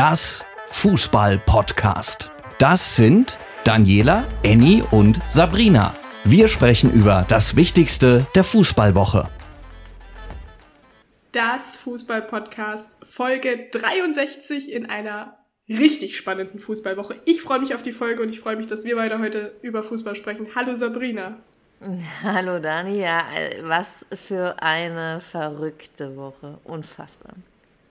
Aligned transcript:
das 0.00 0.46
Fußball-Podcast. 0.68 2.30
Das 2.56 2.96
sind 2.96 3.36
Daniela, 3.64 4.26
Annie 4.42 4.82
und 4.92 5.20
Sabrina. 5.28 5.94
Wir 6.24 6.48
sprechen 6.48 6.90
über 6.90 7.26
das 7.28 7.54
Wichtigste 7.54 8.26
der 8.34 8.42
Fußballwoche. 8.42 9.28
Das 11.32 11.76
Fußball-Podcast 11.76 12.96
Folge 13.02 13.68
63 13.72 14.72
in 14.72 14.86
einer 14.86 15.36
richtig 15.68 16.16
spannenden 16.16 16.60
Fußballwoche. 16.60 17.16
Ich 17.26 17.42
freue 17.42 17.60
mich 17.60 17.74
auf 17.74 17.82
die 17.82 17.92
Folge 17.92 18.22
und 18.22 18.30
ich 18.30 18.40
freue 18.40 18.56
mich, 18.56 18.68
dass 18.68 18.84
wir 18.84 18.96
beide 18.96 19.18
heute 19.18 19.52
über 19.60 19.82
Fußball 19.82 20.16
sprechen. 20.16 20.46
Hallo 20.54 20.74
Sabrina. 20.76 21.36
Hallo 22.22 22.58
Dani, 22.58 23.02
ja, 23.02 23.26
was 23.64 24.06
für 24.14 24.62
eine 24.62 25.20
verrückte 25.20 26.16
Woche. 26.16 26.56
Unfassbar. 26.64 27.34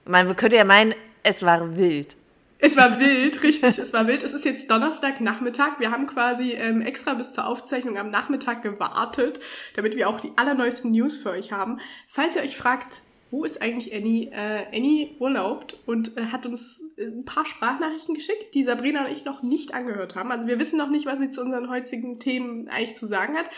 Man 0.06 0.36
könnte 0.36 0.56
ja 0.56 0.64
meinen, 0.64 0.96
es 1.30 1.44
war 1.44 1.78
wild. 1.78 2.16
Es 2.58 2.76
war 2.76 3.00
wild, 3.00 3.44
richtig, 3.44 3.78
es 3.78 3.94
war 3.94 4.08
wild. 4.08 4.24
Es 4.24 4.34
ist 4.34 4.46
jetzt 4.46 4.70
Donnerstagnachmittag. 4.72 5.80
Wir 5.80 5.92
haben 5.92 6.08
quasi 6.08 6.54
ähm, 6.54 6.82
extra 6.82 7.14
bis 7.14 7.34
zur 7.34 7.48
Aufzeichnung 7.48 8.00
am 8.00 8.10
Nachmittag 8.10 8.64
gewartet, 8.64 9.40
damit 9.76 9.96
wir 9.96 10.10
auch 10.10 10.20
die 10.20 10.32
allerneuesten 10.38 10.92
News 10.92 11.16
für 11.16 11.30
euch 11.30 11.52
haben. 11.52 11.80
Falls 12.08 12.36
ihr 12.36 12.42
euch 12.42 12.58
fragt, 12.58 13.04
wo 13.30 13.46
ist 13.46 13.62
eigentlich 13.62 13.94
Annie? 13.94 14.32
Äh, 14.32 14.76
Annie 14.76 15.16
urlaubt 15.20 15.78
und 15.86 16.18
äh, 16.18 16.26
hat 16.26 16.48
uns 16.48 16.82
äh, 16.98 17.06
ein 17.06 17.26
paar 17.26 17.46
Sprachnachrichten 17.46 18.16
geschickt, 18.16 18.56
die 18.56 18.64
Sabrina 18.64 19.06
und 19.06 19.12
ich 19.12 19.24
noch 19.24 19.44
nicht 19.44 19.76
angehört 19.76 20.16
haben. 20.16 20.32
Also 20.32 20.48
wir 20.48 20.60
wissen 20.60 20.80
noch 20.80 20.90
nicht, 20.90 21.06
was 21.06 21.20
sie 21.20 21.30
zu 21.30 21.42
unseren 21.42 21.70
heutigen 21.70 22.20
Themen 22.20 22.68
eigentlich 22.70 22.96
zu 22.96 23.06
sagen 23.06 23.38
hat. 23.38 23.52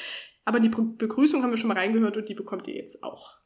Aber 0.44 0.60
die 0.60 0.70
Begrüßung 0.70 1.42
haben 1.42 1.52
wir 1.52 1.58
schon 1.58 1.70
mal 1.70 1.78
reingehört 1.78 2.18
und 2.18 2.28
die 2.28 2.36
bekommt 2.36 2.68
ihr 2.68 2.76
jetzt 2.76 3.02
auch. 3.02 3.38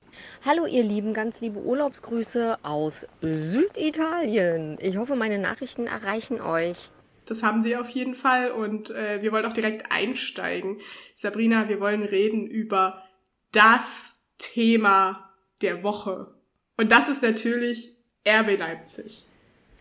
Hallo 0.43 0.65
ihr 0.65 0.83
Lieben, 0.83 1.13
ganz 1.13 1.41
liebe 1.41 1.59
Urlaubsgrüße 1.59 2.59
aus 2.63 3.07
Süditalien. 3.21 4.77
Ich 4.79 4.97
hoffe, 4.97 5.15
meine 5.15 5.39
Nachrichten 5.39 5.87
erreichen 5.87 6.41
euch. 6.41 6.91
Das 7.25 7.41
haben 7.41 7.61
sie 7.61 7.75
auf 7.75 7.89
jeden 7.89 8.15
Fall 8.15 8.51
und 8.51 8.91
äh, 8.91 9.21
wir 9.21 9.31
wollen 9.31 9.45
auch 9.45 9.53
direkt 9.53 9.91
einsteigen. 9.91 10.77
Sabrina, 11.15 11.69
wir 11.69 11.79
wollen 11.79 12.03
reden 12.03 12.45
über 12.45 13.03
das 13.51 14.29
Thema 14.37 15.31
der 15.61 15.83
Woche. 15.83 16.35
Und 16.77 16.91
das 16.91 17.07
ist 17.07 17.23
natürlich 17.23 17.91
RB 18.27 18.57
Leipzig. 18.59 19.25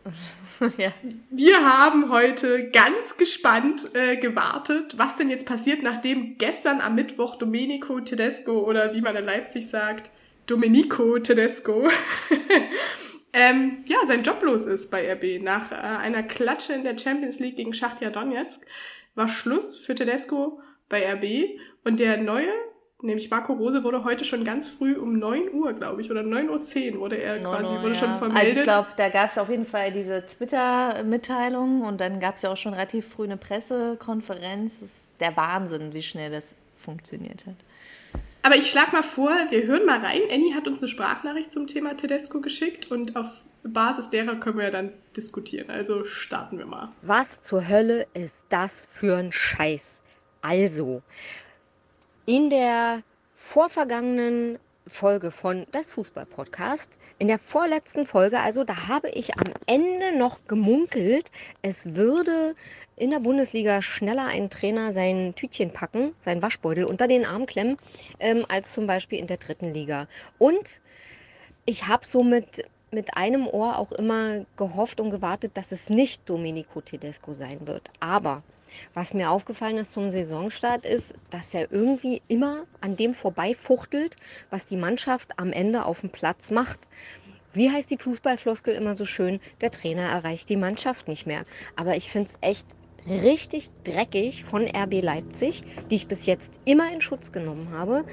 ja. 0.78 0.92
Wir 1.30 1.64
haben 1.64 2.10
heute 2.10 2.70
ganz 2.70 3.16
gespannt 3.16 3.90
äh, 3.94 4.16
gewartet, 4.16 4.96
was 4.98 5.16
denn 5.16 5.30
jetzt 5.30 5.46
passiert, 5.46 5.82
nachdem 5.82 6.36
gestern 6.38 6.80
am 6.80 6.94
Mittwoch 6.94 7.36
Domenico 7.36 8.00
Tedesco 8.00 8.60
oder 8.60 8.94
wie 8.94 9.00
man 9.00 9.16
in 9.16 9.24
Leipzig 9.24 9.68
sagt, 9.68 10.10
Domenico 10.46 11.18
Tedesco, 11.18 11.88
ähm, 13.32 13.84
ja, 13.86 13.98
sein 14.06 14.22
Job 14.22 14.42
los 14.42 14.66
ist 14.66 14.90
bei 14.90 15.10
RB. 15.12 15.42
Nach 15.42 15.72
äh, 15.72 15.74
einer 15.74 16.22
Klatsche 16.22 16.72
in 16.74 16.84
der 16.84 16.98
Champions 16.98 17.40
League 17.40 17.56
gegen 17.56 17.74
Schachtja 17.74 18.10
Donetsk 18.10 18.60
war 19.14 19.28
Schluss 19.28 19.78
für 19.78 19.94
Tedesco 19.94 20.60
bei 20.88 21.12
RB 21.12 21.58
und 21.84 22.00
der 22.00 22.18
neue 22.18 22.52
nämlich 23.04 23.30
Marco 23.30 23.52
Rose 23.52 23.84
wurde 23.84 24.02
heute 24.04 24.24
schon 24.24 24.44
ganz 24.44 24.68
früh 24.68 24.96
um 24.96 25.18
9 25.18 25.52
Uhr, 25.52 25.72
glaube 25.74 26.00
ich, 26.00 26.10
oder 26.10 26.22
9.10 26.22 26.94
Uhr 26.94 27.00
wurde 27.00 27.16
er 27.16 27.38
quasi, 27.38 27.72
Uhr, 27.72 27.82
wurde 27.82 27.88
ja. 27.90 27.94
schon 27.94 28.14
vermeldet. 28.14 28.48
Also 28.48 28.60
ich 28.60 28.64
glaube, 28.64 28.88
da 28.96 29.08
gab 29.10 29.30
es 29.30 29.38
auf 29.38 29.50
jeden 29.50 29.66
Fall 29.66 29.92
diese 29.92 30.24
Twitter-Mitteilung 30.24 31.82
und 31.82 32.00
dann 32.00 32.18
gab 32.18 32.36
es 32.36 32.42
ja 32.42 32.52
auch 32.52 32.56
schon 32.56 32.72
relativ 32.72 33.06
früh 33.08 33.24
eine 33.24 33.36
Pressekonferenz. 33.36 34.80
Das 34.80 34.90
ist 34.90 35.20
der 35.20 35.36
Wahnsinn, 35.36 35.92
wie 35.92 36.02
schnell 36.02 36.30
das 36.30 36.54
funktioniert 36.76 37.46
hat. 37.46 37.56
Aber 38.44 38.56
ich 38.56 38.70
schlage 38.70 38.92
mal 38.92 39.02
vor, 39.02 39.30
wir 39.48 39.62
hören 39.62 39.86
mal 39.86 40.00
rein. 40.00 40.20
Annie 40.30 40.54
hat 40.54 40.68
uns 40.68 40.82
eine 40.82 40.90
Sprachnachricht 40.90 41.50
zum 41.50 41.66
Thema 41.66 41.96
Tedesco 41.96 42.42
geschickt 42.42 42.90
und 42.90 43.16
auf 43.16 43.46
Basis 43.62 44.10
derer 44.10 44.36
können 44.36 44.58
wir 44.58 44.70
dann 44.70 44.92
diskutieren. 45.16 45.70
Also 45.70 46.04
starten 46.04 46.58
wir 46.58 46.66
mal. 46.66 46.92
Was 47.00 47.40
zur 47.40 47.66
Hölle 47.66 48.06
ist 48.12 48.34
das 48.50 48.86
für 48.92 49.16
ein 49.16 49.32
Scheiß? 49.32 49.82
Also, 50.42 51.00
in 52.26 52.50
der 52.50 53.02
vorvergangenen 53.34 54.58
Folge 54.86 55.30
von 55.30 55.66
das 55.72 55.90
Fußball-Podcast, 55.92 56.90
in 57.18 57.28
der 57.28 57.38
vorletzten 57.38 58.06
Folge, 58.06 58.40
also 58.40 58.64
da 58.64 58.88
habe 58.88 59.08
ich 59.10 59.36
am 59.36 59.52
Ende 59.66 60.16
noch 60.16 60.38
gemunkelt, 60.46 61.30
es 61.62 61.94
würde 61.94 62.54
in 62.96 63.10
der 63.10 63.20
Bundesliga 63.20 63.82
schneller 63.82 64.26
ein 64.26 64.50
Trainer 64.50 64.92
sein 64.92 65.34
Tütchen 65.34 65.72
packen, 65.72 66.14
sein 66.18 66.42
Waschbeutel 66.42 66.84
unter 66.84 67.08
den 67.08 67.24
Arm 67.24 67.46
klemmen, 67.46 67.78
ähm, 68.20 68.44
als 68.48 68.72
zum 68.72 68.86
Beispiel 68.86 69.18
in 69.18 69.26
der 69.26 69.38
dritten 69.38 69.72
Liga. 69.72 70.06
Und 70.38 70.80
ich 71.64 71.86
habe 71.86 72.06
somit 72.06 72.66
mit 72.90 73.16
einem 73.16 73.46
Ohr 73.46 73.78
auch 73.78 73.92
immer 73.92 74.44
gehofft 74.56 75.00
und 75.00 75.10
gewartet, 75.10 75.52
dass 75.56 75.72
es 75.72 75.88
nicht 75.88 76.28
Domenico 76.28 76.80
Tedesco 76.80 77.32
sein 77.32 77.66
wird. 77.66 77.90
Aber 78.00 78.42
was 78.94 79.14
mir 79.14 79.30
aufgefallen 79.30 79.78
ist 79.78 79.92
zum 79.92 80.10
Saisonstart 80.10 80.84
ist, 80.84 81.14
dass 81.30 81.52
er 81.54 81.70
irgendwie 81.72 82.22
immer 82.28 82.64
an 82.80 82.96
dem 82.96 83.14
vorbeifuchtelt, 83.14 84.16
was 84.50 84.66
die 84.66 84.76
Mannschaft 84.76 85.38
am 85.38 85.52
Ende 85.52 85.84
auf 85.84 86.00
dem 86.00 86.10
Platz 86.10 86.50
macht. 86.50 86.80
Wie 87.52 87.70
heißt 87.70 87.90
die 87.90 87.98
Fußballfloskel 87.98 88.74
immer 88.74 88.96
so 88.96 89.04
schön? 89.04 89.40
Der 89.60 89.70
Trainer 89.70 90.08
erreicht 90.08 90.48
die 90.48 90.56
Mannschaft 90.56 91.06
nicht 91.06 91.26
mehr. 91.26 91.44
Aber 91.76 91.96
ich 91.96 92.10
finde 92.10 92.30
es 92.30 92.38
echt 92.40 92.66
richtig 93.06 93.70
dreckig 93.84 94.44
von 94.44 94.66
RB 94.66 95.02
Leipzig, 95.02 95.62
die 95.90 95.96
ich 95.96 96.08
bis 96.08 96.26
jetzt 96.26 96.50
immer 96.64 96.92
in 96.92 97.00
Schutz 97.00 97.32
genommen 97.32 97.70
habe, 97.70 98.04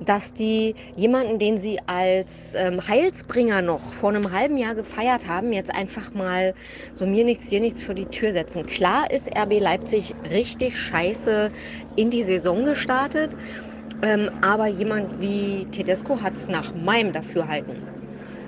dass 0.00 0.34
die 0.34 0.74
jemanden, 0.96 1.38
den 1.38 1.60
sie 1.60 1.78
als 1.86 2.52
ähm, 2.54 2.86
Heilsbringer 2.86 3.62
noch 3.62 3.92
vor 3.94 4.10
einem 4.10 4.32
halben 4.32 4.58
Jahr 4.58 4.74
gefeiert 4.74 5.26
haben, 5.26 5.52
jetzt 5.52 5.74
einfach 5.74 6.12
mal 6.14 6.54
so 6.94 7.06
mir 7.06 7.24
nichts, 7.24 7.48
dir 7.48 7.60
nichts 7.60 7.80
für 7.82 7.94
die 7.94 8.06
Tür 8.06 8.32
setzen. 8.32 8.66
Klar 8.66 9.10
ist 9.10 9.28
RB 9.36 9.60
Leipzig 9.60 10.16
richtig 10.28 10.78
scheiße 10.78 11.50
in 11.96 12.10
die 12.10 12.22
Saison 12.22 12.64
gestartet, 12.64 13.36
ähm, 14.02 14.30
aber 14.40 14.66
jemand 14.66 15.20
wie 15.20 15.66
Tedesco 15.70 16.20
hat 16.20 16.36
es 16.36 16.48
nach 16.48 16.74
meinem 16.74 17.12
Dafürhalten 17.12 17.93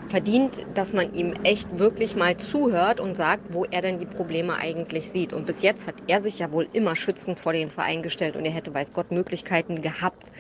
verdient, 0.09 0.67
dass 0.69 0.93
man 0.93 1.11
ihm 1.13 1.35
echt 1.43 1.79
wirklich 1.79 2.17
mal 2.17 2.37
zuhört 2.37 3.01
und 3.01 3.17
sagt, 3.17 3.43
wo 3.49 3.65
er 3.65 3.83
denn 3.83 3.99
die 3.99 4.07
Probleme 4.07 4.57
eigentlich 4.57 5.11
sieht. 5.11 5.33
Und 5.33 5.47
bis 5.47 5.63
jetzt 5.63 5.87
hat 5.87 5.97
er 6.07 6.23
sich 6.23 6.39
ja 6.39 6.53
wohl 6.53 6.69
immer 6.73 6.97
schützend 6.97 7.39
vor 7.41 7.53
den 7.53 7.71
Verein 7.71 8.03
gestellt 8.03 8.37
und 8.37 8.45
er 8.45 8.53
hätte, 8.53 8.73
weiß 8.75 8.93
Gott, 8.93 9.11
Möglichkeiten 9.11 9.83
gehabt, 9.83 10.31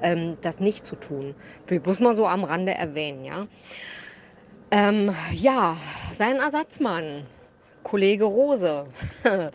ähm, 0.00 0.38
das 0.42 0.60
nicht 0.60 0.86
zu 0.86 0.96
tun. 0.96 1.36
Ich 1.68 1.84
muss 1.84 2.00
mal 2.00 2.14
so 2.16 2.26
am 2.26 2.44
Rande 2.44 2.74
erwähnen, 2.74 3.24
ja. 3.24 3.46
Ähm, 4.70 5.14
ja, 5.32 5.76
sein 6.12 6.36
Ersatzmann, 6.36 7.26
Kollege 7.82 8.24
Rose. 8.24 8.88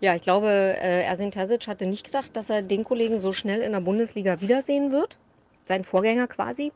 ja, 0.00 0.14
ich 0.14 0.22
glaube, 0.22 0.48
äh, 0.48 1.02
Ersin 1.04 1.30
Terzic 1.32 1.66
hatte 1.66 1.86
nicht 1.86 2.04
gedacht, 2.06 2.36
dass 2.36 2.50
er 2.50 2.62
den 2.62 2.84
Kollegen 2.84 3.18
so 3.18 3.32
schnell 3.32 3.60
in 3.62 3.72
der 3.72 3.80
Bundesliga 3.80 4.40
wiedersehen 4.40 4.92
wird. 4.92 5.18
Sein 5.64 5.84
Vorgänger 5.84 6.28
quasi. 6.28 6.72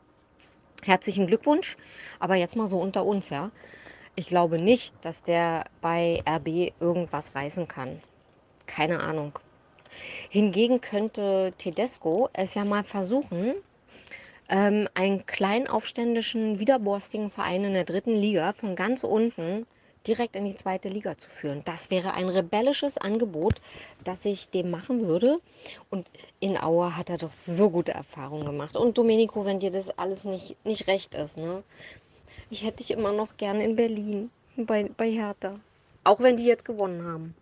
Herzlichen 0.83 1.27
Glückwunsch. 1.27 1.77
Aber 2.19 2.35
jetzt 2.35 2.55
mal 2.55 2.67
so 2.67 2.79
unter 2.79 3.05
uns, 3.05 3.29
ja. 3.29 3.51
Ich 4.15 4.27
glaube 4.27 4.59
nicht, 4.59 4.93
dass 5.01 5.23
der 5.23 5.65
bei 5.81 6.23
RB 6.27 6.73
irgendwas 6.79 7.35
reißen 7.35 7.67
kann. 7.67 8.01
Keine 8.65 8.99
Ahnung. 8.99 9.37
Hingegen 10.29 10.81
könnte 10.81 11.53
Tedesco 11.57 12.29
es 12.33 12.53
ja 12.53 12.63
mal 12.65 12.83
versuchen, 12.83 13.55
ähm, 14.49 14.87
einen 14.93 15.25
kleinen 15.25 15.67
aufständischen, 15.67 16.59
widerborstigen 16.59 17.31
Verein 17.31 17.63
in 17.63 17.73
der 17.73 17.85
dritten 17.85 18.15
Liga 18.15 18.53
von 18.53 18.75
ganz 18.75 19.03
unten 19.03 19.65
direkt 20.09 20.35
in 20.35 20.45
die 20.45 20.57
zweite 20.57 20.89
Liga 20.89 21.15
zu 21.17 21.29
führen. 21.29 21.61
Das 21.65 21.91
wäre 21.91 22.15
ein 22.15 22.29
rebellisches 22.29 22.97
Angebot, 22.97 23.61
das 24.03 24.25
ich 24.25 24.49
dem 24.49 24.71
machen 24.71 25.07
würde. 25.07 25.39
Und 25.91 26.07
in 26.39 26.57
Aue 26.57 26.97
hat 26.97 27.09
er 27.09 27.19
doch 27.19 27.31
so 27.31 27.69
gute 27.69 27.93
Erfahrungen 27.93 28.45
gemacht. 28.45 28.75
Und 28.75 28.97
Domenico, 28.97 29.45
wenn 29.45 29.59
dir 29.59 29.71
das 29.71 29.89
alles 29.99 30.23
nicht, 30.23 30.57
nicht 30.65 30.87
recht 30.87 31.13
ist, 31.13 31.37
ne? 31.37 31.63
Ich 32.49 32.63
hätte 32.63 32.77
dich 32.77 32.89
immer 32.89 33.11
noch 33.11 33.37
gern 33.37 33.61
in 33.61 33.75
Berlin, 33.75 34.31
bei, 34.57 34.89
bei 34.97 35.11
Hertha. 35.11 35.59
Auch 36.03 36.19
wenn 36.19 36.37
die 36.37 36.45
jetzt 36.45 36.65
gewonnen 36.65 37.05
haben. 37.05 37.35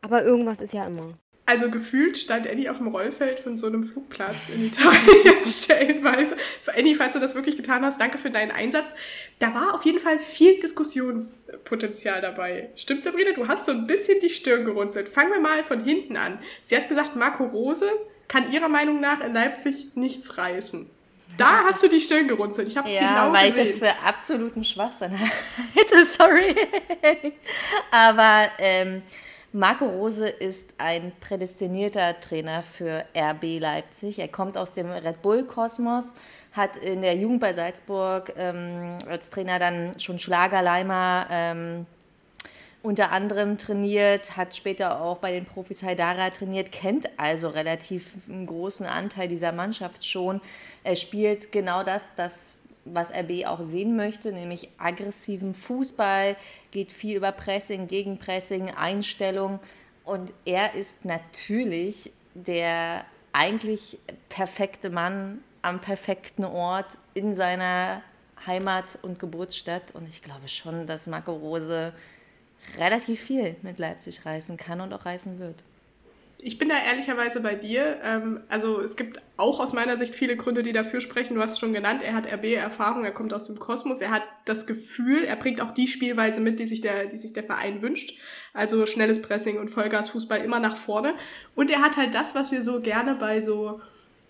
Aber 0.00 0.22
irgendwas 0.22 0.60
ist 0.60 0.72
ja 0.72 0.86
immer. 0.86 1.14
Also 1.46 1.70
gefühlt 1.70 2.16
stand 2.16 2.48
Annie 2.48 2.70
auf 2.70 2.78
dem 2.78 2.86
Rollfeld 2.86 3.38
von 3.38 3.58
so 3.58 3.66
einem 3.66 3.82
Flugplatz 3.82 4.48
in 4.54 4.66
Italien 4.66 5.44
stellenweise. 5.44 6.38
Annie, 6.74 6.94
falls 6.94 7.12
du 7.12 7.20
das 7.20 7.34
wirklich 7.34 7.56
getan 7.56 7.84
hast, 7.84 8.00
danke 8.00 8.16
für 8.16 8.30
deinen 8.30 8.50
Einsatz. 8.50 8.94
Da 9.40 9.54
war 9.54 9.74
auf 9.74 9.84
jeden 9.84 9.98
Fall 9.98 10.18
viel 10.18 10.58
Diskussionspotenzial 10.58 12.22
dabei. 12.22 12.70
Stimmt, 12.76 13.04
Sabrina? 13.04 13.32
Du 13.32 13.46
hast 13.46 13.66
so 13.66 13.72
ein 13.72 13.86
bisschen 13.86 14.20
die 14.20 14.30
Stirn 14.30 14.64
gerunzelt. 14.64 15.06
Fangen 15.06 15.32
wir 15.32 15.40
mal 15.40 15.64
von 15.64 15.84
hinten 15.84 16.16
an. 16.16 16.38
Sie 16.62 16.76
hat 16.76 16.88
gesagt, 16.88 17.14
Marco 17.14 17.44
Rose 17.44 17.90
kann 18.26 18.50
ihrer 18.50 18.70
Meinung 18.70 19.00
nach 19.00 19.20
in 19.20 19.34
Leipzig 19.34 19.88
nichts 19.94 20.38
reißen. 20.38 20.88
Da 21.36 21.64
hast 21.64 21.82
du 21.82 21.88
die 21.88 22.00
Stirn 22.00 22.26
gerunzelt. 22.26 22.68
Ich 22.68 22.76
habe 22.76 22.88
es 22.88 22.94
ja, 22.94 23.00
genau 23.22 23.32
weil 23.34 23.50
gesehen. 23.50 23.66
ich 23.66 23.78
das 23.80 23.92
für 23.92 24.06
absoluten 24.06 24.64
Schwachsinn 24.64 25.10
hätte. 25.74 26.06
Sorry. 26.06 26.54
Aber 27.90 28.48
ähm, 28.58 29.02
Marco 29.56 29.86
Rose 29.86 30.28
ist 30.28 30.74
ein 30.78 31.12
prädestinierter 31.20 32.18
Trainer 32.18 32.64
für 32.64 33.04
RB 33.16 33.60
Leipzig. 33.60 34.18
Er 34.18 34.26
kommt 34.26 34.58
aus 34.58 34.74
dem 34.74 34.90
Red 34.90 35.22
Bull-Kosmos, 35.22 36.16
hat 36.50 36.76
in 36.78 37.02
der 37.02 37.14
Jugend 37.14 37.38
bei 37.38 37.54
Salzburg 37.54 38.32
ähm, 38.36 38.98
als 39.08 39.30
Trainer 39.30 39.60
dann 39.60 40.00
schon 40.00 40.18
Schlagerleimer 40.18 41.28
ähm, 41.30 41.86
unter 42.82 43.12
anderem 43.12 43.56
trainiert, 43.56 44.36
hat 44.36 44.56
später 44.56 45.00
auch 45.00 45.18
bei 45.18 45.30
den 45.30 45.44
Profis 45.44 45.84
Haidara 45.84 46.30
trainiert, 46.30 46.72
kennt 46.72 47.08
also 47.16 47.48
relativ 47.48 48.14
einen 48.28 48.46
großen 48.46 48.86
Anteil 48.86 49.28
dieser 49.28 49.52
Mannschaft 49.52 50.04
schon. 50.04 50.40
Er 50.82 50.96
spielt 50.96 51.52
genau 51.52 51.84
das, 51.84 52.02
das 52.16 52.50
was 52.84 53.10
RB 53.10 53.46
auch 53.46 53.60
sehen 53.66 53.96
möchte, 53.96 54.32
nämlich 54.32 54.70
aggressiven 54.78 55.54
Fußball, 55.54 56.36
geht 56.70 56.92
viel 56.92 57.16
über 57.16 57.32
Pressing, 57.32 57.86
Gegenpressing, 57.86 58.70
Einstellung. 58.70 59.60
Und 60.04 60.32
er 60.44 60.74
ist 60.74 61.04
natürlich 61.04 62.12
der 62.34 63.04
eigentlich 63.32 63.98
perfekte 64.28 64.90
Mann 64.90 65.42
am 65.62 65.80
perfekten 65.80 66.44
Ort 66.44 66.98
in 67.14 67.34
seiner 67.34 68.02
Heimat 68.46 68.98
und 69.02 69.18
Geburtsstadt. 69.18 69.94
Und 69.94 70.08
ich 70.08 70.22
glaube 70.22 70.48
schon, 70.48 70.86
dass 70.86 71.06
Marco 71.06 71.32
Rose 71.32 71.92
relativ 72.78 73.20
viel 73.20 73.56
mit 73.62 73.78
Leipzig 73.78 74.24
reißen 74.26 74.56
kann 74.56 74.80
und 74.80 74.92
auch 74.92 75.06
reißen 75.06 75.38
wird. 75.38 75.62
Ich 76.46 76.58
bin 76.58 76.68
da 76.68 76.74
ehrlicherweise 76.74 77.40
bei 77.40 77.54
dir. 77.54 78.00
Ähm, 78.04 78.40
also 78.50 78.78
es 78.78 78.96
gibt 78.96 79.22
auch 79.38 79.60
aus 79.60 79.72
meiner 79.72 79.96
Sicht 79.96 80.14
viele 80.14 80.36
Gründe, 80.36 80.62
die 80.62 80.74
dafür 80.74 81.00
sprechen. 81.00 81.36
Du 81.36 81.40
hast 81.40 81.52
es 81.52 81.58
schon 81.58 81.72
genannt, 81.72 82.02
er 82.02 82.14
hat 82.14 82.30
RB-Erfahrung, 82.30 83.02
er 83.02 83.12
kommt 83.12 83.32
aus 83.32 83.46
dem 83.46 83.58
Kosmos, 83.58 84.02
er 84.02 84.10
hat 84.10 84.24
das 84.44 84.66
Gefühl, 84.66 85.24
er 85.24 85.36
bringt 85.36 85.62
auch 85.62 85.72
die 85.72 85.86
Spielweise 85.86 86.42
mit, 86.42 86.58
die 86.58 86.66
sich 86.66 86.82
der, 86.82 87.06
die 87.06 87.16
sich 87.16 87.32
der 87.32 87.44
Verein 87.44 87.80
wünscht. 87.80 88.18
Also 88.52 88.84
schnelles 88.84 89.22
Pressing 89.22 89.58
und 89.58 89.70
Vollgasfußball 89.70 90.40
immer 90.40 90.60
nach 90.60 90.76
vorne. 90.76 91.14
Und 91.54 91.70
er 91.70 91.80
hat 91.80 91.96
halt 91.96 92.14
das, 92.14 92.34
was 92.34 92.52
wir 92.52 92.60
so 92.60 92.82
gerne 92.82 93.14
bei 93.14 93.40
so, 93.40 93.80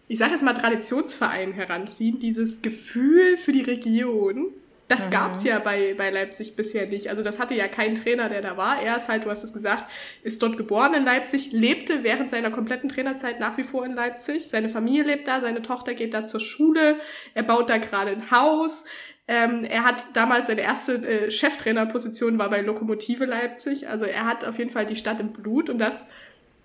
ich 0.07 0.19
sage 0.19 0.31
jetzt 0.31 0.45
mal 0.45 0.55
Traditionsvereinen 0.55 1.53
heranziehen, 1.53 2.21
dieses 2.21 2.63
Gefühl 2.63 3.37
für 3.39 3.51
die 3.51 3.63
Region 3.63 4.53
das 4.89 5.07
mhm. 5.07 5.11
gab 5.11 5.33
es 5.33 5.45
ja 5.45 5.59
bei, 5.59 5.95
bei 5.97 6.11
Leipzig 6.11 6.57
bisher 6.57 6.87
nicht. 6.87 7.09
Also 7.09 7.23
das 7.23 7.39
hatte 7.39 7.55
ja 7.55 7.69
kein 7.69 7.95
Trainer, 7.95 8.29
der 8.29 8.43
da 8.43 8.57
war. 8.57 8.83
Er 8.83 8.97
ist 8.97 9.09
halt, 9.09 9.25
du 9.25 9.31
hast 9.31 9.43
es 9.43 9.53
gesagt, 9.53 9.91
ist 10.23 10.43
dort 10.43 10.57
geboren 10.57 10.95
in 10.95 11.03
Leipzig, 11.03 11.53
lebte 11.53 12.05
während 12.05 12.31
seiner 12.31 12.51
kompletten 12.51 12.89
Trainerzeit 12.89 13.41
nach 13.41 13.57
wie 13.57 13.63
vor 13.63 13.87
in 13.87 13.93
Leipzig. 13.93 14.49
Seine 14.49 14.69
Familie 14.69 15.05
lebt 15.05 15.27
da, 15.27 15.41
seine 15.41 15.63
Tochter 15.63 15.95
geht 15.95 16.13
da 16.13 16.27
zur 16.27 16.41
Schule, 16.41 16.99
er 17.33 17.43
baut 17.43 17.71
da 17.71 17.79
gerade 17.79 18.11
ein 18.11 18.31
Haus. 18.31 18.85
Ähm, 19.27 19.65
er 19.65 19.85
hat 19.85 20.05
damals 20.13 20.49
seine 20.49 20.61
erste 20.61 20.97
äh, 20.97 21.31
Cheftrainerposition 21.31 22.39
war 22.39 22.51
bei 22.51 22.61
Lokomotive 22.61 23.25
Leipzig. 23.25 23.89
Also 23.89 24.05
er 24.05 24.27
hat 24.27 24.45
auf 24.45 24.59
jeden 24.59 24.71
Fall 24.71 24.85
die 24.85 24.97
Stadt 24.97 25.19
im 25.19 25.33
Blut 25.33 25.71
und 25.71 25.79
das 25.79 26.09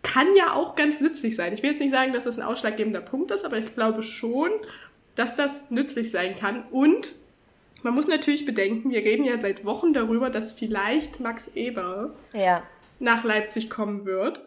kann 0.04 0.28
ja 0.36 0.54
auch 0.54 0.76
ganz 0.76 1.00
nützlich 1.00 1.36
sein. 1.36 1.54
Ich 1.54 1.64
will 1.64 1.72
jetzt 1.72 1.80
nicht 1.80 1.92
sagen, 1.92 2.12
dass 2.12 2.26
das 2.26 2.38
ein 2.38 2.44
ausschlaggebender 2.44 3.02
Punkt 3.02 3.32
ist, 3.32 3.46
aber 3.46 3.58
ich 3.58 3.76
glaube 3.76 4.04
schon, 4.04 4.52
dass 5.16 5.36
das 5.36 5.72
nützlich 5.72 6.12
sein 6.12 6.36
kann. 6.36 6.64
Und 6.72 7.14
man 7.84 7.94
muss 7.94 8.08
natürlich 8.08 8.46
bedenken, 8.46 8.92
wir 8.92 9.00
reden 9.00 9.26
ja 9.26 9.38
seit 9.38 9.66
Wochen 9.66 9.94
darüber, 9.94 10.30
dass 10.30 10.52
vielleicht 10.52 11.20
Max 11.20 11.50
Eber 11.56 12.16
ja. 12.34 12.64
nach 13.00 13.24
Leipzig 13.24 13.70
kommen 13.70 14.06
wird. 14.06 14.42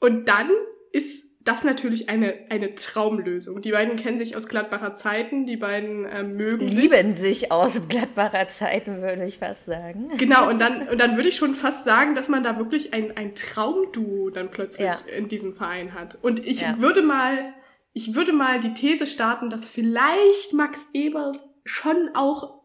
Und 0.00 0.28
dann 0.28 0.50
ist 0.92 1.24
das 1.44 1.62
natürlich 1.62 2.08
eine, 2.08 2.34
eine 2.48 2.74
Traumlösung. 2.74 3.60
Die 3.60 3.72
beiden 3.72 3.96
kennen 3.96 4.16
sich 4.16 4.34
aus 4.34 4.48
Gladbacher 4.48 4.94
Zeiten, 4.94 5.44
die 5.44 5.58
beiden 5.58 6.06
äh, 6.06 6.22
mögen 6.22 6.66
Lieben 6.66 7.12
sich. 7.12 7.40
sich 7.40 7.52
aus 7.52 7.82
Gladbacher 7.88 8.48
Zeiten, 8.48 9.02
würde 9.02 9.26
ich 9.26 9.38
fast 9.38 9.66
sagen. 9.66 10.08
Genau, 10.16 10.48
und 10.48 10.58
dann, 10.58 10.88
und 10.88 10.98
dann 10.98 11.16
würde 11.16 11.28
ich 11.28 11.36
schon 11.36 11.54
fast 11.54 11.84
sagen, 11.84 12.14
dass 12.14 12.30
man 12.30 12.42
da 12.42 12.56
wirklich 12.58 12.94
ein, 12.94 13.14
ein 13.16 13.34
Traumduo 13.34 14.30
dann 14.30 14.50
plötzlich 14.50 14.88
ja. 14.88 14.96
in 15.14 15.28
diesem 15.28 15.52
Verein 15.52 15.92
hat. 15.92 16.16
Und 16.22 16.44
ich 16.46 16.62
ja. 16.62 16.76
würde 16.78 17.02
mal, 17.02 17.52
ich 17.92 18.14
würde 18.14 18.32
mal 18.32 18.58
die 18.58 18.72
These 18.72 19.06
starten, 19.06 19.50
dass 19.50 19.68
vielleicht 19.68 20.54
Max 20.54 20.88
Eber 20.94 21.32
schon 21.64 22.10
auch 22.14 22.64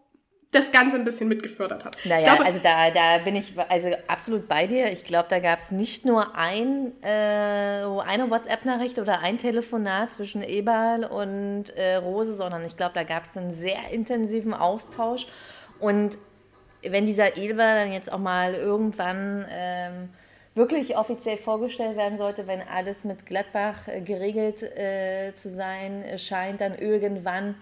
das 0.51 0.71
Ganze 0.71 0.97
ein 0.97 1.03
bisschen 1.03 1.27
mitgefördert 1.27 1.85
hat. 1.85 1.95
Naja, 2.05 2.23
glaube, 2.23 2.45
also 2.45 2.59
da, 2.61 2.89
da 2.89 3.19
bin 3.23 3.35
ich 3.35 3.53
also 3.69 3.89
absolut 4.07 4.47
bei 4.47 4.65
dir. 4.65 4.91
Ich 4.91 5.03
glaube, 5.03 5.27
da 5.29 5.39
gab 5.39 5.59
es 5.59 5.69
nicht 5.69 6.05
nur 6.05 6.35
ein, 6.35 6.91
äh, 7.03 7.07
eine 7.07 8.29
WhatsApp-Nachricht 8.29 8.97
oder 8.97 9.19
ein 9.19 9.37
Telefonat 9.37 10.11
zwischen 10.11 10.41
Eberl 10.41 11.05
und 11.05 11.69
äh, 11.77 11.95
Rose, 11.97 12.33
sondern 12.33 12.65
ich 12.65 12.77
glaube, 12.77 12.93
da 12.95 13.03
gab 13.03 13.25
es 13.25 13.37
einen 13.37 13.51
sehr 13.51 13.91
intensiven 13.91 14.55
Austausch. 14.55 15.27
Und 15.79 16.17
wenn 16.81 17.05
dieser 17.05 17.37
Eberl 17.37 17.83
dann 17.83 17.93
jetzt 17.93 18.11
auch 18.11 18.17
mal 18.19 18.55
irgendwann 18.55 19.45
ähm, 19.51 20.09
wirklich 20.55 20.97
offiziell 20.97 21.37
vorgestellt 21.37 21.95
werden 21.95 22.17
sollte, 22.17 22.47
wenn 22.47 22.61
alles 22.61 23.03
mit 23.03 23.27
Gladbach 23.27 23.87
äh, 23.87 24.01
geregelt 24.01 24.63
äh, 24.63 25.33
zu 25.35 25.53
sein 25.55 26.03
scheint, 26.17 26.59
dann 26.59 26.75
irgendwann 26.75 27.55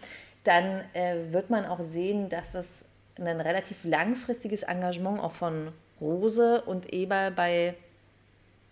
dann 0.47 0.83
äh, 0.94 1.31
wird 1.31 1.49
man 1.49 1.65
auch 1.65 1.81
sehen, 1.81 2.29
dass 2.29 2.55
es 2.55 2.85
ein 3.19 3.41
relativ 3.41 3.83
langfristiges 3.83 4.63
Engagement 4.63 5.19
auch 5.19 5.31
von 5.31 5.73
Rose 5.99 6.61
und 6.61 6.94
Eber 6.94 7.31
bei 7.31 7.75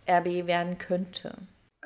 RB 0.07 0.47
werden 0.47 0.77
könnte. 0.77 1.33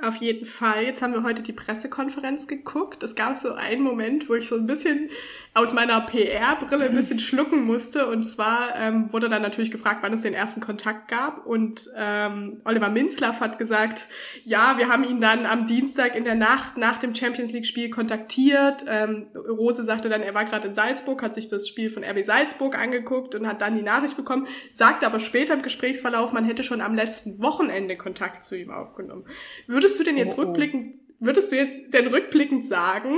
Auf 0.01 0.15
jeden 0.15 0.45
Fall. 0.45 0.83
Jetzt 0.83 1.01
haben 1.01 1.13
wir 1.13 1.23
heute 1.23 1.43
die 1.43 1.51
Pressekonferenz 1.51 2.47
geguckt. 2.47 3.03
Es 3.03 3.15
gab 3.15 3.37
so 3.37 3.53
einen 3.53 3.81
Moment, 3.81 4.29
wo 4.29 4.33
ich 4.33 4.47
so 4.47 4.55
ein 4.55 4.65
bisschen 4.65 5.09
aus 5.53 5.73
meiner 5.73 5.99
PR-Brille 5.99 6.85
ein 6.85 6.95
bisschen 6.95 7.19
schlucken 7.19 7.65
musste. 7.65 8.07
Und 8.07 8.23
zwar 8.23 8.75
ähm, 8.77 9.11
wurde 9.11 9.27
dann 9.27 9.41
natürlich 9.41 9.71
gefragt, 9.71 9.99
wann 10.01 10.13
es 10.13 10.21
den 10.21 10.33
ersten 10.33 10.61
Kontakt 10.61 11.09
gab. 11.09 11.45
Und 11.45 11.89
ähm, 11.97 12.61
Oliver 12.63 12.87
Minzlaff 12.89 13.41
hat 13.41 13.59
gesagt, 13.59 14.05
ja, 14.45 14.75
wir 14.77 14.87
haben 14.87 15.03
ihn 15.03 15.19
dann 15.19 15.45
am 15.45 15.65
Dienstag 15.65 16.15
in 16.15 16.23
der 16.23 16.35
Nacht 16.35 16.77
nach 16.77 16.97
dem 16.97 17.13
Champions 17.13 17.51
League-Spiel 17.51 17.89
kontaktiert. 17.89 18.85
Ähm, 18.87 19.27
Rose 19.35 19.83
sagte 19.83 20.07
dann, 20.07 20.21
er 20.21 20.33
war 20.33 20.45
gerade 20.45 20.69
in 20.69 20.73
Salzburg, 20.73 21.21
hat 21.21 21.35
sich 21.35 21.49
das 21.49 21.67
Spiel 21.67 21.89
von 21.89 22.05
RB 22.05 22.23
Salzburg 22.23 22.79
angeguckt 22.79 23.35
und 23.35 23.47
hat 23.47 23.61
dann 23.61 23.75
die 23.75 23.83
Nachricht 23.83 24.15
bekommen, 24.15 24.47
sagte 24.71 25.05
aber 25.05 25.19
später 25.19 25.55
im 25.55 25.61
Gesprächsverlauf, 25.61 26.31
man 26.31 26.45
hätte 26.45 26.63
schon 26.63 26.79
am 26.79 26.95
letzten 26.95 27.41
Wochenende 27.41 27.97
Kontakt 27.97 28.45
zu 28.45 28.55
ihm 28.55 28.71
aufgenommen. 28.71 29.25
Würde 29.67 29.88
Würdest 29.89 29.99
du 29.99 30.03
denn 30.03 30.17
jetzt 30.17 30.37
oh, 30.37 30.41
oh. 30.41 30.45
rückblickend, 30.45 30.95
würdest 31.19 31.51
du 31.51 31.55
jetzt 31.55 31.93
denn 31.93 32.07
rückblickend 32.07 32.63
sagen, 32.63 33.15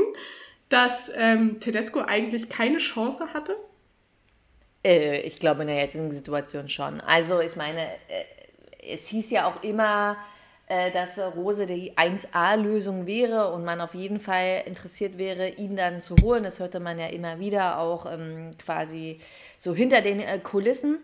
dass 0.70 1.12
ähm, 1.16 1.60
Tedesco 1.60 2.00
eigentlich 2.00 2.48
keine 2.48 2.78
Chance 2.78 3.34
hatte? 3.34 3.58
Äh, 4.86 5.22
ich 5.22 5.40
glaube 5.40 5.62
in 5.62 5.68
der 5.68 5.78
jetzigen 5.78 6.12
Situation 6.12 6.70
schon. 6.70 7.02
Also 7.02 7.42
ich 7.42 7.56
meine, 7.58 7.82
äh, 7.82 8.94
es 8.94 9.08
hieß 9.08 9.32
ja 9.32 9.50
auch 9.50 9.64
immer, 9.64 10.16
äh, 10.68 10.92
dass 10.92 11.20
Rose 11.36 11.66
die 11.66 11.98
1A-Lösung 11.98 13.06
wäre 13.06 13.52
und 13.52 13.66
man 13.66 13.82
auf 13.82 13.94
jeden 13.94 14.22
Fall 14.22 14.64
interessiert 14.66 15.18
wäre, 15.18 15.50
ihn 15.50 15.76
dann 15.76 16.00
zu 16.00 16.16
holen. 16.22 16.44
Das 16.44 16.60
hörte 16.60 16.80
man 16.80 16.98
ja 16.98 17.08
immer 17.08 17.40
wieder 17.40 17.80
auch 17.80 18.06
ähm, 18.10 18.52
quasi 18.58 19.20
so 19.62 19.76
hinter 19.76 20.02
den 20.02 20.20
äh, 20.20 20.40
Kulissen. 20.40 20.98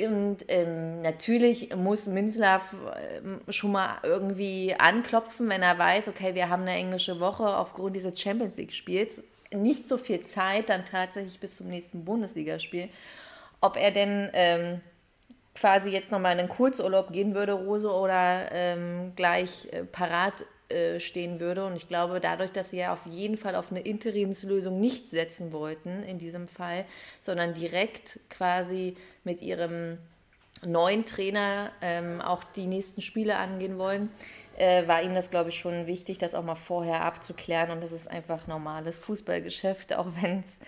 Und 0.00 0.38
ähm, 0.48 1.00
natürlich 1.00 1.72
muss 1.76 2.08
Minzlaff 2.08 2.74
äh, 2.74 3.52
schon 3.52 3.70
mal 3.70 3.98
irgendwie 4.02 4.74
anklopfen, 4.76 5.48
wenn 5.48 5.62
er 5.62 5.78
weiß, 5.78 6.08
okay, 6.08 6.34
wir 6.34 6.48
haben 6.48 6.62
eine 6.62 6.72
englische 6.72 7.20
Woche 7.20 7.46
aufgrund 7.46 7.94
dieses 7.94 8.20
Champions 8.20 8.56
League-Spiels. 8.56 9.22
Nicht 9.52 9.88
so 9.88 9.96
viel 9.96 10.22
Zeit 10.22 10.70
dann 10.70 10.84
tatsächlich 10.84 11.38
bis 11.38 11.54
zum 11.54 11.68
nächsten 11.68 12.04
Bundesligaspiel. 12.04 12.88
Ob 13.60 13.76
er 13.76 13.92
denn 13.92 14.28
ähm, 14.32 14.80
quasi 15.54 15.90
jetzt 15.90 16.10
nochmal 16.10 16.32
in 16.32 16.40
einen 16.40 16.48
Kurzurlaub 16.48 17.12
gehen 17.12 17.36
würde, 17.36 17.52
Rose, 17.52 17.88
oder 17.88 18.50
ähm, 18.50 19.12
gleich 19.14 19.68
äh, 19.70 19.84
parat 19.84 20.44
äh, 20.70 21.00
stehen 21.00 21.40
würde. 21.40 21.64
Und 21.66 21.76
ich 21.76 21.88
glaube, 21.88 22.20
dadurch, 22.20 22.52
dass 22.52 22.70
sie 22.70 22.78
ja 22.78 22.92
auf 22.92 23.04
jeden 23.06 23.36
Fall 23.36 23.54
auf 23.54 23.70
eine 23.70 23.80
Interimslösung 23.80 24.78
nicht 24.78 25.08
setzen 25.08 25.52
wollten 25.52 26.02
in 26.04 26.18
diesem 26.18 26.46
Fall, 26.48 26.84
sondern 27.22 27.54
direkt 27.54 28.20
quasi 28.28 28.96
mit 29.24 29.42
ihrem 29.42 29.98
neuen 30.64 31.04
Trainer 31.06 31.72
ähm, 31.80 32.20
auch 32.20 32.44
die 32.44 32.66
nächsten 32.66 33.00
Spiele 33.00 33.36
angehen 33.36 33.78
wollen, 33.78 34.10
äh, 34.56 34.86
war 34.86 35.02
ihnen 35.02 35.14
das, 35.14 35.30
glaube 35.30 35.48
ich, 35.48 35.58
schon 35.58 35.86
wichtig, 35.86 36.18
das 36.18 36.34
auch 36.34 36.44
mal 36.44 36.54
vorher 36.54 37.02
abzuklären. 37.02 37.70
Und 37.70 37.82
das 37.82 37.92
ist 37.92 38.08
einfach 38.08 38.46
normales 38.46 38.98
Fußballgeschäft, 38.98 39.94
auch 39.94 40.08
wenn 40.20 40.40
es 40.40 40.60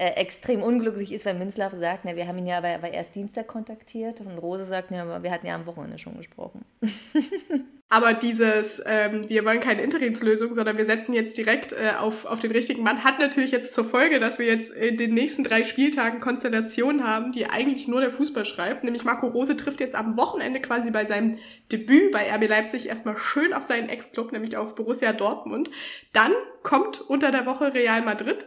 äh, 0.00 0.14
extrem 0.14 0.62
unglücklich 0.62 1.12
ist, 1.12 1.26
weil 1.26 1.34
Münzlaff 1.34 1.74
sagt, 1.74 2.06
na, 2.06 2.16
wir 2.16 2.26
haben 2.26 2.38
ihn 2.38 2.46
ja 2.46 2.56
aber, 2.56 2.68
aber 2.68 2.90
erst 2.90 3.14
Dienstag 3.14 3.46
kontaktiert 3.46 4.22
und 4.22 4.38
Rose 4.38 4.64
sagt, 4.64 4.90
ja, 4.90 5.22
wir 5.22 5.30
hatten 5.30 5.46
ja 5.46 5.54
am 5.54 5.66
Wochenende 5.66 5.98
schon 5.98 6.16
gesprochen. 6.16 6.64
Aber 7.92 8.14
dieses, 8.14 8.80
ähm, 8.86 9.28
wir 9.28 9.44
wollen 9.44 9.58
keine 9.58 9.82
Interimslösung, 9.82 10.54
sondern 10.54 10.78
wir 10.78 10.84
setzen 10.84 11.12
jetzt 11.12 11.36
direkt 11.36 11.72
äh, 11.72 11.94
auf, 11.98 12.24
auf 12.24 12.38
den 12.38 12.52
richtigen 12.52 12.84
Mann, 12.84 13.02
hat 13.02 13.18
natürlich 13.18 13.50
jetzt 13.50 13.74
zur 13.74 13.84
Folge, 13.84 14.20
dass 14.20 14.38
wir 14.38 14.46
jetzt 14.46 14.70
in 14.70 14.96
den 14.96 15.12
nächsten 15.12 15.42
drei 15.42 15.64
Spieltagen 15.64 16.20
Konstellationen 16.20 17.04
haben, 17.04 17.32
die 17.32 17.46
eigentlich 17.46 17.88
nur 17.88 18.00
der 18.00 18.12
Fußball 18.12 18.46
schreibt. 18.46 18.84
Nämlich 18.84 19.04
Marco 19.04 19.26
Rose 19.26 19.56
trifft 19.56 19.80
jetzt 19.80 19.96
am 19.96 20.16
Wochenende 20.16 20.60
quasi 20.60 20.92
bei 20.92 21.04
seinem 21.04 21.38
Debüt 21.72 22.12
bei 22.12 22.32
RB 22.32 22.48
Leipzig 22.48 22.88
erstmal 22.88 23.18
schön 23.18 23.52
auf 23.52 23.64
seinen 23.64 23.88
Ex-Club, 23.88 24.30
nämlich 24.30 24.56
auf 24.56 24.76
Borussia 24.76 25.12
Dortmund. 25.12 25.68
Dann 26.12 26.32
kommt 26.62 27.00
unter 27.00 27.32
der 27.32 27.44
Woche 27.44 27.74
Real 27.74 28.02
Madrid. 28.02 28.46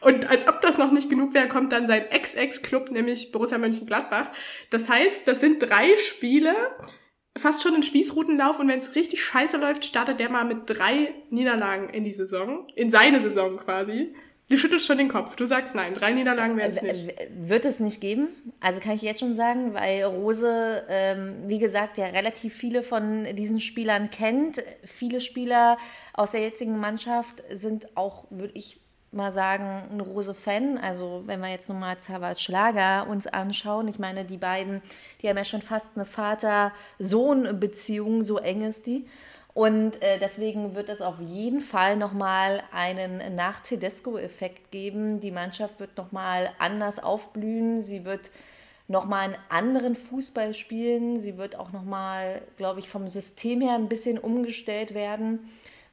Und 0.00 0.28
als 0.28 0.46
ob 0.46 0.60
das 0.60 0.76
noch 0.76 0.92
nicht 0.92 1.08
genug 1.08 1.32
wäre, 1.32 1.48
kommt 1.48 1.72
dann 1.72 1.86
sein 1.86 2.10
Ex-Ex-Club, 2.10 2.90
nämlich 2.90 3.32
Borussia 3.32 3.56
Mönchengladbach. 3.56 4.28
Das 4.70 4.90
heißt, 4.90 5.26
das 5.26 5.40
sind 5.40 5.60
drei 5.60 5.96
Spiele, 5.96 6.54
fast 7.36 7.62
schon 7.62 7.74
ein 7.74 7.82
Spießrutenlauf 7.82 8.60
und 8.60 8.68
wenn 8.68 8.78
es 8.78 8.94
richtig 8.94 9.24
scheiße 9.24 9.56
läuft, 9.56 9.84
startet 9.84 10.20
der 10.20 10.30
mal 10.30 10.44
mit 10.44 10.58
drei 10.66 11.14
Niederlagen 11.30 11.88
in 11.88 12.04
die 12.04 12.12
Saison, 12.12 12.66
in 12.74 12.90
seine 12.90 13.20
Saison 13.20 13.56
quasi. 13.56 14.14
Du 14.50 14.58
schüttelst 14.58 14.86
schon 14.86 14.98
den 14.98 15.08
Kopf. 15.08 15.36
Du 15.36 15.46
sagst 15.46 15.74
nein. 15.74 15.94
Drei 15.94 16.12
Niederlagen 16.12 16.58
werden 16.58 16.70
es 16.70 16.82
nicht. 16.82 17.14
Wird 17.34 17.64
es 17.64 17.80
nicht 17.80 18.02
geben. 18.02 18.28
Also 18.60 18.78
kann 18.78 18.94
ich 18.94 19.00
jetzt 19.00 19.20
schon 19.20 19.32
sagen, 19.32 19.72
weil 19.72 20.04
Rose, 20.04 20.84
ähm, 20.90 21.44
wie 21.46 21.58
gesagt, 21.58 21.96
ja 21.96 22.04
relativ 22.08 22.52
viele 22.52 22.82
von 22.82 23.34
diesen 23.36 23.58
Spielern 23.60 24.10
kennt. 24.10 24.62
Viele 24.84 25.22
Spieler 25.22 25.78
aus 26.12 26.32
der 26.32 26.42
jetzigen 26.42 26.78
Mannschaft 26.78 27.42
sind 27.52 27.96
auch, 27.96 28.26
würde 28.28 28.52
ich 28.54 28.83
mal 29.14 29.32
sagen, 29.32 29.82
ein 29.90 30.00
Rose-Fan. 30.00 30.78
Also 30.78 31.24
wenn 31.26 31.40
wir 31.40 31.48
jetzt 31.48 31.68
nochmal 31.68 31.98
Zavat 31.98 32.40
Schlager 32.40 33.06
uns 33.08 33.26
anschauen, 33.26 33.88
ich 33.88 33.98
meine, 33.98 34.24
die 34.24 34.38
beiden, 34.38 34.80
die 35.22 35.28
haben 35.28 35.36
ja 35.36 35.44
schon 35.44 35.62
fast 35.62 35.90
eine 35.94 36.04
Vater-Sohn-Beziehung, 36.04 38.22
so 38.22 38.38
eng 38.38 38.62
ist 38.62 38.86
die. 38.86 39.06
Und 39.54 40.02
äh, 40.02 40.18
deswegen 40.18 40.74
wird 40.74 40.88
es 40.88 41.00
auf 41.00 41.20
jeden 41.20 41.60
Fall 41.60 41.96
nochmal 41.96 42.64
einen 42.72 43.36
Nach-Tedesco-Effekt 43.36 44.72
geben. 44.72 45.20
Die 45.20 45.30
Mannschaft 45.30 45.78
wird 45.78 45.96
nochmal 45.96 46.50
anders 46.58 47.00
aufblühen. 47.00 47.80
Sie 47.80 48.04
wird 48.04 48.32
nochmal 48.88 49.26
einen 49.26 49.36
anderen 49.48 49.94
Fußball 49.94 50.54
spielen. 50.54 51.20
Sie 51.20 51.38
wird 51.38 51.56
auch 51.56 51.70
nochmal, 51.70 52.42
glaube 52.56 52.80
ich, 52.80 52.88
vom 52.88 53.08
System 53.08 53.60
her 53.60 53.74
ein 53.74 53.88
bisschen 53.88 54.18
umgestellt 54.18 54.92
werden. 54.92 55.48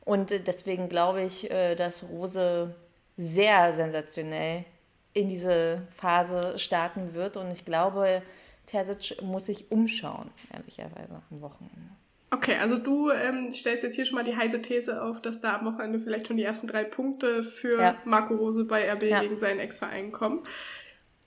Und 0.06 0.32
äh, 0.32 0.40
deswegen 0.40 0.90
glaube 0.90 1.22
ich, 1.22 1.52
äh, 1.52 1.76
dass 1.76 2.04
Rose 2.04 2.74
sehr 3.22 3.72
sensationell 3.74 4.66
in 5.14 5.30
diese 5.30 5.88
Phase 5.96 6.58
starten 6.58 7.14
wird. 7.14 7.38
Und 7.38 7.52
ich 7.52 7.66
glaube, 7.66 8.22
Terzic 8.66 9.22
muss 9.22 9.46
sich 9.46 9.72
umschauen, 9.72 10.32
ehrlicherweise, 10.54 11.22
am 11.30 11.42
Wochenende. 11.42 11.92
Okay, 12.34 12.56
also 12.56 12.78
du 12.78 13.12
ähm, 13.12 13.52
stellst 13.52 13.84
jetzt 13.84 13.96
hier 13.96 14.06
schon 14.06 14.16
mal 14.16 14.24
die 14.24 14.36
heiße 14.36 14.62
These 14.62 15.04
auf, 15.04 15.22
dass 15.22 15.42
da 15.42 15.58
am 15.58 15.66
Wochenende 15.66 16.00
vielleicht 16.00 16.28
schon 16.28 16.38
die 16.38 16.44
ersten 16.44 16.68
drei 16.68 16.86
Punkte 16.86 17.44
für 17.44 17.80
ja. 17.80 17.98
Marco 18.06 18.36
Rose 18.36 18.66
bei 18.66 18.90
RB 18.90 19.04
ja. 19.04 19.20
gegen 19.20 19.36
seinen 19.36 19.60
Ex-Verein 19.60 20.14
kommen. 20.14 20.44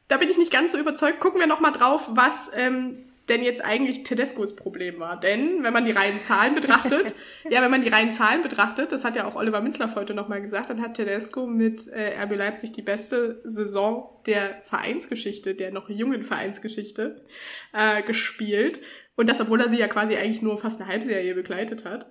Da 0.08 0.16
bin 0.16 0.30
ich 0.30 0.38
nicht 0.38 0.52
ganz 0.52 0.72
so 0.72 0.78
überzeugt. 0.78 1.20
Gucken 1.20 1.40
wir 1.40 1.46
noch 1.46 1.60
mal 1.60 1.72
drauf, 1.72 2.08
was 2.12 2.50
ähm, 2.54 3.04
denn 3.28 3.42
jetzt 3.42 3.64
eigentlich 3.64 4.02
Tedescos 4.02 4.54
Problem 4.54 5.00
war. 5.00 5.18
Denn 5.18 5.62
wenn 5.62 5.72
man 5.72 5.84
die 5.84 5.92
reinen 5.92 6.20
Zahlen 6.20 6.54
betrachtet, 6.54 7.14
ja, 7.50 7.62
wenn 7.62 7.70
man 7.70 7.80
die 7.80 7.88
reinen 7.88 8.12
Zahlen 8.12 8.42
betrachtet, 8.42 8.92
das 8.92 9.04
hat 9.04 9.16
ja 9.16 9.26
auch 9.26 9.34
Oliver 9.34 9.60
Minzlaff 9.60 9.94
heute 9.96 10.14
nochmal 10.14 10.42
gesagt, 10.42 10.70
dann 10.70 10.82
hat 10.82 10.94
Tedesco 10.94 11.46
mit 11.46 11.88
äh, 11.88 12.20
RB 12.22 12.36
Leipzig 12.36 12.72
die 12.72 12.82
beste 12.82 13.40
Saison 13.44 14.20
der 14.26 14.60
Vereinsgeschichte, 14.60 15.54
der 15.54 15.72
noch 15.72 15.88
jungen 15.88 16.22
Vereinsgeschichte 16.22 17.24
äh, 17.72 18.02
gespielt. 18.02 18.80
Und 19.16 19.28
das, 19.28 19.40
obwohl 19.40 19.60
er 19.60 19.68
sie 19.68 19.78
ja 19.78 19.88
quasi 19.88 20.16
eigentlich 20.16 20.42
nur 20.42 20.58
fast 20.58 20.80
eine 20.80 20.90
Halbserie 20.90 21.34
begleitet 21.34 21.84
hat. 21.84 22.10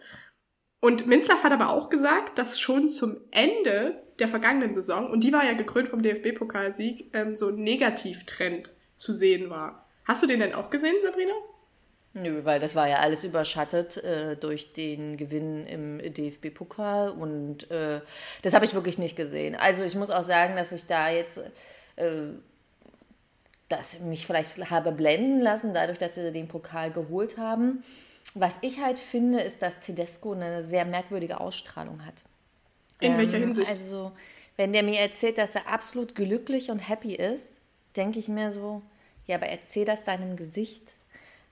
Und 0.79 1.07
Minzlaff 1.07 1.43
hat 1.43 1.53
aber 1.53 1.69
auch 1.69 1.89
gesagt, 1.89 2.37
dass 2.37 2.59
schon 2.59 2.89
zum 2.89 3.17
Ende 3.31 4.03
der 4.19 4.27
vergangenen 4.27 4.73
Saison, 4.73 5.09
und 5.09 5.23
die 5.23 5.31
war 5.31 5.45
ja 5.45 5.53
gekrönt 5.53 5.89
vom 5.89 6.01
DFB-Pokalsieg, 6.01 7.11
ähm, 7.13 7.35
so 7.35 7.49
ein 7.49 7.55
Negativtrend 7.55 8.71
zu 8.97 9.13
sehen 9.13 9.49
war. 9.49 9.82
Hast 10.05 10.23
du 10.23 10.27
den 10.27 10.39
denn 10.39 10.53
auch 10.53 10.69
gesehen, 10.69 10.95
Sabrina? 11.03 11.33
Nö, 12.15 12.45
weil 12.45 12.59
das 12.59 12.75
war 12.75 12.87
ja 12.87 12.97
alles 12.97 13.23
überschattet 13.23 13.97
äh, 13.97 14.35
durch 14.37 14.73
den 14.73 15.17
Gewinn 15.17 15.65
im 15.65 16.13
DFB-Pokal 16.13 17.09
und 17.09 17.71
äh, 17.71 18.01
das 18.43 18.53
habe 18.53 18.65
ich 18.65 18.75
wirklich 18.75 18.99
nicht 18.99 19.15
gesehen. 19.15 19.55
Also 19.55 19.83
ich 19.83 19.95
muss 19.95 20.11
auch 20.11 20.23
sagen, 20.23 20.55
dass 20.55 20.71
ich 20.71 20.85
da 20.85 21.09
jetzt 21.09 21.39
äh, 21.95 22.33
dass 23.69 23.99
mich 23.99 24.27
vielleicht 24.27 24.69
habe 24.69 24.91
blenden 24.91 25.41
lassen, 25.41 25.73
dadurch, 25.73 25.97
dass 25.97 26.15
sie 26.15 26.31
den 26.31 26.47
Pokal 26.47 26.91
geholt 26.91 27.37
haben. 27.37 27.83
Was 28.35 28.57
ich 28.61 28.79
halt 28.79 28.99
finde, 28.99 29.41
ist, 29.41 29.61
dass 29.61 29.79
Tedesco 29.79 30.33
eine 30.33 30.63
sehr 30.63 30.85
merkwürdige 30.85 31.39
Ausstrahlung 31.39 32.05
hat. 32.05 32.23
In 32.99 33.13
ähm, 33.13 33.17
welcher 33.17 33.37
Hinsicht? 33.37 33.67
Also, 33.67 34.11
wenn 34.57 34.73
der 34.73 34.83
mir 34.83 34.99
erzählt, 34.99 35.39
dass 35.39 35.55
er 35.55 35.67
absolut 35.67 36.13
glücklich 36.13 36.69
und 36.69 36.79
happy 36.79 37.15
ist, 37.15 37.59
denke 37.95 38.19
ich 38.19 38.27
mir 38.27 38.51
so, 38.51 38.83
ja, 39.27 39.37
aber 39.37 39.47
erzähl 39.47 39.85
das 39.85 40.03
deinem 40.03 40.35
Gesicht. 40.35 40.93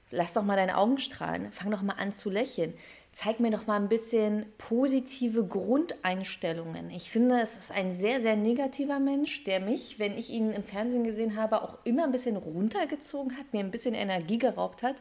Lass 0.09 0.33
doch 0.33 0.43
mal 0.43 0.57
deine 0.57 0.77
Augen 0.77 0.97
strahlen. 0.97 1.51
Fang 1.51 1.71
doch 1.71 1.81
mal 1.81 1.93
an 1.93 2.11
zu 2.11 2.29
lächeln 2.29 2.73
zeig 3.11 3.39
mir 3.39 3.51
doch 3.51 3.67
mal 3.67 3.75
ein 3.75 3.89
bisschen 3.89 4.45
positive 4.57 5.45
Grundeinstellungen. 5.45 6.89
Ich 6.91 7.09
finde, 7.09 7.41
es 7.41 7.57
ist 7.57 7.71
ein 7.71 7.97
sehr, 7.97 8.21
sehr 8.21 8.35
negativer 8.35 8.99
Mensch, 8.99 9.43
der 9.43 9.59
mich, 9.59 9.99
wenn 9.99 10.17
ich 10.17 10.29
ihn 10.29 10.51
im 10.51 10.63
Fernsehen 10.63 11.03
gesehen 11.03 11.35
habe, 11.35 11.61
auch 11.61 11.77
immer 11.83 12.05
ein 12.05 12.11
bisschen 12.11 12.37
runtergezogen 12.37 13.37
hat, 13.37 13.53
mir 13.53 13.59
ein 13.59 13.71
bisschen 13.71 13.95
Energie 13.95 14.37
geraubt 14.37 14.81
hat. 14.81 14.95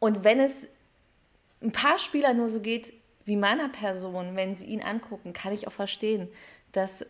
Und 0.00 0.24
wenn 0.24 0.40
es 0.40 0.66
ein 1.62 1.72
paar 1.72 1.98
Spieler 1.98 2.34
nur 2.34 2.48
so 2.48 2.60
geht 2.60 2.92
wie 3.24 3.36
meiner 3.36 3.68
Person, 3.68 4.34
wenn 4.34 4.54
sie 4.54 4.66
ihn 4.66 4.82
angucken, 4.82 5.32
kann 5.32 5.54
ich 5.54 5.68
auch 5.68 5.72
verstehen, 5.72 6.28
dass 6.72 7.06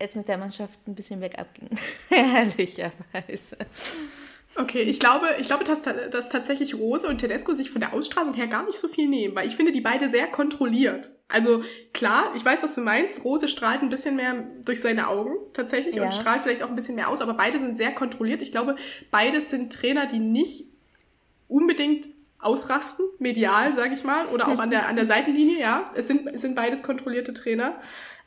es 0.00 0.14
mit 0.14 0.28
der 0.28 0.38
Mannschaft 0.38 0.80
ein 0.88 0.94
bisschen 0.94 1.20
bergab 1.20 1.54
ging. 1.54 1.68
Ehrlicherweise. 2.10 3.56
Okay, 4.56 4.82
ich 4.82 4.98
glaube, 4.98 5.26
ich 5.38 5.46
glaube, 5.46 5.62
dass, 5.64 5.82
dass 5.82 6.28
tatsächlich 6.28 6.74
Rose 6.74 7.06
und 7.06 7.18
Tedesco 7.18 7.52
sich 7.52 7.70
von 7.70 7.80
der 7.80 7.92
Ausstrahlung 7.92 8.34
her 8.34 8.48
gar 8.48 8.64
nicht 8.64 8.78
so 8.78 8.88
viel 8.88 9.08
nehmen, 9.08 9.34
weil 9.36 9.46
ich 9.46 9.54
finde 9.54 9.70
die 9.70 9.80
beide 9.80 10.08
sehr 10.08 10.26
kontrolliert. 10.26 11.10
Also 11.28 11.62
klar, 11.92 12.32
ich 12.34 12.44
weiß, 12.44 12.62
was 12.62 12.74
du 12.74 12.80
meinst. 12.80 13.24
Rose 13.24 13.48
strahlt 13.48 13.82
ein 13.82 13.90
bisschen 13.90 14.16
mehr 14.16 14.44
durch 14.64 14.80
seine 14.80 15.06
Augen 15.06 15.36
tatsächlich 15.52 15.94
ja. 15.94 16.04
und 16.04 16.12
strahlt 16.12 16.42
vielleicht 16.42 16.64
auch 16.64 16.68
ein 16.68 16.74
bisschen 16.74 16.96
mehr 16.96 17.08
aus, 17.08 17.20
aber 17.20 17.34
beide 17.34 17.58
sind 17.60 17.76
sehr 17.76 17.92
kontrolliert. 17.92 18.42
Ich 18.42 18.50
glaube, 18.50 18.74
beides 19.12 19.50
sind 19.50 19.72
Trainer, 19.72 20.06
die 20.06 20.18
nicht 20.18 20.64
unbedingt 21.46 22.08
ausrasten, 22.40 23.04
medial, 23.18 23.74
sage 23.74 23.94
ich 23.94 24.02
mal, 24.02 24.26
oder 24.26 24.48
auch 24.48 24.58
an 24.58 24.70
der, 24.70 24.88
an 24.88 24.96
der 24.96 25.06
Seitenlinie, 25.06 25.60
ja. 25.60 25.84
Es 25.94 26.08
sind, 26.08 26.26
es 26.26 26.40
sind 26.40 26.56
beides 26.56 26.82
kontrollierte 26.82 27.34
Trainer. 27.34 27.78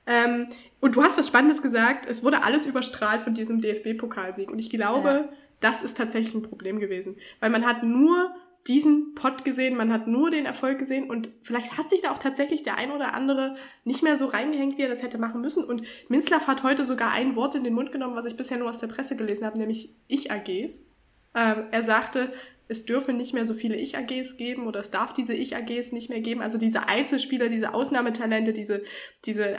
Ähm, 0.06 0.48
und 0.84 0.96
du 0.96 1.04
hast 1.04 1.18
was 1.18 1.28
Spannendes 1.28 1.62
gesagt. 1.62 2.06
Es 2.08 2.24
wurde 2.24 2.44
alles 2.44 2.66
überstrahlt 2.66 3.22
von 3.22 3.34
diesem 3.34 3.62
DFB-Pokalsieg. 3.62 4.52
Und 4.52 4.60
ich 4.60 4.70
glaube, 4.70 5.10
ja 5.10 5.30
das 5.64 5.82
ist 5.82 5.98
tatsächlich 5.98 6.36
ein 6.36 6.42
Problem 6.42 6.80
gewesen. 6.80 7.16
Weil 7.40 7.50
man 7.50 7.66
hat 7.66 7.84
nur 7.84 8.36
diesen 8.68 9.16
Pot 9.16 9.44
gesehen, 9.46 9.76
man 9.76 9.92
hat 9.92 10.08
nur 10.08 10.30
den 10.30 10.46
Erfolg 10.46 10.78
gesehen 10.78 11.10
und 11.10 11.30
vielleicht 11.42 11.78
hat 11.78 11.90
sich 11.90 12.02
da 12.02 12.12
auch 12.12 12.18
tatsächlich 12.18 12.64
der 12.64 12.78
ein 12.78 12.92
oder 12.92 13.14
andere 13.14 13.56
nicht 13.84 14.04
mehr 14.04 14.18
so 14.18 14.26
reingehängt, 14.26 14.78
wie 14.78 14.84
er 14.84 14.90
das 14.90 15.04
hätte 15.04 15.18
machen 15.18 15.42
müssen. 15.42 15.64
Und 15.64 15.84
Minzlaff 16.08 16.48
hat 16.48 16.64
heute 16.64 16.86
sogar 16.86 17.12
ein 17.12 17.36
Wort 17.36 17.56
in 17.56 17.64
den 17.64 17.74
Mund 17.74 17.92
genommen, 17.92 18.16
was 18.16 18.26
ich 18.26 18.38
bisher 18.38 18.58
nur 18.58 18.70
aus 18.70 18.80
der 18.80 18.88
Presse 18.88 19.16
gelesen 19.16 19.46
habe, 19.46 19.58
nämlich 19.58 19.94
Ich-AGs. 20.08 20.92
Ähm, 21.36 21.64
er 21.72 21.82
sagte, 21.82 22.32
es 22.68 22.86
dürfe 22.86 23.12
nicht 23.12 23.34
mehr 23.34 23.46
so 23.46 23.54
viele 23.54 23.76
Ich-AGs 23.76 24.38
geben 24.38 24.68
oder 24.68 24.80
es 24.80 24.92
darf 24.92 25.14
diese 25.14 25.34
Ich-AGs 25.34 25.92
nicht 25.92 26.10
mehr 26.10 26.22
geben. 26.22 26.42
Also 26.42 26.58
diese 26.58 26.88
Einzelspieler, 26.88 27.50
diese 27.50 27.74
Ausnahmetalente, 27.74 28.54
diese, 28.54 28.84
diese 29.26 29.58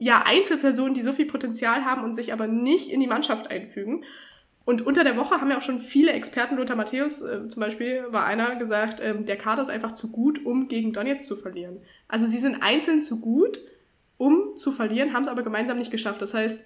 ja, 0.00 0.24
Einzelpersonen, 0.26 0.94
die 0.94 1.02
so 1.02 1.12
viel 1.12 1.26
Potenzial 1.26 1.84
haben 1.84 2.02
und 2.02 2.14
sich 2.14 2.32
aber 2.32 2.46
nicht 2.46 2.88
in 2.88 3.00
die 3.00 3.06
Mannschaft 3.06 3.50
einfügen. 3.50 4.02
Und 4.64 4.86
unter 4.86 5.04
der 5.04 5.16
Woche 5.16 5.34
haben 5.40 5.50
ja 5.50 5.58
auch 5.58 5.62
schon 5.62 5.78
viele 5.78 6.12
Experten, 6.12 6.56
Lothar 6.56 6.74
Matthäus 6.74 7.20
äh, 7.20 7.48
zum 7.48 7.60
Beispiel, 7.60 8.06
war 8.08 8.24
einer 8.24 8.56
gesagt, 8.56 9.00
ähm, 9.02 9.26
der 9.26 9.36
Kader 9.36 9.60
ist 9.60 9.68
einfach 9.68 9.92
zu 9.92 10.10
gut, 10.10 10.44
um 10.46 10.68
gegen 10.68 10.94
Donetsk 10.94 11.26
zu 11.26 11.36
verlieren. 11.36 11.82
Also 12.08 12.26
sie 12.26 12.38
sind 12.38 12.62
einzeln 12.62 13.02
zu 13.02 13.20
gut, 13.20 13.60
um 14.16 14.56
zu 14.56 14.72
verlieren, 14.72 15.12
haben 15.12 15.22
es 15.22 15.28
aber 15.28 15.42
gemeinsam 15.42 15.76
nicht 15.76 15.90
geschafft. 15.90 16.22
Das 16.22 16.32
heißt, 16.32 16.64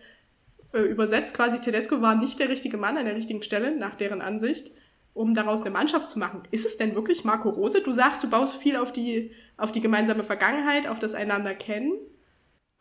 äh, 0.73 0.83
übersetzt 0.83 1.35
quasi, 1.35 1.61
Tedesco 1.61 2.01
war 2.01 2.15
nicht 2.15 2.39
der 2.39 2.49
richtige 2.49 2.77
Mann 2.77 2.97
an 2.97 3.05
der 3.05 3.17
richtigen 3.17 3.43
Stelle, 3.43 3.77
nach 3.77 3.97
deren 3.97 4.21
Ansicht, 4.21 4.71
um 5.13 5.35
daraus 5.35 5.63
eine 5.63 5.71
Mannschaft 5.71 6.09
zu 6.09 6.21
machen. 6.21 6.43
Ist 6.53 6.67
es 6.67 6.77
denn 6.77 6.95
wirklich 6.95 7.25
Marco 7.25 7.51
Rose? 7.51 7.83
Du 7.83 7.91
sagst, 7.91 8.23
du 8.23 8.31
baust 8.31 8.57
viel 8.57 8.77
auf 8.77 8.93
die, 8.93 9.33
auf 9.57 9.73
die 9.73 9.81
gemeinsame 9.81 10.23
Vergangenheit, 10.23 10.87
auf 10.87 11.01
das 11.01 11.15
Einander 11.15 11.55
kennen. 11.55 11.95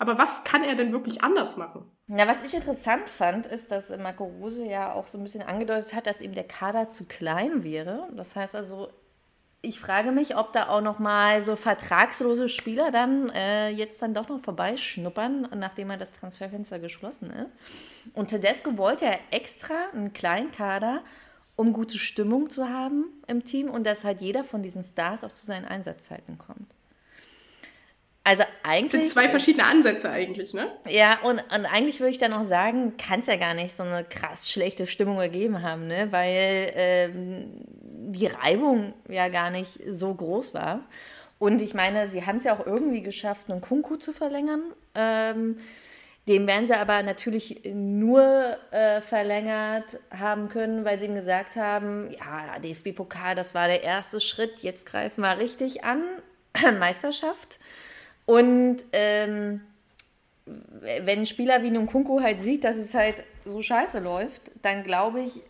Aber 0.04 0.18
was 0.18 0.44
kann 0.44 0.66
er 0.66 0.76
denn 0.76 0.92
wirklich 0.92 1.24
anders 1.24 1.56
machen? 1.56 1.90
Na, 2.08 2.28
was 2.28 2.44
ich 2.44 2.54
interessant 2.54 3.10
fand, 3.10 3.46
ist, 3.46 3.72
dass 3.72 3.88
Marco 3.98 4.26
Rose 4.26 4.66
ja 4.66 4.92
auch 4.92 5.08
so 5.08 5.18
ein 5.18 5.24
bisschen 5.24 5.44
angedeutet 5.44 5.94
hat, 5.94 6.08
dass 6.08 6.20
eben 6.20 6.36
der 6.36 6.44
Kader 6.44 6.90
zu 6.90 7.06
klein 7.06 7.64
wäre. 7.64 8.10
Das 8.14 8.36
heißt 8.36 8.54
also, 8.54 8.90
ich 9.62 9.80
frage 9.80 10.12
mich, 10.12 10.36
ob 10.36 10.52
da 10.52 10.68
auch 10.68 10.82
noch 10.82 11.00
mal 11.00 11.42
so 11.42 11.56
vertragslose 11.56 12.50
Spieler 12.50 12.92
dann 12.92 13.30
äh, 13.30 13.70
jetzt 13.70 14.02
dann 14.02 14.14
doch 14.14 14.28
noch 14.28 14.42
vorbeischnuppern, 14.42 15.48
nachdem 15.56 15.90
er 15.92 15.98
das 15.98 16.12
Transferfenster 16.12 16.80
geschlossen 16.80 17.30
ist. 17.30 17.56
Und 18.14 18.28
Tedesco 18.28 18.78
wollte 18.78 19.06
ja 19.06 19.16
extra 19.32 19.74
einen 19.94 20.12
kleinen 20.12 20.52
Kader, 20.52 21.02
um 21.56 21.72
gute 21.72 21.98
Stimmung 21.98 22.50
zu 22.50 22.68
haben 22.68 23.06
im 23.28 23.46
Team 23.46 23.70
und 23.70 23.88
dass 23.88 24.04
halt 24.04 24.20
jeder 24.20 24.44
von 24.44 24.64
diesen 24.64 24.84
Stars 24.84 25.24
auch 25.24 25.32
zu 25.32 25.46
seinen 25.46 25.64
Einsatzzeiten 25.64 26.38
kommt. 26.38 26.73
Also 28.26 28.44
eigentlich. 28.64 28.92
Das 28.92 29.02
sind 29.02 29.10
zwei 29.10 29.30
verschiedene 29.30 29.66
Ansätze 29.66 30.10
eigentlich, 30.10 30.54
ne? 30.54 30.72
Ja, 30.88 31.20
und, 31.24 31.40
und 31.40 31.66
eigentlich 31.66 32.00
würde 32.00 32.12
ich 32.12 32.20
dann 32.20 32.32
auch 32.32 32.44
sagen, 32.44 32.96
kann 32.98 33.20
es 33.20 33.26
ja 33.26 33.36
gar 33.36 33.54
nicht 33.54 33.76
so 33.76 33.84
eine 33.84 34.06
krass 34.06 34.50
schlechte 34.50 34.88
Stimmung 34.88 35.20
ergeben 35.20 35.62
haben, 35.62 35.88
ne? 35.88 36.08
Weil 36.12 36.72
ähm, 36.76 37.50
die 38.14 38.28
Reibung 38.28 38.94
ja 39.10 39.28
gar 39.28 39.50
nicht 39.50 39.80
so 39.88 40.14
groß 40.14 40.54
war. 40.54 40.82
Und 41.38 41.62
ich 41.62 41.74
meine, 41.74 42.08
sie 42.08 42.26
haben 42.26 42.38
es 42.38 42.46
ja 42.46 42.58
auch 42.58 42.66
irgendwie 42.66 43.02
geschafft, 43.02 43.50
einen 43.50 43.60
Kunku 43.60 43.98
zu 43.98 44.14
verlängern. 44.14 44.62
Ähm, 44.96 45.58
den 46.26 46.48
werden 46.48 46.66
sie 46.66 46.74
aber 46.74 47.04
natürlich 47.04 47.60
nur 47.66 48.56
äh, 48.72 49.02
verlängert 49.02 50.00
haben 50.10 50.48
können, 50.48 50.86
weil 50.86 50.98
sie 50.98 51.08
ihm 51.08 51.16
gesagt 51.16 51.58
haben, 51.58 52.10
ja, 52.12 52.58
DFB-Pokal, 52.60 53.36
das 53.36 53.54
war 53.54 53.68
der 53.68 53.84
erste 53.84 54.22
Schritt, 54.22 54.60
jetzt 54.60 54.86
greifen 54.86 55.20
wir 55.20 55.38
richtig 55.38 55.84
an, 55.84 56.02
Meisterschaft. 56.80 57.60
Und 58.26 58.78
ähm, 58.92 59.62
wenn 60.46 61.20
ein 61.20 61.26
Spieler 61.26 61.64
wie 61.64 61.72
Nkunku 61.72 62.22
halt 62.22 62.42
sieht, 62.42 62.64
dass 62.64 62.78
es 62.78 62.94
halt 62.94 63.24
so 63.46 63.62
scheiße 63.62 64.00
läuft, 64.00 64.52
dann 64.62 64.84
glaube 64.84 65.22
ich, 65.22 65.42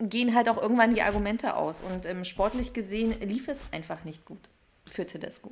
gehen 0.00 0.34
halt 0.34 0.48
auch 0.48 0.60
irgendwann 0.60 0.94
die 0.94 1.02
Argumente 1.02 1.56
aus. 1.56 1.82
Und 1.82 2.06
ähm, 2.06 2.24
sportlich 2.24 2.72
gesehen 2.72 3.18
lief 3.20 3.48
es 3.48 3.60
einfach 3.72 4.04
nicht 4.04 4.24
gut 4.24 4.48
für 4.90 5.06
Tedesco. 5.06 5.50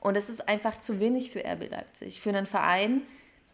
Und 0.00 0.16
es 0.16 0.28
ist 0.28 0.48
einfach 0.48 0.78
zu 0.78 0.98
wenig 1.00 1.30
für 1.30 1.44
RB 1.44 1.70
Leipzig. 1.70 2.20
Für 2.20 2.30
einen 2.30 2.46
Verein, 2.46 3.02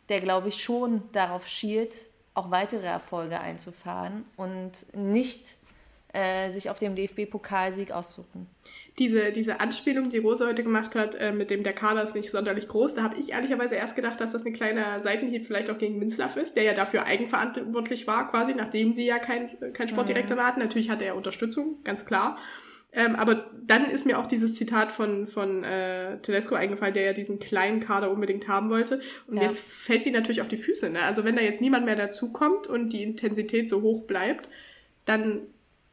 der, 0.08 0.20
glaube 0.20 0.48
ich, 0.48 0.62
schon 0.62 1.02
darauf 1.12 1.46
schielt, 1.46 2.06
auch 2.34 2.50
weitere 2.50 2.86
Erfolge 2.86 3.40
einzufahren 3.40 4.24
und 4.36 4.86
nicht 4.94 5.57
äh, 6.12 6.50
sich 6.50 6.70
auf 6.70 6.78
dem 6.78 6.94
DFB-Pokalsieg 6.94 7.92
aussuchen. 7.92 8.46
Diese, 8.98 9.30
diese 9.30 9.60
Anspielung, 9.60 10.08
die 10.08 10.18
Rose 10.18 10.46
heute 10.46 10.62
gemacht 10.62 10.94
hat, 10.94 11.14
äh, 11.14 11.32
mit 11.32 11.50
dem 11.50 11.62
der 11.62 11.74
Kader 11.74 12.02
ist 12.02 12.14
nicht 12.14 12.30
sonderlich 12.30 12.66
groß, 12.68 12.94
da 12.94 13.02
habe 13.02 13.18
ich 13.18 13.32
ehrlicherweise 13.32 13.74
erst 13.74 13.94
gedacht, 13.94 14.20
dass 14.20 14.32
das 14.32 14.46
ein 14.46 14.54
kleiner 14.54 15.00
Seitenhieb 15.02 15.46
vielleicht 15.46 15.70
auch 15.70 15.78
gegen 15.78 15.98
Minzlaff 15.98 16.36
ist, 16.36 16.56
der 16.56 16.64
ja 16.64 16.72
dafür 16.72 17.04
eigenverantwortlich 17.04 18.06
war, 18.06 18.30
quasi, 18.30 18.54
nachdem 18.54 18.92
sie 18.92 19.04
ja 19.04 19.18
kein, 19.18 19.50
kein 19.74 19.88
Sportdirektor 19.88 20.36
mhm. 20.36 20.42
hatten. 20.42 20.60
Natürlich 20.60 20.90
hatte 20.90 21.04
er 21.04 21.14
Unterstützung, 21.14 21.82
ganz 21.84 22.06
klar. 22.06 22.36
Ähm, 22.90 23.16
aber 23.16 23.50
dann 23.62 23.90
ist 23.90 24.06
mir 24.06 24.18
auch 24.18 24.26
dieses 24.26 24.54
Zitat 24.54 24.90
von, 24.92 25.26
von 25.26 25.62
äh, 25.62 26.18
Tedesco 26.22 26.54
eingefallen, 26.54 26.94
der 26.94 27.04
ja 27.04 27.12
diesen 27.12 27.38
kleinen 27.38 27.80
Kader 27.80 28.10
unbedingt 28.10 28.48
haben 28.48 28.70
wollte. 28.70 29.00
Und 29.26 29.36
ja. 29.36 29.42
jetzt 29.42 29.60
fällt 29.60 30.04
sie 30.04 30.10
natürlich 30.10 30.40
auf 30.40 30.48
die 30.48 30.56
Füße. 30.56 30.88
Ne? 30.88 31.02
Also 31.02 31.24
wenn 31.24 31.36
da 31.36 31.42
jetzt 31.42 31.60
niemand 31.60 31.84
mehr 31.84 31.96
dazukommt 31.96 32.66
und 32.66 32.94
die 32.94 33.02
Intensität 33.02 33.68
so 33.68 33.82
hoch 33.82 34.04
bleibt, 34.06 34.48
dann 35.04 35.42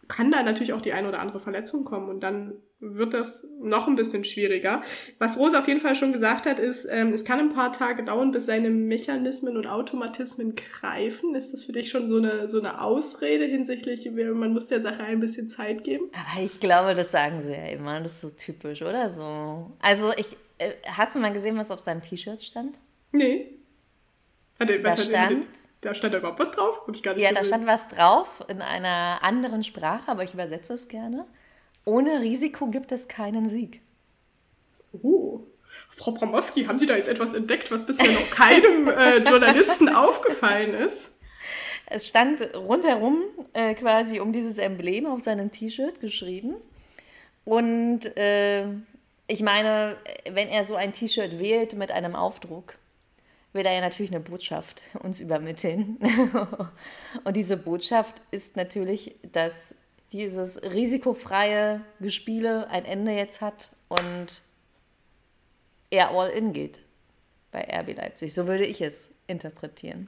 kann 0.08 0.32
da 0.32 0.44
natürlich 0.44 0.74
auch 0.74 0.82
die 0.82 0.94
eine 0.94 1.08
oder 1.08 1.20
andere 1.20 1.40
Verletzung 1.40 1.84
kommen 1.84 2.10
und 2.10 2.22
dann 2.22 2.54
wird 2.80 3.14
das 3.14 3.48
noch 3.62 3.88
ein 3.88 3.96
bisschen 3.96 4.24
schwieriger. 4.24 4.82
Was 5.18 5.40
Rose 5.40 5.58
auf 5.58 5.68
jeden 5.68 5.80
Fall 5.80 5.96
schon 5.96 6.12
gesagt 6.12 6.46
hat, 6.46 6.60
ist, 6.60 6.86
ähm, 6.90 7.14
es 7.14 7.24
kann 7.24 7.40
ein 7.40 7.50
paar 7.50 7.72
Tage 7.72 8.04
dauern, 8.04 8.32
bis 8.32 8.46
seine 8.46 8.70
Mechanismen 8.70 9.58
und 9.58 9.66
Automatismen 9.66 10.54
greifen. 10.56 11.36
Ist 11.36 11.54
das 11.54 11.64
für 11.64 11.72
dich 11.72 11.90
schon 11.90 12.08
so 12.08 12.18
eine, 12.18 12.48
so 12.48 12.60
eine 12.60 12.82
Ausrede 12.82 13.46
hinsichtlich, 13.46 14.10
man 14.12 14.54
muss 14.54 14.68
der 14.68 14.82
Sache 14.82 15.04
ein 15.04 15.20
bisschen 15.20 15.48
Zeit 15.48 15.84
geben? 15.84 16.10
Aber 16.14 16.44
ich 16.44 16.60
glaube, 16.60 16.96
das 16.96 17.12
sagen 17.12 17.42
sie 17.42 17.52
ja 17.52 17.68
immer, 17.68 18.02
das 18.02 18.14
ist 18.14 18.22
so 18.22 18.30
typisch, 18.30 18.82
oder 18.82 19.10
so. 19.10 19.72
Also 19.80 20.12
ich, 20.18 20.38
äh, 20.58 20.72
hast 20.86 21.16
du 21.16 21.20
mal 21.20 21.34
gesehen, 21.34 21.58
was 21.58 21.72
auf 21.72 21.80
seinem 21.80 22.02
T-Shirt 22.02 22.44
stand? 22.44 22.78
Nee. 23.12 23.60
Hat 24.60 24.70
er, 24.70 24.84
was 24.84 24.98
da 24.98 25.04
stand, 25.04 25.48
da 25.86 25.94
stand 25.94 26.14
da 26.14 26.18
überhaupt 26.18 26.40
was 26.40 26.52
drauf? 26.52 26.82
Hab 26.88 26.96
ich 26.96 27.04
gar 27.04 27.14
nicht 27.14 27.24
ja, 27.24 27.30
gesehen. 27.30 27.42
da 27.42 27.48
stand 27.48 27.68
was 27.68 27.88
drauf 27.90 28.44
in 28.48 28.62
einer 28.62 29.20
anderen 29.22 29.64
Sprache, 29.64 30.10
aber 30.10 30.24
ich 30.24 30.34
übersetze 30.34 30.74
es 30.74 30.88
gerne. 30.88 31.26
Ohne 31.86 32.22
Risiko 32.22 32.68
gibt 32.68 32.92
es 32.92 33.08
keinen 33.08 33.48
Sieg. 33.48 33.82
Oh. 35.04 35.42
Frau 35.90 36.12
Bramowski, 36.12 36.66
haben 36.66 36.80
Sie 36.80 36.86
da 36.86 36.96
jetzt 36.96 37.10
etwas 37.10 37.34
entdeckt, 37.34 37.70
was 37.72 37.86
bisher 37.86 38.12
noch 38.12 38.30
keinem 38.32 38.88
äh, 38.88 39.18
Journalisten 39.20 39.90
aufgefallen 39.96 40.74
ist? 40.74 41.20
Es 41.88 42.08
stand 42.08 42.56
rundherum 42.56 43.22
äh, 43.54 43.76
quasi 43.76 44.20
um 44.20 44.34
dieses 44.34 44.58
Emblem 44.58 45.06
auf 45.06 45.22
seinem 45.22 45.52
T-Shirt 45.52 46.00
geschrieben. 46.00 46.56
Und 47.44 48.18
äh, 48.18 48.66
ich 49.28 49.42
meine, 49.42 49.98
wenn 50.32 50.48
er 50.48 50.66
so 50.66 50.76
ein 50.76 50.94
T-Shirt 50.94 51.40
wählt 51.40 51.76
mit 51.76 51.92
einem 51.92 52.16
Aufdruck, 52.16 52.74
will 53.56 53.66
er 53.66 53.74
ja 53.74 53.82
natürlich 53.82 54.12
eine 54.12 54.20
Botschaft 54.20 54.84
uns 55.02 55.22
übermitteln. 55.22 55.98
Und 57.24 57.36
diese 57.36 57.56
Botschaft 57.56 58.22
ist 58.30 58.58
natürlich, 58.58 59.16
dass 59.32 59.74
dieses 60.12 60.62
risikofreie 60.62 61.82
Gespiele 62.02 62.70
ein 62.70 62.84
Ende 62.86 63.14
jetzt 63.14 63.42
hat 63.42 63.72
und 63.90 64.42
er 65.90 66.12
all 66.12 66.30
in 66.30 66.54
geht 66.54 66.80
bei 67.52 67.62
RB 67.62 67.98
Leipzig. 67.98 68.34
So 68.34 68.48
würde 68.48 68.66
ich 68.66 68.82
es 68.82 69.12
interpretieren. 69.28 70.08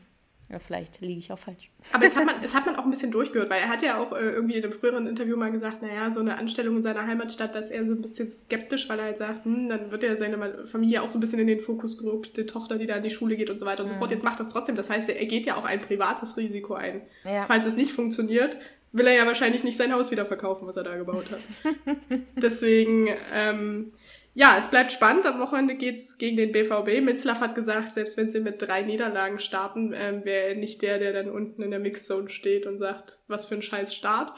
Ja, 0.49 0.59
vielleicht 0.59 1.01
liege 1.01 1.19
ich 1.19 1.31
auch 1.31 1.39
falsch. 1.39 1.69
Aber 1.91 2.05
es 2.05 2.15
hat, 2.15 2.25
man, 2.25 2.35
es 2.43 2.55
hat 2.55 2.65
man 2.65 2.77
auch 2.77 2.85
ein 2.85 2.89
bisschen 2.89 3.11
durchgehört, 3.11 3.49
weil 3.49 3.61
er 3.61 3.67
hat 3.67 3.81
ja 3.81 3.97
auch 3.97 4.13
äh, 4.13 4.29
irgendwie 4.29 4.55
in 4.55 4.63
einem 4.63 4.71
früheren 4.71 5.05
Interview 5.05 5.35
mal 5.35 5.51
gesagt, 5.51 5.81
naja, 5.81 6.09
so 6.09 6.21
eine 6.21 6.37
Anstellung 6.37 6.77
in 6.77 6.83
seiner 6.83 7.05
Heimatstadt, 7.05 7.53
dass 7.53 7.69
er 7.69 7.85
so 7.85 7.93
ein 7.93 8.01
bisschen 8.01 8.29
skeptisch, 8.29 8.87
weil 8.87 8.99
er 8.99 9.05
halt 9.05 9.17
sagt, 9.17 9.43
hm, 9.43 9.67
dann 9.67 9.91
wird 9.91 10.03
ja 10.03 10.15
seine 10.15 10.65
Familie 10.65 11.01
auch 11.01 11.09
so 11.09 11.17
ein 11.17 11.21
bisschen 11.21 11.39
in 11.39 11.47
den 11.47 11.59
Fokus 11.59 11.97
gerückt, 11.97 12.37
die 12.37 12.45
Tochter, 12.45 12.77
die 12.77 12.87
da 12.87 12.95
in 12.95 13.03
die 13.03 13.09
Schule 13.09 13.35
geht 13.35 13.49
und 13.49 13.59
so 13.59 13.65
weiter 13.65 13.83
und 13.83 13.89
mhm. 13.89 13.95
so 13.95 13.99
fort. 13.99 14.11
Jetzt 14.11 14.23
macht 14.23 14.39
das 14.39 14.47
trotzdem. 14.47 14.77
Das 14.77 14.89
heißt, 14.89 15.09
er 15.09 15.25
geht 15.25 15.45
ja 15.45 15.57
auch 15.57 15.65
ein 15.65 15.81
privates 15.81 16.37
Risiko 16.37 16.75
ein. 16.75 17.01
Ja. 17.25 17.43
Falls 17.45 17.65
es 17.65 17.75
nicht 17.75 17.91
funktioniert, 17.91 18.57
will 18.93 19.07
er 19.07 19.15
ja 19.15 19.25
wahrscheinlich 19.25 19.65
nicht 19.65 19.75
sein 19.75 19.91
Haus 19.93 20.11
wieder 20.11 20.25
verkaufen, 20.25 20.65
was 20.65 20.77
er 20.77 20.83
da 20.83 20.95
gebaut 20.95 21.25
hat. 21.29 21.75
Deswegen, 22.35 23.09
ähm, 23.35 23.87
ja, 24.37 24.55
es 24.55 24.67
bleibt 24.67 24.91
spannend. 24.91 25.25
Am 25.25 25.39
Wochenende 25.39 25.73
geht's 25.73 26.19
gegen 26.19 26.37
den 26.37 26.51
BVB. 26.51 27.01
Mitzlaff 27.01 27.39
hat 27.39 27.55
gesagt, 27.55 27.95
selbst 27.95 28.17
wenn 28.17 28.29
sie 28.29 28.39
mit 28.39 28.61
drei 28.61 28.83
Niederlagen 28.83 29.39
starten, 29.39 29.95
ähm, 29.97 30.23
wäre 30.25 30.49
er 30.49 30.55
nicht 30.55 30.83
der, 30.83 30.99
der 30.99 31.11
dann 31.11 31.31
unten 31.31 31.63
in 31.63 31.71
der 31.71 31.79
Mixzone 31.79 32.29
steht 32.29 32.67
und 32.67 32.77
sagt, 32.77 33.17
was 33.27 33.47
für 33.47 33.55
ein 33.55 33.63
scheiß 33.63 33.95
Start. 33.95 34.33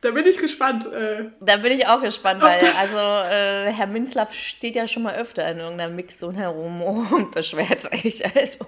Da 0.00 0.12
bin 0.12 0.24
ich 0.24 0.38
gespannt. 0.38 0.90
Äh, 0.90 1.26
da 1.40 1.58
bin 1.58 1.72
ich 1.72 1.86
auch 1.86 2.00
gespannt, 2.00 2.40
weil 2.40 2.58
also 2.58 2.96
äh, 2.96 3.70
Herr 3.70 3.86
Minzlaff 3.86 4.32
steht 4.32 4.76
ja 4.76 4.88
schon 4.88 5.02
mal 5.02 5.16
öfter 5.16 5.46
in 5.50 5.58
irgendeiner 5.58 5.92
Mixzone 5.92 6.38
herum 6.38 6.80
und 6.80 7.30
beschwert 7.34 7.82
sich. 7.82 8.24
Also. 8.34 8.64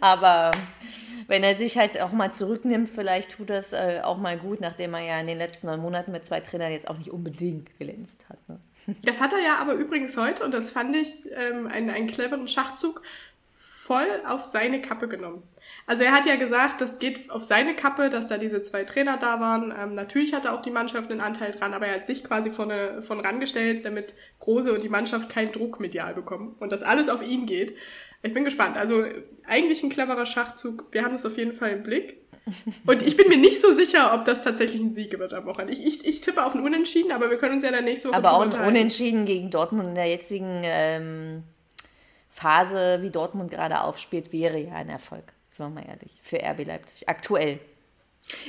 Aber 0.00 0.50
wenn 1.28 1.44
er 1.44 1.54
sich 1.54 1.78
halt 1.78 2.00
auch 2.00 2.10
mal 2.10 2.32
zurücknimmt, 2.32 2.88
vielleicht 2.88 3.36
tut 3.36 3.50
das 3.50 3.72
äh, 3.72 4.00
auch 4.02 4.18
mal 4.18 4.36
gut, 4.36 4.60
nachdem 4.60 4.94
er 4.94 5.00
ja 5.02 5.20
in 5.20 5.28
den 5.28 5.38
letzten 5.38 5.68
neun 5.68 5.78
Monaten 5.78 6.10
mit 6.10 6.26
zwei 6.26 6.40
Trainern 6.40 6.72
jetzt 6.72 6.88
auch 6.88 6.98
nicht 6.98 7.12
unbedingt 7.12 7.78
glänzt 7.78 8.24
hat. 8.28 8.38
Ne? 8.48 8.58
Das 9.04 9.20
hat 9.20 9.32
er 9.32 9.40
ja 9.40 9.56
aber 9.56 9.74
übrigens 9.74 10.16
heute, 10.16 10.44
und 10.44 10.52
das 10.52 10.70
fand 10.70 10.96
ich 10.96 11.26
ähm, 11.32 11.66
einen, 11.66 11.90
einen 11.90 12.06
cleveren 12.06 12.48
Schachzug, 12.48 13.02
voll 13.52 14.06
auf 14.26 14.44
seine 14.44 14.80
Kappe 14.80 15.08
genommen. 15.08 15.42
Also 15.86 16.04
er 16.04 16.12
hat 16.12 16.26
ja 16.26 16.36
gesagt, 16.36 16.80
das 16.80 17.00
geht 17.00 17.30
auf 17.30 17.42
seine 17.42 17.74
Kappe, 17.74 18.08
dass 18.08 18.28
da 18.28 18.38
diese 18.38 18.60
zwei 18.60 18.84
Trainer 18.84 19.16
da 19.16 19.40
waren. 19.40 19.74
Ähm, 19.76 19.94
natürlich 19.94 20.32
hatte 20.32 20.52
auch 20.52 20.62
die 20.62 20.70
Mannschaft 20.70 21.10
einen 21.10 21.20
Anteil 21.20 21.52
dran, 21.52 21.74
aber 21.74 21.86
er 21.88 21.96
hat 21.96 22.06
sich 22.06 22.22
quasi 22.22 22.50
von, 22.50 22.70
von 23.00 23.20
rangestellt, 23.20 23.84
damit 23.84 24.14
Große 24.38 24.72
und 24.72 24.84
die 24.84 24.88
Mannschaft 24.88 25.28
keinen 25.28 25.50
Druck 25.50 25.80
medial 25.80 26.14
bekommen 26.14 26.54
und 26.60 26.70
das 26.70 26.82
alles 26.82 27.08
auf 27.08 27.22
ihn 27.26 27.46
geht. 27.46 27.76
Ich 28.22 28.34
bin 28.34 28.44
gespannt. 28.44 28.76
Also 28.76 29.04
eigentlich 29.46 29.82
ein 29.82 29.90
cleverer 29.90 30.26
Schachzug. 30.26 30.86
Wir 30.92 31.04
haben 31.04 31.14
es 31.14 31.26
auf 31.26 31.36
jeden 31.36 31.52
Fall 31.52 31.70
im 31.70 31.82
Blick. 31.82 32.19
Und 32.86 33.02
ich 33.02 33.16
bin 33.16 33.28
mir 33.28 33.36
nicht 33.36 33.60
so 33.60 33.72
sicher, 33.72 34.14
ob 34.14 34.24
das 34.24 34.42
tatsächlich 34.42 34.80
ein 34.80 34.92
Sieg 34.92 35.18
wird 35.18 35.32
am 35.34 35.46
Wochenende. 35.46 35.72
Ich, 35.72 35.84
ich, 35.84 36.06
ich 36.06 36.20
tippe 36.20 36.44
auf 36.44 36.54
ein 36.54 36.62
Unentschieden, 36.62 37.12
aber 37.12 37.30
wir 37.30 37.38
können 37.38 37.54
uns 37.54 37.62
ja 37.62 37.70
dann 37.70 37.84
nächste 37.84 38.08
Woche 38.08 38.16
Aber 38.16 38.32
auch 38.32 38.42
ein 38.42 38.66
Unentschieden 38.66 39.24
gegen 39.24 39.50
Dortmund 39.50 39.90
in 39.90 39.94
der 39.94 40.06
jetzigen 40.06 40.62
ähm, 40.64 41.42
Phase, 42.30 43.00
wie 43.02 43.10
Dortmund 43.10 43.50
gerade 43.50 43.82
aufspielt, 43.82 44.32
wäre 44.32 44.58
ja 44.58 44.74
ein 44.74 44.88
Erfolg. 44.88 45.24
Sagen 45.50 45.74
wir 45.74 45.82
mal 45.82 45.88
ehrlich. 45.88 46.20
Für 46.22 46.38
RB 46.38 46.66
Leipzig. 46.66 47.08
Aktuell. 47.08 47.58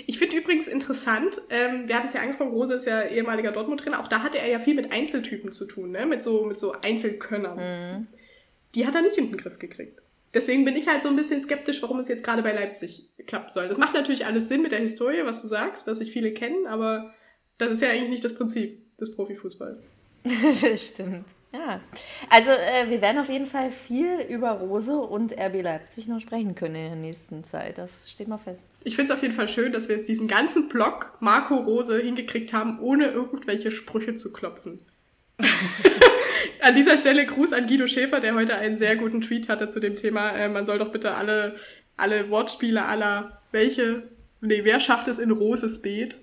Ich 0.06 0.20
finde 0.20 0.38
übrigens 0.38 0.68
interessant, 0.68 1.42
ähm, 1.50 1.88
wir 1.88 1.96
hatten 1.96 2.08
es 2.08 2.14
ja 2.14 2.22
angesprochen, 2.22 2.52
Rose 2.52 2.76
ist 2.76 2.86
ja 2.86 3.04
ehemaliger 3.04 3.52
Dortmund-Trainer, 3.52 4.00
auch 4.00 4.08
da 4.08 4.22
hatte 4.22 4.38
er 4.38 4.48
ja 4.48 4.60
viel 4.60 4.76
mit 4.76 4.92
Einzeltypen 4.92 5.52
zu 5.52 5.66
tun, 5.66 5.92
ne? 5.92 6.06
mit, 6.06 6.24
so, 6.24 6.46
mit 6.46 6.60
so 6.60 6.74
Einzelkönnern. 6.74 7.58
Mhm. 7.58 8.08
Die 8.76 8.86
hat 8.86 8.96
er 8.96 9.02
nicht 9.02 9.18
in 9.18 9.32
den 9.32 9.38
Griff 9.38 9.58
gekriegt. 9.60 10.01
Deswegen 10.34 10.64
bin 10.64 10.76
ich 10.76 10.88
halt 10.88 11.04
so 11.04 11.10
ein 11.10 11.16
bisschen 11.16 11.42
skeptisch, 11.42 11.82
warum 11.82 12.00
es 12.00 12.08
jetzt 12.08 12.24
gerade 12.24 12.42
bei 12.42 12.54
Leipzig 12.54 13.10
klappen 13.28 13.52
soll. 13.52 13.68
Das 13.68 13.78
macht 13.78 13.94
natürlich 13.94 14.26
alles 14.26 14.48
Sinn 14.48 14.62
mit 14.62 14.72
der 14.72 14.80
Historie, 14.80 15.22
was 15.26 15.42
du 15.42 15.48
sagst, 15.48 15.88
dass 15.88 15.98
sich 15.98 16.12
viele 16.12 16.34
kennen, 16.34 16.68
aber 16.68 17.14
das 17.58 17.72
ist 17.72 17.82
ja 17.82 17.90
eigentlich 17.90 18.10
nicht 18.10 18.24
das 18.24 18.36
Prinzip 18.36 18.98
des 18.98 19.14
Profifußballs. 19.14 19.82
das 20.62 20.88
stimmt. 20.88 21.26
Ja, 21.54 21.82
also 22.30 22.50
äh, 22.50 22.90
wir 22.90 23.02
werden 23.02 23.18
auf 23.18 23.28
jeden 23.28 23.46
Fall 23.46 23.72
viel 23.72 24.20
über 24.30 24.52
Rose 24.52 24.96
und 24.96 25.34
RB 25.38 25.62
Leipzig 25.62 26.08
noch 26.08 26.22
sprechen 26.22 26.56
können 26.56 26.76
in 26.76 26.92
der 26.92 26.96
nächsten 26.96 27.44
Zeit. 27.44 27.78
Das 27.78 28.10
steht 28.10 28.30
mal 28.30 28.38
fest. 28.38 28.68
Ich 28.86 28.96
finde 28.96 29.12
es 29.12 29.18
auf 29.18 29.22
jeden 29.22 29.34
Fall 29.34 29.50
schön, 29.50 29.74
dass 29.74 29.90
wir 29.90 29.98
jetzt 29.98 30.08
diesen 30.08 30.30
ganzen 30.30 30.70
Block 30.70 31.18
Marco 31.20 31.56
Rose 31.56 32.00
hingekriegt 32.02 32.54
haben, 32.54 32.80
ohne 32.80 33.08
irgendwelche 33.08 33.70
Sprüche 33.72 34.16
zu 34.16 34.32
klopfen. 34.32 34.80
an 36.62 36.76
dieser 36.76 36.98
Stelle 36.98 37.26
Gruß 37.26 37.54
an 37.54 37.68
Guido 37.68 37.88
Schäfer, 37.88 38.20
der 38.20 38.36
heute 38.36 38.56
einen 38.56 38.78
sehr 38.78 38.96
guten 38.96 39.22
Tweet 39.22 39.50
hatte 39.50 39.70
zu 39.70 39.80
dem 39.80 39.96
Thema. 39.96 40.32
Äh, 40.32 40.50
man 40.50 40.66
soll 40.66 40.80
doch 40.80 40.92
bitte 40.92 41.14
alle, 41.14 41.56
alle 41.98 42.30
Wortspiele 42.30 42.86
aller 42.86 43.42
welche, 43.52 44.04
nee, 44.40 44.62
wer 44.64 44.80
schafft 44.80 45.08
es 45.08 45.20
in 45.20 45.32
Roses 45.32 45.82
Beet 45.82 46.18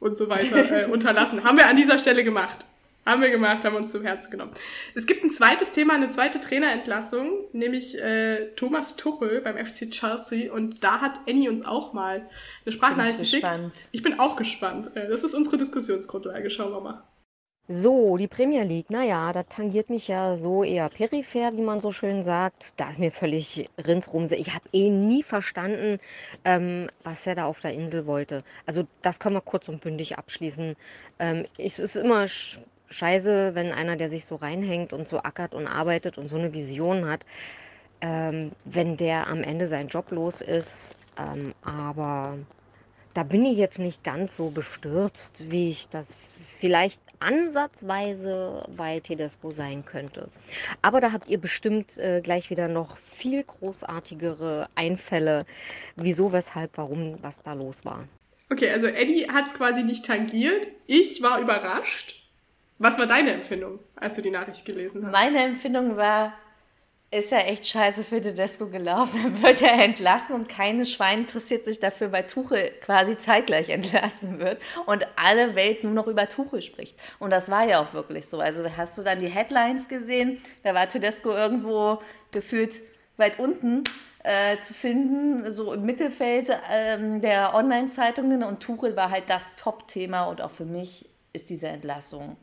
und 0.00 0.16
so 0.16 0.28
weiter 0.28 0.82
äh, 0.88 0.90
unterlassen. 0.90 1.44
Haben 1.44 1.56
wir 1.58 1.66
an 1.66 1.76
dieser 1.76 1.98
Stelle 1.98 2.24
gemacht. 2.24 2.64
Haben 3.06 3.20
wir 3.20 3.30
gemacht, 3.30 3.64
haben 3.64 3.76
uns 3.76 3.90
zum 3.90 4.02
Herzen 4.02 4.30
genommen. 4.30 4.52
Es 4.94 5.04
gibt 5.04 5.22
ein 5.24 5.30
zweites 5.30 5.72
Thema, 5.72 5.92
eine 5.92 6.08
zweite 6.08 6.40
Trainerentlassung, 6.40 7.28
nämlich 7.52 8.00
äh, 8.00 8.46
Thomas 8.56 8.96
Tuchel 8.96 9.42
beim 9.42 9.58
FC 9.58 9.90
Chelsea. 9.90 10.50
Und 10.50 10.82
da 10.82 11.02
hat 11.02 11.20
Annie 11.28 11.50
uns 11.50 11.64
auch 11.66 11.92
mal 11.92 12.26
eine 12.64 12.72
Sprachnachricht 12.72 13.18
geschickt. 13.18 13.42
Gespannt. 13.42 13.88
Ich 13.92 14.02
bin 14.02 14.18
auch 14.18 14.36
gespannt. 14.36 14.96
Äh, 14.96 15.08
das 15.08 15.22
ist 15.22 15.34
unsere 15.34 15.58
Diskussionsgrundlage. 15.58 16.48
Schauen 16.48 16.72
wir 16.72 16.80
mal. 16.80 17.02
So, 17.68 18.18
die 18.18 18.28
Premier 18.28 18.62
League, 18.62 18.90
naja, 18.90 19.32
das 19.32 19.46
tangiert 19.48 19.88
mich 19.88 20.08
ja 20.08 20.36
so 20.36 20.62
eher 20.64 20.90
peripher, 20.90 21.56
wie 21.56 21.62
man 21.62 21.80
so 21.80 21.92
schön 21.92 22.22
sagt. 22.22 22.78
Da 22.78 22.90
ist 22.90 22.98
mir 22.98 23.10
völlig 23.10 23.70
rinsrumse. 23.78 24.36
Ich 24.36 24.54
habe 24.54 24.68
eh 24.74 24.90
nie 24.90 25.22
verstanden, 25.22 25.98
ähm, 26.44 26.90
was 27.04 27.26
er 27.26 27.36
da 27.36 27.46
auf 27.46 27.60
der 27.60 27.72
Insel 27.72 28.04
wollte. 28.06 28.44
Also 28.66 28.86
das 29.00 29.18
können 29.18 29.36
wir 29.36 29.40
kurz 29.40 29.66
und 29.70 29.80
bündig 29.80 30.18
abschließen. 30.18 30.76
Ähm, 31.18 31.46
es 31.56 31.78
ist 31.78 31.96
immer 31.96 32.26
scheiße, 32.28 33.54
wenn 33.54 33.72
einer, 33.72 33.96
der 33.96 34.10
sich 34.10 34.26
so 34.26 34.36
reinhängt 34.36 34.92
und 34.92 35.08
so 35.08 35.20
ackert 35.20 35.54
und 35.54 35.66
arbeitet 35.66 36.18
und 36.18 36.28
so 36.28 36.36
eine 36.36 36.52
Vision 36.52 37.08
hat, 37.08 37.24
ähm, 38.02 38.52
wenn 38.66 38.98
der 38.98 39.26
am 39.26 39.42
Ende 39.42 39.68
seinen 39.68 39.88
Job 39.88 40.10
los 40.10 40.42
ist. 40.42 40.94
Ähm, 41.16 41.54
aber 41.62 42.36
da 43.14 43.22
bin 43.22 43.46
ich 43.46 43.56
jetzt 43.56 43.78
nicht 43.78 44.02
ganz 44.02 44.36
so 44.36 44.50
bestürzt, 44.50 45.50
wie 45.50 45.70
ich 45.70 45.88
das 45.88 46.34
vielleicht 46.58 47.00
ansatzweise 47.20 48.66
bei 48.76 49.00
Tedesco 49.00 49.50
sein 49.52 49.84
könnte. 49.84 50.28
Aber 50.82 51.00
da 51.00 51.12
habt 51.12 51.28
ihr 51.28 51.38
bestimmt 51.38 51.96
äh, 51.98 52.20
gleich 52.20 52.50
wieder 52.50 52.68
noch 52.68 52.98
viel 52.98 53.44
großartigere 53.44 54.68
Einfälle, 54.74 55.46
wieso, 55.96 56.32
weshalb, 56.32 56.76
warum, 56.76 57.18
was 57.22 57.40
da 57.42 57.52
los 57.54 57.84
war. 57.84 58.08
Okay, 58.50 58.70
also 58.70 58.86
Eddie 58.86 59.28
hat 59.28 59.46
es 59.46 59.54
quasi 59.54 59.84
nicht 59.84 60.04
tangiert. 60.04 60.66
Ich 60.86 61.22
war 61.22 61.40
überrascht. 61.40 62.20
Was 62.78 62.98
war 62.98 63.06
deine 63.06 63.32
Empfindung, 63.32 63.78
als 63.96 64.16
du 64.16 64.22
die 64.22 64.30
Nachricht 64.30 64.66
gelesen 64.66 65.06
hast? 65.06 65.12
Meine 65.12 65.38
Empfindung 65.38 65.96
war, 65.96 66.34
ist 67.14 67.30
ja 67.30 67.38
echt 67.38 67.66
scheiße 67.66 68.04
für 68.04 68.20
Tedesco 68.20 68.66
gelaufen. 68.66 69.20
Dann 69.22 69.42
wird 69.42 69.62
er 69.62 69.82
entlassen 69.82 70.34
und 70.34 70.48
keine 70.48 70.84
Schwein 70.84 71.20
interessiert 71.20 71.64
sich 71.64 71.78
dafür, 71.78 72.12
weil 72.12 72.26
Tuchel 72.26 72.70
quasi 72.80 73.16
zeitgleich 73.16 73.68
entlassen 73.70 74.38
wird 74.38 74.60
und 74.86 75.06
alle 75.16 75.54
Welt 75.54 75.84
nur 75.84 75.92
noch 75.92 76.06
über 76.06 76.28
Tuchel 76.28 76.60
spricht. 76.60 76.98
Und 77.18 77.30
das 77.30 77.50
war 77.50 77.64
ja 77.64 77.80
auch 77.80 77.94
wirklich 77.94 78.26
so. 78.26 78.40
Also 78.40 78.64
hast 78.76 78.98
du 78.98 79.02
dann 79.02 79.20
die 79.20 79.28
Headlines 79.28 79.88
gesehen? 79.88 80.42
Da 80.62 80.74
war 80.74 80.88
Tedesco 80.88 81.30
irgendwo 81.30 82.00
gefühlt 82.32 82.82
weit 83.16 83.38
unten 83.38 83.84
äh, 84.24 84.60
zu 84.62 84.74
finden, 84.74 85.52
so 85.52 85.72
im 85.72 85.84
Mittelfeld 85.84 86.50
ähm, 86.70 87.20
der 87.20 87.54
Online-Zeitungen 87.54 88.42
und 88.42 88.60
Tuchel 88.60 88.96
war 88.96 89.10
halt 89.10 89.24
das 89.28 89.56
Top-Thema 89.56 90.24
und 90.24 90.40
auch 90.40 90.50
für 90.50 90.64
mich 90.64 91.08
ist 91.32 91.50
diese 91.50 91.68
Entlassung 91.68 92.36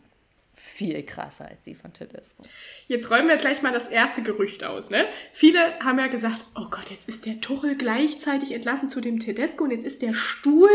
viel 0.54 1.04
krasser 1.04 1.48
als 1.48 1.64
die 1.64 1.76
von 1.76 1.94
Tedesco. 1.94 2.44
Jetzt 2.88 3.10
räumen 3.10 3.28
wir 3.28 3.38
gleich 3.38 3.62
mal 3.62 3.72
das 3.72 3.88
erste 3.88 4.22
Gerücht 4.22 4.64
aus. 4.64 4.90
Ne? 4.90 5.06
Viele 5.34 5.60
haben 5.80 6.00
ja 6.00 6.08
gesagt, 6.08 6.46
oh 6.56 6.68
Gott, 6.70 6.90
jetzt 6.90 7.10
ist 7.10 7.26
der 7.26 7.42
Tuchel 7.42 7.76
gleichzeitig 7.76 8.52
entlassen 8.52 8.90
zu 8.90 9.02
dem 9.02 9.20
Tedesco 9.20 9.64
und 9.64 9.72
jetzt 9.72 9.86
ist 9.86 10.02
der 10.02 10.14
Stuhl 10.14 10.70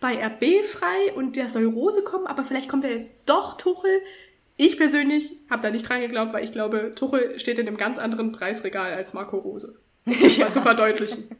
bei 0.00 0.24
RB 0.24 0.64
frei 0.64 1.12
und 1.14 1.36
der 1.36 1.48
soll 1.48 1.66
Rose 1.66 2.02
kommen, 2.04 2.26
aber 2.26 2.44
vielleicht 2.44 2.68
kommt 2.68 2.84
er 2.84 2.92
jetzt 2.92 3.14
doch 3.26 3.56
Tuchel. 3.56 4.00
Ich 4.56 4.76
persönlich 4.76 5.34
habe 5.50 5.62
da 5.62 5.70
nicht 5.70 5.88
dran 5.88 6.00
geglaubt, 6.00 6.32
weil 6.32 6.44
ich 6.44 6.52
glaube, 6.52 6.92
Tuchel 6.94 7.38
steht 7.40 7.58
in 7.58 7.66
einem 7.66 7.76
ganz 7.76 7.98
anderen 7.98 8.32
Preisregal 8.32 8.92
als 8.92 9.12
Marco 9.12 9.38
Rose. 9.38 9.78
Um 10.06 10.14
das 10.20 10.38
mal 10.38 10.52
zu 10.52 10.62
verdeutlichen. 10.62 11.28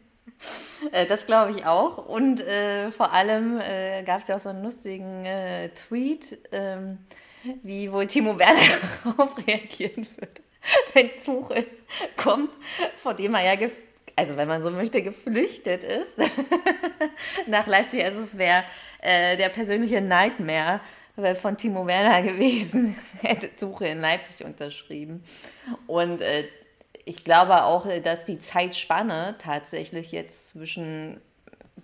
Äh, 0.91 1.07
das 1.07 1.27
glaube 1.27 1.53
ich 1.53 1.65
auch. 1.65 2.09
Und 2.09 2.41
äh, 2.41 2.91
vor 2.91 3.13
allem 3.13 3.61
äh, 3.61 4.03
gab 4.03 4.23
es 4.23 4.27
ja 4.27 4.35
auch 4.35 4.41
so 4.41 4.49
einen 4.49 4.65
lustigen 4.65 5.25
äh, 5.25 5.69
Tweet. 5.69 6.39
Ähm, 6.51 6.99
wie 7.63 7.91
wohl 7.91 8.07
Timo 8.07 8.39
Werner 8.39 8.61
darauf 9.05 9.37
reagieren 9.47 10.07
würde, 10.17 10.43
wenn 10.95 11.11
Tuchel 11.17 11.67
kommt, 12.17 12.55
vor 12.97 13.15
dem 13.15 13.35
er 13.35 13.55
ja, 13.55 13.69
also 14.17 14.37
wenn 14.37 14.49
man 14.49 14.63
so 14.63 14.71
möchte, 14.71 15.03
geflüchtet 15.03 15.85
ist 15.85 16.19
nach 17.47 17.67
Leipzig. 17.67 18.05
Also 18.05 18.21
es 18.21 18.39
wäre 18.39 18.65
äh, 19.01 19.37
der 19.37 19.49
persönliche 19.49 20.01
Nightmare 20.01 20.81
von 21.41 21.57
Timo 21.57 21.87
Werner 21.87 22.23
gewesen, 22.31 22.97
hätte 23.21 23.55
Tuchel 23.55 23.89
in 23.89 24.01
Leipzig 24.01 24.47
unterschrieben. 24.47 25.23
Und 25.87 26.21
äh, 26.21 26.45
ich 27.05 27.25
glaube 27.25 27.65
auch, 27.65 27.87
dass 28.03 28.25
die 28.25 28.39
Zeitspanne 28.39 29.37
tatsächlich 29.39 30.13
jetzt 30.13 30.49
zwischen 30.49 31.21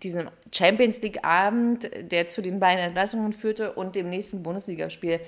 diesem 0.02 0.30
Champions 0.52 1.02
League 1.02 1.24
Abend, 1.24 1.90
der 1.92 2.26
zu 2.26 2.40
den 2.40 2.60
beiden 2.60 2.84
Entlassungen 2.84 3.32
führte, 3.32 3.72
und 3.72 3.96
dem 3.96 4.10
nächsten 4.10 4.42
Bundesligaspiel 4.42 5.20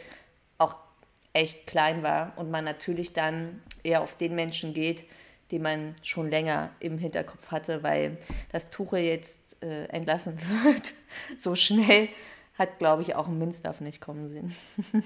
echt 1.32 1.66
klein 1.66 2.02
war 2.02 2.32
und 2.36 2.50
man 2.50 2.64
natürlich 2.64 3.12
dann 3.12 3.62
eher 3.82 4.02
auf 4.02 4.16
den 4.16 4.34
Menschen 4.34 4.74
geht, 4.74 5.04
den 5.50 5.62
man 5.62 5.94
schon 6.02 6.30
länger 6.30 6.70
im 6.80 6.98
Hinterkopf 6.98 7.50
hatte, 7.50 7.82
weil 7.82 8.18
das 8.52 8.70
Tuche 8.70 8.98
jetzt 8.98 9.62
äh, 9.62 9.84
entlassen 9.86 10.38
wird, 10.64 10.94
so 11.38 11.54
schnell 11.54 12.08
hat, 12.58 12.78
glaube 12.78 13.02
ich, 13.02 13.14
auch 13.14 13.26
ein 13.26 13.38
Minzlaff 13.38 13.80
nicht 13.80 14.00
kommen 14.00 14.28
sehen. 14.28 14.54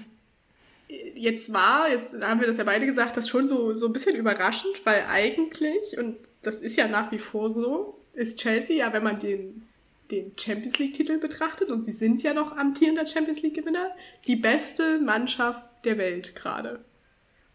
jetzt 1.14 1.52
war, 1.52 1.88
jetzt 1.88 2.22
haben 2.22 2.40
wir 2.40 2.46
das 2.46 2.56
ja 2.56 2.64
beide 2.64 2.86
gesagt, 2.86 3.16
das 3.16 3.28
schon 3.28 3.48
so, 3.48 3.74
so 3.74 3.86
ein 3.86 3.92
bisschen 3.92 4.16
überraschend, 4.16 4.84
weil 4.84 5.04
eigentlich, 5.08 5.98
und 5.98 6.16
das 6.42 6.60
ist 6.60 6.76
ja 6.76 6.88
nach 6.88 7.12
wie 7.12 7.18
vor 7.18 7.50
so, 7.50 8.00
ist 8.14 8.38
Chelsea 8.38 8.76
ja, 8.76 8.92
wenn 8.92 9.02
man 9.02 9.18
den 9.18 9.66
den 10.10 10.32
Champions 10.38 10.78
League-Titel 10.78 11.18
betrachtet, 11.18 11.70
und 11.70 11.84
sie 11.84 11.92
sind 11.92 12.22
ja 12.22 12.34
noch 12.34 12.56
amtierender 12.56 13.06
Champions 13.06 13.42
League-Gewinner, 13.42 13.90
die 14.26 14.36
beste 14.36 14.98
Mannschaft 14.98 15.66
der 15.84 15.98
Welt 15.98 16.34
gerade. 16.34 16.84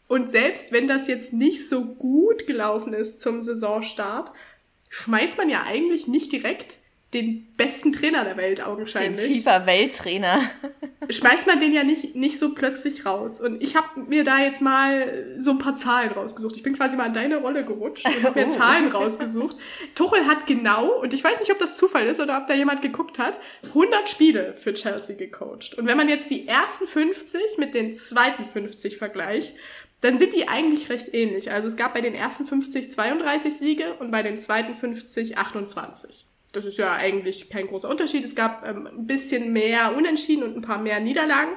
Und 0.08 0.30
selbst 0.30 0.72
wenn 0.72 0.88
das 0.88 1.08
jetzt 1.08 1.34
nicht 1.34 1.70
so 1.70 1.86
gut 1.86 2.48
gelaufen 2.48 2.94
ist 2.94 3.22
zum 3.22 3.42
Saisonstart, 3.42 4.32
schmeißt 4.90 5.38
man 5.38 5.50
ja 5.50 5.64
eigentlich 5.64 6.08
nicht 6.08 6.32
direkt 6.32 6.79
den 7.14 7.48
besten 7.58 7.92
Trainer 7.92 8.24
der 8.24 8.38
Welt 8.38 8.62
augenscheinlich. 8.62 9.28
Den 9.28 9.44
FIFA-Welttrainer. 9.44 10.42
Schmeißt 11.10 11.48
man 11.48 11.60
den 11.60 11.74
ja 11.74 11.84
nicht, 11.84 12.16
nicht 12.16 12.38
so 12.38 12.54
plötzlich 12.54 13.04
raus. 13.04 13.42
Und 13.42 13.64
ich 13.64 13.76
habe 13.76 14.02
mir 14.02 14.24
da 14.24 14.40
jetzt 14.40 14.62
mal 14.62 15.36
so 15.40 15.52
ein 15.52 15.58
paar 15.58 15.74
Zahlen 15.74 16.12
rausgesucht. 16.12 16.56
Ich 16.56 16.62
bin 16.62 16.76
quasi 16.76 16.98
mal 16.98 17.08
in 17.08 17.14
deine 17.14 17.38
Rolle 17.38 17.66
gerutscht 17.66 18.06
und 18.06 18.24
habe 18.24 18.40
mir 18.40 18.48
oh. 18.48 18.52
Zahlen 18.52 18.90
rausgesucht. 18.92 19.58
Tuchel 19.96 20.28
hat 20.28 20.46
genau, 20.46 21.02
und 21.02 21.16
ich 21.16 21.24
weiß 21.24 21.40
nicht, 21.40 21.52
ob 21.52 21.58
das 21.58 21.78
Zufall 21.78 22.06
ist 22.06 22.20
oder 22.20 22.38
ob 22.38 22.46
da 22.46 22.54
jemand 22.54 22.84
geguckt 22.84 23.18
hat, 23.18 23.40
100 23.70 24.08
Spiele 24.08 24.54
für 24.56 24.76
Chelsea 24.76 25.16
gecoacht. 25.16 25.76
Und 25.80 25.88
wenn 25.88 25.98
man 25.98 26.10
jetzt 26.10 26.30
die 26.30 26.48
ersten 26.48 26.86
50 26.86 27.58
mit 27.58 27.74
den 27.74 27.96
zweiten 27.96 28.46
50 28.46 28.98
vergleicht, 28.98 29.56
dann 30.02 30.20
sind 30.20 30.34
die 30.34 30.48
eigentlich 30.48 30.90
recht 30.90 31.12
ähnlich. 31.14 31.52
Also 31.52 31.68
es 31.68 31.76
gab 31.76 31.96
bei 31.96 32.02
den 32.02 32.14
ersten 32.14 32.46
50 32.46 32.92
32 32.92 33.58
Siege 33.58 33.96
und 33.96 34.12
bei 34.12 34.22
den 34.22 34.40
zweiten 34.40 34.76
50 34.76 35.40
28 35.40 36.29
das 36.52 36.66
ist 36.66 36.78
ja 36.78 36.94
eigentlich 36.94 37.50
kein 37.50 37.68
großer 37.68 37.90
Unterschied. 37.90 38.24
Es 38.24 38.36
gab 38.36 38.68
ähm, 38.68 38.88
ein 38.88 39.08
bisschen 39.08 39.54
mehr 39.54 39.96
Unentschieden 39.96 40.44
und 40.44 40.56
ein 40.56 40.62
paar 40.62 40.80
mehr 40.80 41.00
Niederlagen. 41.00 41.52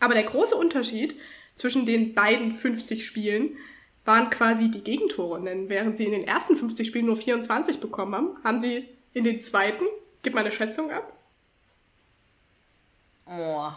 Aber 0.00 0.14
der 0.14 0.24
große 0.24 0.54
Unterschied 0.54 1.18
zwischen 1.54 1.86
den 1.86 2.14
beiden 2.14 2.52
50 2.52 3.06
Spielen 3.06 3.56
waren 4.04 4.30
quasi 4.30 4.70
die 4.70 4.82
Gegentore. 4.82 5.42
Denn 5.42 5.68
während 5.68 5.96
sie 5.96 6.04
in 6.04 6.12
den 6.12 6.24
ersten 6.24 6.56
50 6.56 6.86
Spielen 6.86 7.06
nur 7.06 7.16
24 7.16 7.80
bekommen 7.80 8.14
haben, 8.14 8.36
haben 8.44 8.60
sie 8.60 8.88
in 9.14 9.24
den 9.24 9.40
zweiten, 9.40 9.84
gib 10.22 10.34
mal 10.34 10.40
eine 10.40 10.52
Schätzung 10.52 10.90
ab. 10.90 11.12
Boah. 13.24 13.76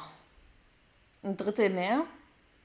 Ein 1.24 1.38
Drittel 1.38 1.69
mehr? 1.69 2.06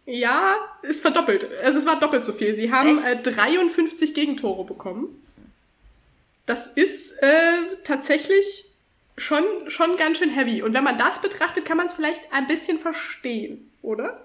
Ja, 0.06 0.56
ist 0.82 1.02
verdoppelt. 1.02 1.48
Also 1.62 1.78
es 1.78 1.86
war 1.86 2.00
doppelt 2.00 2.24
so 2.24 2.32
viel. 2.32 2.56
Sie 2.56 2.72
haben 2.72 2.98
äh, 3.04 3.22
53 3.22 4.14
Gegentore 4.14 4.64
bekommen 4.64 5.19
das 6.50 6.66
ist 6.66 7.12
äh, 7.22 7.76
tatsächlich 7.84 8.64
schon, 9.16 9.44
schon 9.68 9.96
ganz 9.96 10.18
schön 10.18 10.30
heavy. 10.30 10.62
Und 10.62 10.74
wenn 10.74 10.82
man 10.82 10.98
das 10.98 11.22
betrachtet, 11.22 11.64
kann 11.64 11.76
man 11.76 11.86
es 11.86 11.92
vielleicht 11.92 12.22
ein 12.32 12.48
bisschen 12.48 12.78
verstehen, 12.80 13.70
oder? 13.82 14.20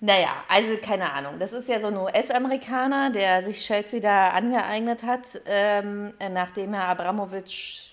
Naja, 0.00 0.34
also 0.48 0.76
keine 0.82 1.12
Ahnung. 1.12 1.38
Das 1.38 1.52
ist 1.52 1.68
ja 1.68 1.78
so 1.78 1.86
ein 1.86 1.96
US-Amerikaner, 1.96 3.10
der 3.10 3.42
sich 3.42 3.64
Chelsea 3.64 4.00
da 4.00 4.30
angeeignet 4.30 5.04
hat, 5.04 5.40
ähm, 5.46 6.12
nachdem 6.32 6.74
Herr 6.74 6.88
Abramowitsch 6.88 7.92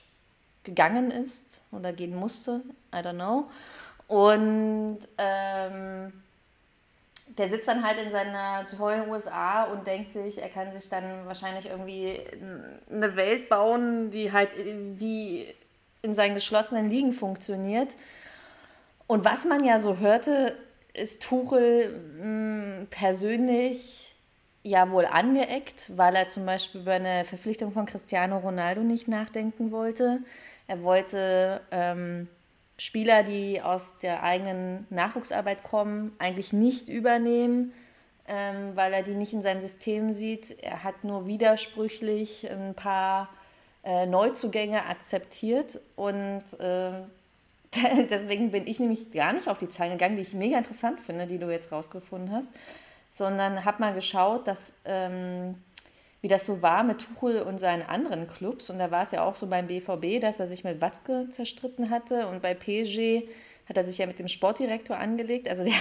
gegangen 0.63 1.11
ist 1.11 1.43
oder 1.71 1.93
gehen 1.93 2.15
musste. 2.15 2.63
I 2.91 2.97
don't 2.97 3.13
know. 3.13 3.51
Und 4.07 4.97
ähm, 5.19 6.11
der 7.37 7.49
sitzt 7.49 7.67
dann 7.67 7.85
halt 7.85 7.97
in 8.01 8.11
seiner 8.11 8.67
tollen 8.67 9.09
USA 9.09 9.63
und 9.65 9.87
denkt 9.87 10.11
sich, 10.11 10.41
er 10.41 10.49
kann 10.49 10.71
sich 10.73 10.89
dann 10.89 11.25
wahrscheinlich 11.25 11.65
irgendwie 11.67 12.19
eine 12.89 13.15
Welt 13.15 13.49
bauen, 13.49 14.09
die 14.11 14.31
halt 14.31 14.51
wie 14.55 15.53
in 16.01 16.15
seinen 16.15 16.35
geschlossenen 16.35 16.89
Ligen 16.89 17.13
funktioniert. 17.13 17.95
Und 19.07 19.25
was 19.25 19.45
man 19.45 19.63
ja 19.63 19.79
so 19.79 19.97
hörte, 19.97 20.57
ist 20.93 21.21
Tuchel 21.21 21.99
mh, 22.17 22.23
hm, 22.23 22.87
persönlich 22.89 24.15
ja 24.63 24.89
wohl 24.91 25.05
angeeckt, 25.05 25.91
weil 25.97 26.15
er 26.15 26.27
zum 26.27 26.45
Beispiel 26.45 26.81
über 26.81 26.93
eine 26.93 27.25
Verpflichtung 27.25 27.71
von 27.71 27.85
Cristiano 27.85 28.37
Ronaldo 28.37 28.81
nicht 28.81 29.07
nachdenken 29.07 29.71
wollte. 29.71 30.19
Er 30.67 30.83
wollte 30.83 31.61
ähm, 31.71 32.27
Spieler, 32.81 33.21
die 33.21 33.61
aus 33.61 33.99
der 33.99 34.23
eigenen 34.23 34.87
Nachwuchsarbeit 34.89 35.61
kommen, 35.61 36.15
eigentlich 36.17 36.51
nicht 36.51 36.89
übernehmen, 36.89 37.73
ähm, 38.27 38.75
weil 38.75 38.91
er 38.91 39.03
die 39.03 39.13
nicht 39.13 39.33
in 39.33 39.43
seinem 39.43 39.61
System 39.61 40.13
sieht. 40.13 40.57
Er 40.63 40.83
hat 40.83 41.03
nur 41.03 41.27
widersprüchlich 41.27 42.49
ein 42.49 42.73
paar 42.73 43.29
äh, 43.83 44.07
Neuzugänge 44.07 44.83
akzeptiert 44.87 45.79
und 45.95 46.41
äh, 46.59 47.03
deswegen 48.09 48.49
bin 48.49 48.65
ich 48.65 48.79
nämlich 48.79 49.11
gar 49.11 49.33
nicht 49.33 49.47
auf 49.47 49.59
die 49.59 49.69
Zahlen 49.69 49.91
gegangen, 49.91 50.15
die 50.15 50.23
ich 50.23 50.33
mega 50.33 50.57
interessant 50.57 50.99
finde, 50.99 51.27
die 51.27 51.37
du 51.37 51.51
jetzt 51.51 51.71
rausgefunden 51.71 52.31
hast, 52.31 52.49
sondern 53.11 53.63
habe 53.63 53.79
mal 53.79 53.93
geschaut, 53.93 54.47
dass 54.47 54.73
ähm, 54.85 55.53
wie 56.21 56.27
das 56.27 56.45
so 56.45 56.61
war 56.61 56.83
mit 56.83 56.99
Tuchel 56.99 57.41
und 57.41 57.57
seinen 57.57 57.81
anderen 57.81 58.27
Clubs. 58.27 58.69
Und 58.69 58.79
da 58.79 58.91
war 58.91 59.03
es 59.03 59.11
ja 59.11 59.23
auch 59.23 59.35
so 59.35 59.47
beim 59.47 59.67
BVB, 59.67 60.21
dass 60.21 60.39
er 60.39 60.47
sich 60.47 60.63
mit 60.63 60.79
Watzke 60.79 61.27
zerstritten 61.31 61.89
hatte. 61.89 62.27
Und 62.27 62.41
bei 62.41 62.53
PSG 62.53 63.27
hat 63.67 63.77
er 63.77 63.83
sich 63.83 63.97
ja 63.97 64.05
mit 64.05 64.19
dem 64.19 64.27
Sportdirektor 64.27 64.97
angelegt. 64.97 65.49
Also 65.49 65.63
der 65.63 65.73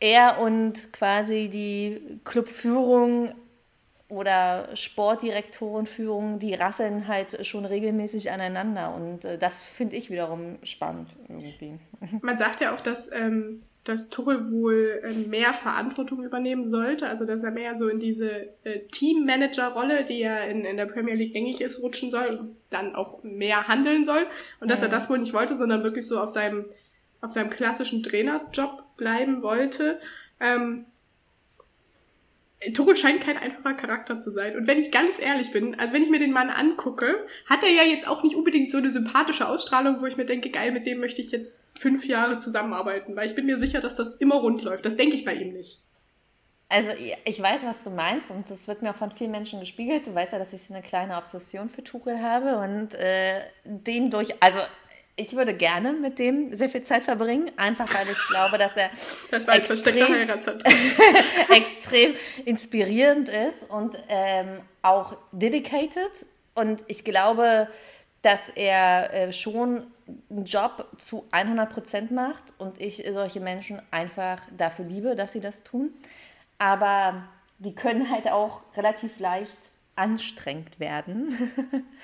er 0.00 0.40
und 0.40 0.92
quasi 0.92 1.48
die 1.48 2.20
Clubführung 2.24 3.32
oder 4.08 4.74
Sportdirektorenführung, 4.74 6.38
die 6.38 6.54
rasseln 6.54 7.08
halt 7.08 7.44
schon 7.46 7.66
regelmäßig 7.66 8.30
aneinander. 8.30 8.94
Und 8.94 9.24
äh, 9.24 9.38
das 9.38 9.64
finde 9.64 9.96
ich 9.96 10.10
wiederum 10.10 10.58
spannend 10.62 11.10
irgendwie. 11.28 11.78
Man 12.22 12.38
sagt 12.38 12.60
ja 12.60 12.74
auch, 12.74 12.80
dass, 12.80 13.12
ähm, 13.12 13.62
dass 13.88 14.10
Tuchel 14.10 14.50
wohl 14.50 15.00
äh, 15.02 15.28
mehr 15.28 15.54
Verantwortung 15.54 16.22
übernehmen 16.22 16.64
sollte, 16.64 17.08
also 17.08 17.24
dass 17.24 17.42
er 17.42 17.50
mehr 17.50 17.76
so 17.76 17.88
in 17.88 17.98
diese 17.98 18.48
äh, 18.64 18.80
Teammanager-Rolle, 18.92 20.04
die 20.04 20.20
ja 20.20 20.38
in, 20.40 20.64
in 20.64 20.76
der 20.76 20.86
Premier 20.86 21.14
League 21.14 21.32
gängig 21.32 21.60
ist, 21.60 21.82
rutschen 21.82 22.10
soll 22.10 22.28
und 22.28 22.56
dann 22.70 22.94
auch 22.94 23.22
mehr 23.22 23.66
handeln 23.68 24.04
soll. 24.04 24.26
Und 24.60 24.70
dass 24.70 24.80
ja. 24.80 24.86
er 24.86 24.90
das 24.90 25.08
wohl 25.08 25.18
nicht 25.18 25.32
wollte, 25.32 25.54
sondern 25.54 25.82
wirklich 25.82 26.06
so 26.06 26.20
auf 26.20 26.30
seinem, 26.30 26.66
auf 27.20 27.32
seinem 27.32 27.50
klassischen 27.50 28.02
Trainerjob 28.02 28.96
bleiben 28.96 29.42
wollte. 29.42 29.98
Ähm, 30.40 30.86
Tuchel 32.74 32.96
scheint 32.96 33.20
kein 33.20 33.36
einfacher 33.36 33.74
Charakter 33.74 34.18
zu 34.18 34.30
sein. 34.30 34.56
Und 34.56 34.66
wenn 34.66 34.78
ich 34.78 34.90
ganz 34.90 35.20
ehrlich 35.20 35.52
bin, 35.52 35.78
also 35.78 35.94
wenn 35.94 36.02
ich 36.02 36.10
mir 36.10 36.18
den 36.18 36.32
Mann 36.32 36.50
angucke, 36.50 37.26
hat 37.46 37.62
er 37.62 37.70
ja 37.70 37.84
jetzt 37.84 38.08
auch 38.08 38.24
nicht 38.24 38.34
unbedingt 38.34 38.70
so 38.70 38.78
eine 38.78 38.90
sympathische 38.90 39.46
Ausstrahlung, 39.46 40.00
wo 40.00 40.06
ich 40.06 40.16
mir 40.16 40.26
denke, 40.26 40.50
geil, 40.50 40.72
mit 40.72 40.84
dem 40.84 40.98
möchte 40.98 41.22
ich 41.22 41.30
jetzt 41.30 41.70
fünf 41.78 42.04
Jahre 42.04 42.38
zusammenarbeiten, 42.38 43.14
weil 43.14 43.26
ich 43.26 43.36
bin 43.36 43.46
mir 43.46 43.58
sicher, 43.58 43.80
dass 43.80 43.96
das 43.96 44.14
immer 44.14 44.36
rund 44.36 44.62
läuft. 44.62 44.84
Das 44.86 44.96
denke 44.96 45.14
ich 45.14 45.24
bei 45.24 45.34
ihm 45.34 45.52
nicht. 45.52 45.80
Also 46.70 46.92
ich 47.24 47.40
weiß, 47.40 47.64
was 47.64 47.82
du 47.82 47.90
meinst 47.90 48.30
und 48.30 48.50
das 48.50 48.68
wird 48.68 48.82
mir 48.82 48.90
auch 48.90 48.96
von 48.96 49.10
vielen 49.10 49.30
Menschen 49.30 49.58
gespiegelt. 49.60 50.06
Du 50.06 50.14
weißt 50.14 50.32
ja, 50.32 50.38
dass 50.38 50.52
ich 50.52 50.62
so 50.62 50.74
eine 50.74 50.82
kleine 50.82 51.16
Obsession 51.16 51.70
für 51.70 51.82
Tuchel 51.82 52.20
habe 52.20 52.58
und 52.58 52.94
äh, 52.94 53.40
den 53.64 54.10
durch, 54.10 54.34
also 54.42 54.58
ich 55.18 55.34
würde 55.36 55.52
gerne 55.52 55.92
mit 55.92 56.18
dem 56.18 56.56
sehr 56.56 56.68
viel 56.68 56.82
Zeit 56.82 57.02
verbringen, 57.02 57.50
einfach 57.56 57.92
weil 57.92 58.06
ich 58.08 58.28
glaube, 58.28 58.56
dass 58.56 58.76
er 58.76 58.90
das 59.30 59.46
extrem, 59.46 60.28
extrem 61.54 62.14
inspirierend 62.44 63.28
ist 63.28 63.68
und 63.68 63.96
ähm, 64.08 64.60
auch 64.82 65.16
dedicated. 65.32 66.26
Und 66.54 66.84
ich 66.86 67.04
glaube, 67.04 67.68
dass 68.22 68.50
er 68.50 69.12
äh, 69.12 69.32
schon 69.32 69.86
einen 70.30 70.44
Job 70.44 70.86
zu 70.98 71.26
100 71.30 71.72
Prozent 71.72 72.10
macht 72.10 72.44
und 72.58 72.80
ich 72.80 73.04
solche 73.12 73.40
Menschen 73.40 73.82
einfach 73.90 74.40
dafür 74.56 74.86
liebe, 74.86 75.14
dass 75.14 75.32
sie 75.32 75.40
das 75.40 75.62
tun. 75.64 75.90
Aber 76.58 77.24
die 77.58 77.74
können 77.74 78.10
halt 78.10 78.28
auch 78.28 78.62
relativ 78.76 79.18
leicht 79.18 79.58
anstrengend 79.96 80.78
werden. 80.80 81.36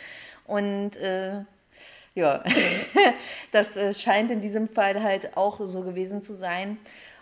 und 0.47 0.97
äh, 0.97 1.45
ja, 2.15 2.43
das 3.53 3.77
äh, 3.77 3.93
scheint 3.93 4.31
in 4.31 4.41
diesem 4.41 4.69
Fall 4.69 5.03
halt 5.03 5.37
auch 5.37 5.61
so 5.65 5.83
gewesen 5.83 6.23
zu 6.23 6.35
sein. 6.35 6.79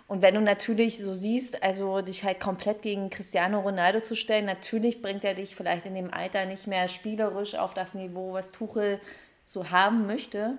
Und 0.07 0.21
wenn 0.21 0.35
du 0.35 0.43
natürlich 0.43 0.99
so 0.99 1.15
siehst, 1.15 1.63
also 1.63 2.03
dich 2.03 2.25
halt 2.25 2.39
komplett 2.39 2.83
gegen 2.83 3.09
Cristiano 3.09 3.61
Ronaldo 3.61 4.01
zu 4.01 4.15
stellen, 4.15 4.45
natürlich 4.45 5.01
bringt 5.01 5.25
er 5.25 5.35
dich 5.35 5.57
vielleicht 5.57 5.87
in 5.87 5.95
dem 5.95 6.13
Alter 6.13 6.45
nicht 6.45 6.67
mehr 6.67 6.89
spielerisch 6.89 7.55
auf 7.55 7.73
das 7.73 7.95
Niveau, 7.95 8.35
was 8.35 8.53
Tuchel 8.53 9.01
so 9.47 9.71
haben 9.71 10.07
möchte. 10.07 10.59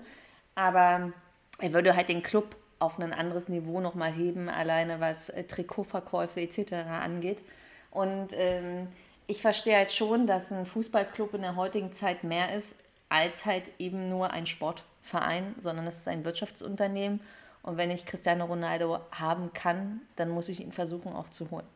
Aber 0.55 1.13
er 1.59 1.73
würde 1.73 1.95
halt 1.95 2.09
den 2.09 2.23
Club 2.23 2.55
auf 2.79 2.99
ein 2.99 3.13
anderes 3.13 3.47
Niveau 3.47 3.79
nochmal 3.79 4.11
heben, 4.11 4.49
alleine 4.49 4.99
was 4.99 5.29
äh, 5.29 5.43
Trikotverkäufe 5.43 6.41
etc. 6.41 6.73
angeht. 6.73 7.39
Und 7.91 8.29
ähm, 8.33 8.87
ich 9.27 9.41
verstehe 9.41 9.77
halt 9.77 9.91
schon, 9.91 10.25
dass 10.25 10.51
ein 10.51 10.65
Fußballclub 10.65 11.35
in 11.35 11.41
der 11.41 11.55
heutigen 11.55 11.93
Zeit 11.93 12.23
mehr 12.23 12.55
ist 12.55 12.75
als 13.13 13.45
halt 13.45 13.69
eben 13.77 14.09
nur 14.09 14.31
ein 14.31 14.47
Sportverein, 14.47 15.53
sondern 15.59 15.85
es 15.85 15.97
ist 15.97 16.07
ein 16.07 16.25
Wirtschaftsunternehmen. 16.25 17.21
Und 17.61 17.77
wenn 17.77 17.91
ich 17.91 18.07
Cristiano 18.07 18.45
Ronaldo 18.45 19.01
haben 19.11 19.53
kann, 19.53 20.01
dann 20.15 20.29
muss 20.29 20.49
ich 20.49 20.61
ihn 20.61 20.71
versuchen 20.71 21.13
auch 21.13 21.29
zu 21.29 21.51
holen. 21.51 21.67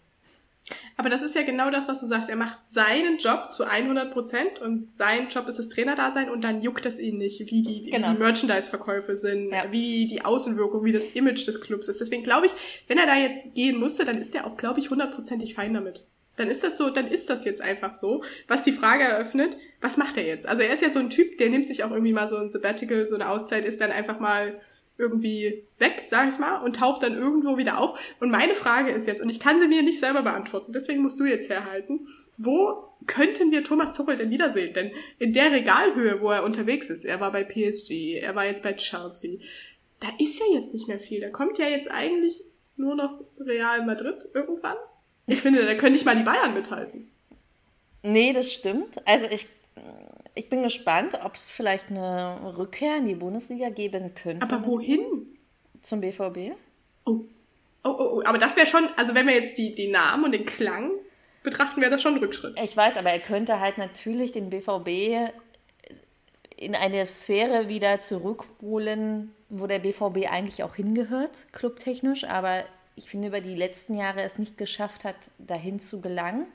Aber 0.98 1.10
das 1.10 1.22
ist 1.22 1.36
ja 1.36 1.44
genau 1.44 1.70
das, 1.70 1.88
was 1.88 2.00
du 2.00 2.08
sagst. 2.08 2.30
Er 2.32 2.36
macht 2.36 2.58
seinen 2.68 3.20
Job 3.20 3.52
zu 3.52 3.66
100 3.66 4.12
Prozent 4.12 4.60
und 4.60 4.84
sein 4.84 5.30
Job 5.30 5.48
ist 5.48 5.60
das 5.60 5.70
Trainerdasein 5.70 6.30
und 6.30 6.44
dann 6.44 6.62
juckt 6.62 6.88
es 6.88 6.98
ihn 6.98 7.18
nicht, 7.18 7.40
wie 7.52 7.62
die, 7.62 7.90
genau. 7.92 8.12
die 8.12 8.18
Merchandise-Verkäufe 8.18 9.16
sind, 9.16 9.52
ja. 9.52 9.72
wie 9.72 10.08
die 10.08 10.26
Außenwirkung, 10.26 10.84
wie 10.84 10.92
das 10.92 11.12
Image 11.12 11.48
des 11.48 11.62
Clubs 11.62 11.88
ist. 11.88 12.02
Deswegen 12.02 12.24
glaube 12.24 12.48
ich, 12.48 12.54
wenn 12.88 12.98
er 12.98 13.06
da 13.06 13.16
jetzt 13.16 13.54
gehen 13.54 13.80
musste, 13.80 14.06
dann 14.06 14.18
ist 14.18 14.34
er 14.34 14.48
auch, 14.48 14.58
glaube 14.58 14.80
ich, 14.80 14.90
hundertprozentig 14.90 15.54
fein 15.54 15.76
damit 15.76 16.04
dann 16.38 16.50
ist 16.50 16.64
das 16.64 16.78
so, 16.78 16.90
dann 16.90 17.08
ist 17.08 17.30
das 17.30 17.46
jetzt 17.46 17.62
einfach 17.62 17.94
so. 17.94 18.24
Was 18.48 18.64
die 18.64 18.72
Frage 18.72 19.04
eröffnet, 19.04 19.58
was 19.82 19.98
macht 19.98 20.18
er 20.18 20.26
jetzt? 20.26 20.48
Also 20.48 20.62
er 20.62 20.72
ist 20.72 20.82
ja 20.82 20.90
so 20.90 21.00
ein 21.00 21.10
Typ, 21.10 21.38
der 21.38 21.50
nimmt 21.50 21.68
sich 21.68 21.84
auch 21.84 21.92
irgendwie 21.92 22.14
mal 22.14 22.28
so 22.28 22.38
ein 22.38 22.50
Sabbatical, 22.50 23.06
so 23.06 23.16
eine 23.16 23.30
Auszeit, 23.30 23.66
ist 23.66 23.82
dann 23.82 23.92
einfach 23.92 24.20
mal 24.20 24.60
irgendwie 24.98 25.64
weg, 25.78 26.02
sag 26.04 26.30
ich 26.30 26.40
mal, 26.40 26.64
und 26.64 26.78
taucht 26.78 27.04
dann 27.04 27.16
irgendwo 27.16 27.58
wieder 27.58 27.80
auf. 27.80 28.16
Und 28.20 28.32
meine 28.32 28.56
Frage 28.56 28.92
ist 28.92 29.08
jetzt, 29.08 29.22
und 29.22 29.30
ich 29.30 29.40
kann 29.40 29.60
sie 29.60 29.68
mir 29.68 29.84
nicht 29.84 30.00
selber 30.00 30.24
beantworten, 30.24 30.72
deswegen 30.72 31.04
musst 31.04 31.20
du 31.20 31.26
jetzt 31.26 31.50
herhalten, 31.50 32.08
wo 32.38 32.90
könnten 33.06 33.52
wir 33.52 33.64
Thomas 33.64 33.94
Tuchel 33.94 34.16
denn 34.16 34.32
wiedersehen? 34.32 34.74
Denn 34.74 34.92
in 35.20 35.34
der 35.34 35.52
Regalhöhe, 35.52 36.22
wo 36.22 36.32
er 36.32 36.44
unterwegs 36.44 36.90
ist, 36.90 37.06
er 37.06 37.20
war 37.20 37.32
bei 37.32 37.44
PSG, 37.44 38.16
er 38.20 38.36
war 38.36 38.46
jetzt 38.46 38.64
bei 38.64 38.74
Chelsea, 38.74 39.40
da 40.00 40.08
ist 40.20 40.40
ja 40.40 40.46
jetzt 40.54 40.74
nicht 40.74 40.88
mehr 40.88 41.00
viel. 41.00 41.22
Da 41.22 41.30
kommt 41.30 41.58
ja 41.58 41.68
jetzt 41.68 41.90
eigentlich 41.90 42.44
nur 42.76 42.96
noch 42.96 43.24
Real 43.40 43.86
Madrid 43.86 44.28
irgendwann. 44.34 44.78
Ich 45.28 45.42
finde, 45.42 45.66
da 45.66 45.76
können 45.76 45.94
nicht 45.94 46.06
mal 46.06 46.16
die 46.16 46.24
Bayern 46.24 46.54
mithalten. 46.54 47.12
Nee, 48.02 48.34
das 48.34 48.52
stimmt. 48.52 49.06
Also 49.06 49.26
ich, 49.30 49.48
ich 50.36 50.50
bin 50.50 50.64
gespannt, 50.64 51.20
ob 51.24 51.36
es 51.36 51.52
vielleicht 51.52 51.90
eine 51.90 52.58
Rückkehr 52.58 52.98
in 52.98 53.06
die 53.06 53.16
Bundesliga 53.16 53.70
geben 53.70 54.14
könnte. 54.16 54.42
Aber 54.42 54.66
wohin? 54.66 55.38
Zum 55.82 56.02
BVB. 56.02 56.54
Oh. 57.06 57.22
Oh, 57.84 57.90
oh, 57.90 58.10
oh. 58.14 58.24
Aber 58.26 58.38
das 58.38 58.56
wäre 58.56 58.68
schon, 58.68 58.88
also 58.96 59.14
wenn 59.16 59.28
wir 59.28 59.36
jetzt 59.36 59.58
die, 59.58 59.76
die 59.76 59.90
Namen 59.90 60.24
und 60.24 60.34
den 60.34 60.46
Klang 60.46 60.92
betrachten, 61.44 61.82
wäre 61.82 61.92
das 61.92 62.02
schon 62.02 62.16
ein 62.16 62.20
Rückschritt. 62.20 62.60
Ich 62.64 62.76
weiß, 62.76 62.98
aber 62.98 63.12
er 63.12 63.20
könnte 63.20 63.60
halt 63.60 63.78
natürlich 63.78 64.32
den 64.32 64.50
BVB 64.50 65.32
in 66.58 66.76
eine 66.76 67.08
Sphäre 67.08 67.70
wieder 67.70 68.02
zurückholen, 68.02 69.34
wo 69.50 69.68
der 69.68 69.80
BVB 69.80 70.30
eigentlich 70.30 70.64
auch 70.64 70.76
hingehört, 70.76 71.48
clubtechnisch. 71.52 72.24
Aber 72.24 72.64
ich 72.98 73.10
finde, 73.10 73.30
über 73.30 73.42
die 73.42 73.56
letzten 73.56 73.96
Jahre 73.96 74.24
es 74.24 74.40
nicht 74.40 74.58
geschafft 74.58 75.06
hat, 75.06 75.32
dahin 75.38 75.80
zu 75.80 76.02
gelangen. 76.02 76.48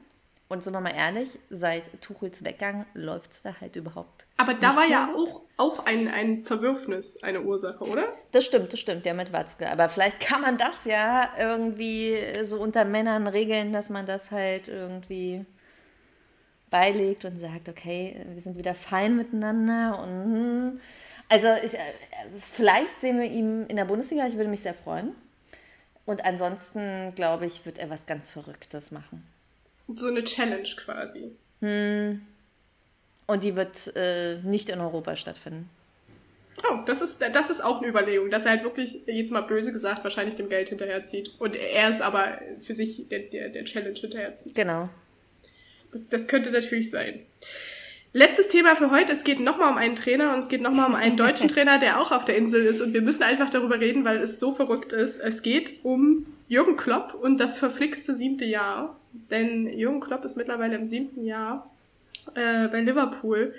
Und 0.48 0.62
sind 0.62 0.74
wir 0.74 0.82
mal 0.82 0.94
ehrlich, 0.94 1.38
seit 1.48 2.02
Tuchels 2.02 2.44
Weggang 2.44 2.84
läuft 2.92 3.30
es 3.30 3.40
da 3.40 3.58
halt 3.58 3.74
überhaupt. 3.74 4.26
Aber 4.36 4.52
da 4.52 4.76
war 4.76 4.86
ja 4.86 5.10
auch, 5.16 5.40
auch 5.56 5.86
ein, 5.86 6.08
ein 6.08 6.42
Zerwürfnis 6.42 7.22
eine 7.22 7.40
Ursache, 7.40 7.82
oder? 7.84 8.04
Das 8.32 8.44
stimmt, 8.44 8.70
das 8.70 8.78
stimmt, 8.78 9.06
ja, 9.06 9.14
mit 9.14 9.32
Watzke. 9.32 9.70
Aber 9.70 9.88
vielleicht 9.88 10.20
kann 10.20 10.42
man 10.42 10.58
das 10.58 10.84
ja 10.84 11.30
irgendwie 11.38 12.18
so 12.42 12.60
unter 12.60 12.84
Männern 12.84 13.28
regeln, 13.28 13.72
dass 13.72 13.88
man 13.88 14.04
das 14.04 14.30
halt 14.30 14.68
irgendwie 14.68 15.46
beilegt 16.68 17.24
und 17.24 17.40
sagt, 17.40 17.70
okay, 17.70 18.16
wir 18.28 18.40
sind 18.40 18.58
wieder 18.58 18.74
fein 18.74 19.16
miteinander 19.16 20.02
und 20.02 20.10
hm. 20.10 20.80
also 21.28 21.48
ich, 21.64 21.74
äh, 21.74 21.78
vielleicht 22.50 23.00
sehen 23.00 23.18
wir 23.18 23.30
ihn 23.30 23.66
in 23.68 23.76
der 23.76 23.84
Bundesliga, 23.84 24.26
ich 24.26 24.36
würde 24.36 24.50
mich 24.50 24.60
sehr 24.60 24.74
freuen. 24.74 25.14
Und 26.04 26.24
ansonsten, 26.24 27.14
glaube 27.14 27.46
ich, 27.46 27.64
wird 27.64 27.78
er 27.78 27.90
was 27.90 28.06
ganz 28.06 28.30
Verrücktes 28.30 28.90
machen. 28.90 29.26
So 29.94 30.08
eine 30.08 30.24
Challenge 30.24 30.68
quasi. 30.76 31.32
Hm. 31.60 32.22
Und 33.26 33.44
die 33.44 33.54
wird 33.54 33.94
äh, 33.96 34.38
nicht 34.42 34.68
in 34.68 34.80
Europa 34.80 35.16
stattfinden. 35.16 35.70
Oh, 36.68 36.78
das 36.84 37.00
ist, 37.00 37.22
das 37.32 37.50
ist 37.50 37.64
auch 37.64 37.78
eine 37.78 37.88
Überlegung, 37.88 38.30
dass 38.30 38.44
er 38.44 38.52
halt 38.52 38.62
wirklich, 38.62 39.00
jetzt 39.06 39.32
mal 39.32 39.40
böse 39.40 39.72
gesagt, 39.72 40.04
wahrscheinlich 40.04 40.34
dem 40.34 40.48
Geld 40.48 40.68
hinterherzieht. 40.68 41.30
Und 41.38 41.56
er 41.56 41.88
ist 41.88 42.02
aber 42.02 42.38
für 42.60 42.74
sich 42.74 43.08
der, 43.08 43.20
der, 43.20 43.48
der 43.48 43.64
Challenge 43.64 43.98
hinterherzieht. 43.98 44.54
Genau. 44.54 44.88
Das, 45.92 46.08
das 46.08 46.28
könnte 46.28 46.50
natürlich 46.50 46.90
sein. 46.90 47.20
Letztes 48.14 48.48
Thema 48.48 48.76
für 48.76 48.90
heute. 48.90 49.12
Es 49.12 49.24
geht 49.24 49.40
nochmal 49.40 49.70
um 49.70 49.78
einen 49.78 49.96
Trainer 49.96 50.34
und 50.34 50.40
es 50.40 50.48
geht 50.48 50.60
nochmal 50.60 50.86
um 50.86 50.94
einen 50.94 51.16
deutschen 51.16 51.48
Trainer, 51.52 51.78
der 51.78 51.98
auch 51.98 52.12
auf 52.12 52.26
der 52.26 52.36
Insel 52.36 52.62
ist. 52.62 52.82
Und 52.82 52.92
wir 52.92 53.00
müssen 53.00 53.22
einfach 53.22 53.48
darüber 53.48 53.80
reden, 53.80 54.04
weil 54.04 54.18
es 54.18 54.38
so 54.38 54.52
verrückt 54.52 54.92
ist. 54.92 55.18
Es 55.18 55.42
geht 55.42 55.82
um 55.82 56.26
Jürgen 56.46 56.76
Klopp 56.76 57.14
und 57.14 57.38
das 57.38 57.56
verflixte 57.56 58.14
siebte 58.14 58.44
Jahr. 58.44 58.98
Denn 59.30 59.66
Jürgen 59.66 60.00
Klopp 60.00 60.24
ist 60.26 60.36
mittlerweile 60.36 60.76
im 60.76 60.84
siebten 60.84 61.24
Jahr 61.24 61.70
äh, 62.34 62.68
bei 62.68 62.82
Liverpool. 62.82 63.54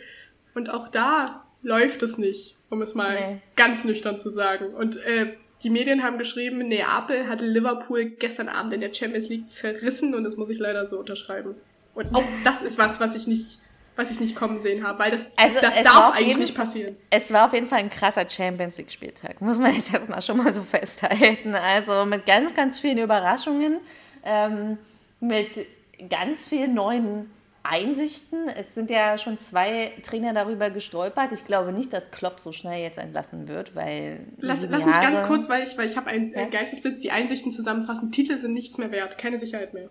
Und 0.54 0.70
auch 0.70 0.88
da 0.88 1.44
läuft 1.64 2.04
es 2.04 2.20
nicht, 2.20 2.56
um 2.70 2.84
es 2.84 2.94
mal 2.94 3.16
nee. 3.16 3.42
ganz 3.56 3.86
nüchtern 3.86 4.20
zu 4.20 4.30
sagen. 4.30 4.68
Und 4.76 4.98
äh, 4.98 5.34
die 5.64 5.72
Medien 5.72 6.04
haben 6.04 6.20
geschrieben, 6.20 6.60
Neapel 6.68 7.28
hat 7.28 7.42
Liverpool 7.42 8.06
gestern 8.06 8.50
Abend 8.50 8.74
in 8.74 8.82
der 8.82 8.94
Champions 8.94 9.30
League 9.30 9.50
zerrissen 9.50 10.14
und 10.14 10.24
das 10.24 10.38
muss 10.38 10.50
ich 10.50 10.60
leider 10.60 10.86
so 10.86 11.00
unterschreiben. 11.00 11.56
Und 11.96 12.14
auch 12.14 12.24
das 12.44 12.62
ist 12.62 12.78
was, 12.78 13.00
was 13.00 13.16
ich 13.16 13.28
nicht 13.28 13.60
was 13.96 14.12
ich 14.12 14.20
nicht 14.20 14.36
kommen 14.36 14.60
sehen 14.60 14.86
habe, 14.86 15.00
weil 15.00 15.12
das, 15.12 15.38
also 15.38 15.60
das 15.62 15.82
darf 15.84 16.14
eigentlich 16.14 16.28
jeden, 16.28 16.42
nicht 16.42 16.56
passieren. 16.56 16.96
Es 17.10 17.32
war 17.32 17.46
auf 17.46 17.54
jeden 17.54 17.68
Fall 17.68 17.80
ein 17.80 17.90
krasser 17.90 18.28
Champions 18.28 18.78
League 18.78 18.92
Spieltag, 18.92 19.42
muss 19.42 19.60
man 19.60 19.74
jetzt 19.74 19.94
erstmal 19.94 20.22
schon 20.22 20.38
mal 20.38 20.54
so 20.54 20.64
festhalten. 20.64 21.56
Also 21.56 22.06
mit 22.06 22.26
ganz, 22.26 22.56
ganz 22.56 22.80
vielen 22.80 22.98
Überraschungen, 22.98 23.80
ähm, 24.24 24.78
mit 25.20 25.68
ganz 26.10 26.48
vielen 26.48 26.74
neuen 26.74 27.30
Einsichten. 27.64 28.50
Es 28.50 28.76
sind 28.76 28.90
ja 28.90 29.18
schon 29.18 29.38
zwei 29.38 29.94
Trainer 30.04 30.34
darüber 30.34 30.70
gestolpert. 30.70 31.32
Ich 31.32 31.46
glaube 31.46 31.72
nicht, 31.72 31.94
dass 31.94 32.12
Klopp 32.12 32.40
so 32.40 32.52
schnell 32.52 32.82
jetzt 32.82 32.98
entlassen 32.98 33.48
wird, 33.48 33.76
weil. 33.76 34.20
Lass, 34.38 34.68
lass 34.70 34.86
mich 34.86 35.00
ganz 35.00 35.24
kurz, 35.24 35.48
weil 35.50 35.64
ich, 35.64 35.78
weil 35.78 35.88
ich 35.88 35.96
habe 35.96 36.08
einen 36.08 36.34
ja? 36.34 36.46
Geistesblitz, 36.46 37.00
die 37.00 37.12
Einsichten 37.12 37.52
zusammenfassen. 37.52 38.12
Titel 38.12 38.38
sind 38.38 38.54
nichts 38.54 38.78
mehr 38.78 38.92
wert, 38.92 39.18
keine 39.18 39.38
Sicherheit 39.38 39.74
mehr. 39.74 39.90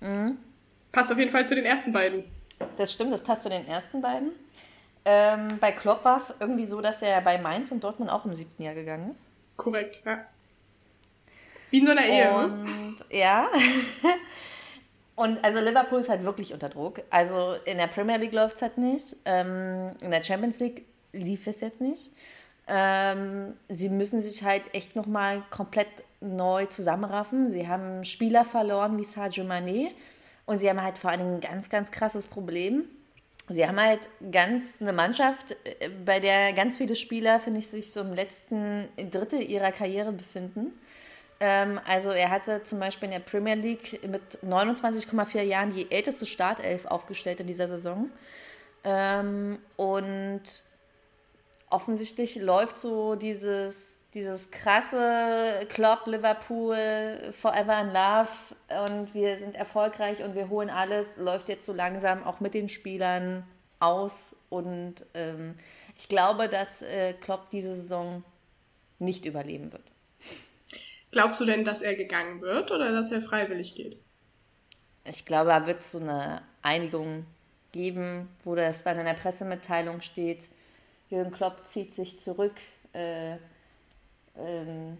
Mhm. 0.00 0.38
Passt 0.90 1.12
auf 1.12 1.18
jeden 1.18 1.30
Fall 1.30 1.46
zu 1.46 1.54
den 1.54 1.64
ersten 1.64 1.92
beiden. 1.92 2.24
Das 2.76 2.92
stimmt, 2.92 3.12
das 3.12 3.22
passt 3.22 3.42
zu 3.42 3.48
den 3.48 3.66
ersten 3.66 4.00
beiden. 4.00 4.32
Ähm, 5.04 5.58
bei 5.60 5.72
Klopp 5.72 6.04
war 6.04 6.16
es 6.16 6.34
irgendwie 6.40 6.66
so, 6.66 6.80
dass 6.80 7.02
er 7.02 7.20
bei 7.20 7.38
Mainz 7.38 7.70
und 7.70 7.84
Dortmund 7.84 8.10
auch 8.10 8.24
im 8.24 8.34
siebten 8.34 8.62
Jahr 8.62 8.74
gegangen 8.74 9.12
ist. 9.12 9.30
Korrekt, 9.56 10.02
ja. 10.04 10.24
Wie 11.70 11.78
in 11.78 11.86
so 11.86 11.92
einer 11.92 12.06
Ehe. 12.06 12.24
Ne? 12.24 12.44
Und 12.44 13.04
ja. 13.10 13.48
Und 15.16 15.44
also 15.44 15.60
Liverpool 15.60 16.00
ist 16.00 16.08
halt 16.08 16.24
wirklich 16.24 16.52
unter 16.52 16.68
Druck. 16.68 17.00
Also 17.10 17.54
in 17.66 17.78
der 17.78 17.86
Premier 17.86 18.16
League 18.16 18.32
läuft 18.32 18.56
es 18.56 18.62
halt 18.62 18.78
nicht. 18.78 19.16
Ähm, 19.24 19.92
in 20.02 20.10
der 20.10 20.24
Champions 20.24 20.58
League 20.58 20.84
lief 21.12 21.46
es 21.46 21.60
jetzt 21.60 21.80
nicht. 21.80 22.12
Ähm, 22.66 23.54
sie 23.68 23.90
müssen 23.90 24.20
sich 24.22 24.42
halt 24.42 24.62
echt 24.72 24.96
nochmal 24.96 25.42
komplett 25.50 25.88
neu 26.20 26.66
zusammenraffen. 26.66 27.50
Sie 27.50 27.68
haben 27.68 28.04
Spieler 28.04 28.44
verloren 28.44 28.98
wie 28.98 29.04
Sadio 29.04 29.44
Mané. 29.44 29.90
Und 30.46 30.58
sie 30.58 30.68
haben 30.68 30.82
halt 30.82 30.98
vor 30.98 31.10
allem 31.10 31.36
ein 31.36 31.40
ganz, 31.40 31.70
ganz 31.70 31.90
krasses 31.90 32.26
Problem. 32.26 32.84
Sie 33.48 33.66
haben 33.66 33.78
halt 33.78 34.08
ganz 34.30 34.80
eine 34.80 34.92
Mannschaft, 34.92 35.56
äh, 35.64 35.88
bei 36.04 36.20
der 36.20 36.52
ganz 36.54 36.76
viele 36.76 36.96
Spieler, 36.96 37.40
finde 37.40 37.60
ich, 37.60 37.68
sich 37.68 37.92
so 37.92 38.00
im 38.00 38.14
letzten 38.14 38.88
Drittel 39.10 39.42
ihrer 39.42 39.72
Karriere 39.72 40.12
befinden. 40.12 40.72
Ähm, 41.40 41.80
also 41.86 42.10
er 42.10 42.30
hatte 42.30 42.62
zum 42.62 42.78
Beispiel 42.78 43.06
in 43.06 43.12
der 43.12 43.20
Premier 43.20 43.54
League 43.54 44.00
mit 44.06 44.38
29,4 44.42 45.42
Jahren 45.42 45.72
die 45.72 45.90
älteste 45.90 46.26
Startelf 46.26 46.86
aufgestellt 46.86 47.40
in 47.40 47.46
dieser 47.46 47.68
Saison. 47.68 48.10
Ähm, 48.84 49.58
und 49.76 50.42
offensichtlich 51.70 52.36
läuft 52.36 52.78
so 52.78 53.14
dieses, 53.14 53.93
dieses 54.14 54.50
krasse 54.50 55.66
Klopp 55.68 56.06
Liverpool 56.06 56.76
Forever 57.32 57.80
in 57.80 57.88
Love 57.88 58.86
und 58.86 59.14
wir 59.14 59.36
sind 59.36 59.56
erfolgreich 59.56 60.22
und 60.22 60.34
wir 60.34 60.48
holen 60.48 60.70
alles, 60.70 61.16
läuft 61.16 61.48
jetzt 61.48 61.66
so 61.66 61.72
langsam 61.72 62.22
auch 62.24 62.40
mit 62.40 62.54
den 62.54 62.68
Spielern 62.68 63.44
aus. 63.80 64.36
Und 64.50 65.04
ähm, 65.14 65.56
ich 65.96 66.08
glaube, 66.08 66.48
dass 66.48 66.82
äh, 66.82 67.14
Klopp 67.14 67.50
diese 67.50 67.74
Saison 67.74 68.22
nicht 68.98 69.26
überleben 69.26 69.72
wird. 69.72 69.84
Glaubst 71.10 71.40
du 71.40 71.44
denn, 71.44 71.64
dass 71.64 71.82
er 71.82 71.94
gegangen 71.94 72.40
wird 72.40 72.70
oder 72.70 72.92
dass 72.92 73.10
er 73.10 73.20
freiwillig 73.20 73.74
geht? 73.74 73.98
Ich 75.04 75.24
glaube, 75.24 75.50
da 75.50 75.66
wird 75.66 75.78
es 75.78 75.92
so 75.92 75.98
eine 75.98 76.42
Einigung 76.62 77.26
geben, 77.72 78.28
wo 78.44 78.54
das 78.54 78.84
dann 78.84 78.98
in 78.98 79.04
der 79.04 79.14
Pressemitteilung 79.14 80.00
steht. 80.00 80.48
Jürgen 81.10 81.32
Klopp 81.32 81.66
zieht 81.66 81.94
sich 81.94 82.20
zurück. 82.20 82.54
Äh, 82.92 83.36
ähm, 84.38 84.98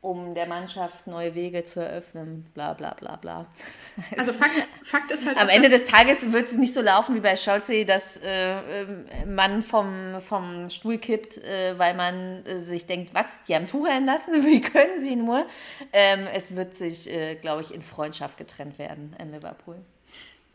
um 0.00 0.34
der 0.34 0.46
Mannschaft 0.46 1.08
neue 1.08 1.34
Wege 1.34 1.64
zu 1.64 1.80
eröffnen, 1.80 2.46
bla 2.54 2.72
bla 2.72 2.94
bla 2.94 3.16
bla. 3.16 3.46
Also 4.16 4.32
Fakt, 4.32 4.52
Fakt 4.82 5.10
ist 5.10 5.26
halt. 5.26 5.36
Am 5.36 5.48
Ende 5.48 5.68
des 5.68 5.86
Tages 5.86 6.32
wird 6.32 6.44
es 6.44 6.56
nicht 6.56 6.72
so 6.72 6.80
laufen 6.80 7.16
wie 7.16 7.20
bei 7.20 7.36
Scholze, 7.36 7.84
dass 7.84 8.16
äh, 8.18 8.82
ähm, 8.82 9.06
man 9.34 9.62
vom, 9.62 10.20
vom 10.20 10.70
Stuhl 10.70 10.98
kippt, 10.98 11.38
äh, 11.38 11.76
weil 11.78 11.94
man 11.94 12.46
äh, 12.46 12.60
sich 12.60 12.86
denkt, 12.86 13.12
was, 13.12 13.26
die 13.48 13.56
haben 13.56 13.66
Tuch 13.66 13.88
lassen, 13.88 14.32
wie 14.46 14.60
können 14.60 15.02
sie 15.02 15.16
nur? 15.16 15.46
Ähm, 15.92 16.28
es 16.32 16.54
wird 16.54 16.74
sich, 16.74 17.10
äh, 17.10 17.34
glaube 17.34 17.62
ich, 17.62 17.74
in 17.74 17.82
Freundschaft 17.82 18.38
getrennt 18.38 18.78
werden 18.78 19.16
in 19.18 19.32
Liverpool. 19.32 19.78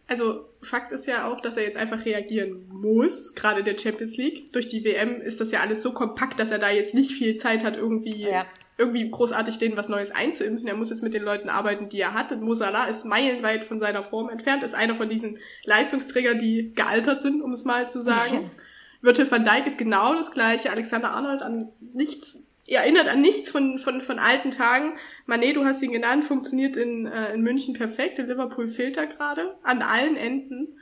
Also 0.07 0.45
Fakt 0.61 0.91
ist 0.91 1.07
ja 1.07 1.27
auch, 1.27 1.39
dass 1.39 1.57
er 1.57 1.63
jetzt 1.63 1.77
einfach 1.77 2.05
reagieren 2.05 2.67
muss, 2.69 3.35
gerade 3.35 3.63
der 3.63 3.77
Champions 3.77 4.17
League. 4.17 4.51
Durch 4.51 4.67
die 4.67 4.83
WM 4.83 5.21
ist 5.21 5.39
das 5.39 5.51
ja 5.51 5.61
alles 5.61 5.81
so 5.81 5.93
kompakt, 5.93 6.39
dass 6.39 6.51
er 6.51 6.59
da 6.59 6.69
jetzt 6.69 6.93
nicht 6.93 7.11
viel 7.11 7.35
Zeit 7.35 7.63
hat, 7.63 7.77
irgendwie 7.77 8.23
ja 8.23 8.45
irgendwie 8.77 9.09
großartig 9.09 9.57
denen 9.59 9.77
was 9.77 9.89
Neues 9.89 10.11
einzuimpfen. 10.11 10.67
Er 10.67 10.75
muss 10.75 10.89
jetzt 10.89 11.03
mit 11.03 11.13
den 11.13 11.23
Leuten 11.23 11.49
arbeiten, 11.49 11.89
die 11.89 12.01
er 12.01 12.13
hat. 12.13 12.31
Und 12.31 12.41
Mosala 12.41 12.85
ist 12.85 13.05
meilenweit 13.05 13.63
von 13.63 13.79
seiner 13.79 14.03
Form 14.03 14.29
entfernt, 14.29 14.63
ist 14.63 14.73
einer 14.73 14.95
von 14.95 15.09
diesen 15.09 15.37
Leistungsträgern, 15.65 16.39
die 16.39 16.73
gealtert 16.73 17.21
sind, 17.21 17.41
um 17.41 17.51
es 17.51 17.65
mal 17.65 17.89
zu 17.89 18.01
sagen. 18.01 18.49
Virgil 19.01 19.29
van 19.29 19.43
Dijk 19.43 19.67
ist 19.67 19.77
genau 19.77 20.15
das 20.15 20.31
gleiche. 20.31 20.71
Alexander 20.71 21.11
Arnold 21.11 21.41
an 21.41 21.69
nichts, 21.93 22.47
erinnert 22.67 23.07
an 23.07 23.21
nichts 23.21 23.51
von, 23.51 23.77
von, 23.77 24.01
von 24.01 24.19
alten 24.19 24.51
Tagen. 24.51 24.93
Manet, 25.25 25.55
du 25.55 25.65
hast 25.65 25.81
ihn 25.81 25.91
genannt, 25.91 26.25
funktioniert 26.25 26.77
in, 26.77 27.05
äh, 27.07 27.33
in 27.33 27.41
München 27.41 27.73
perfekt. 27.73 28.19
In 28.19 28.27
Liverpool 28.27 28.67
fehlt 28.67 28.97
er 28.97 29.07
gerade 29.07 29.55
an 29.63 29.81
allen 29.81 30.15
Enden. 30.15 30.79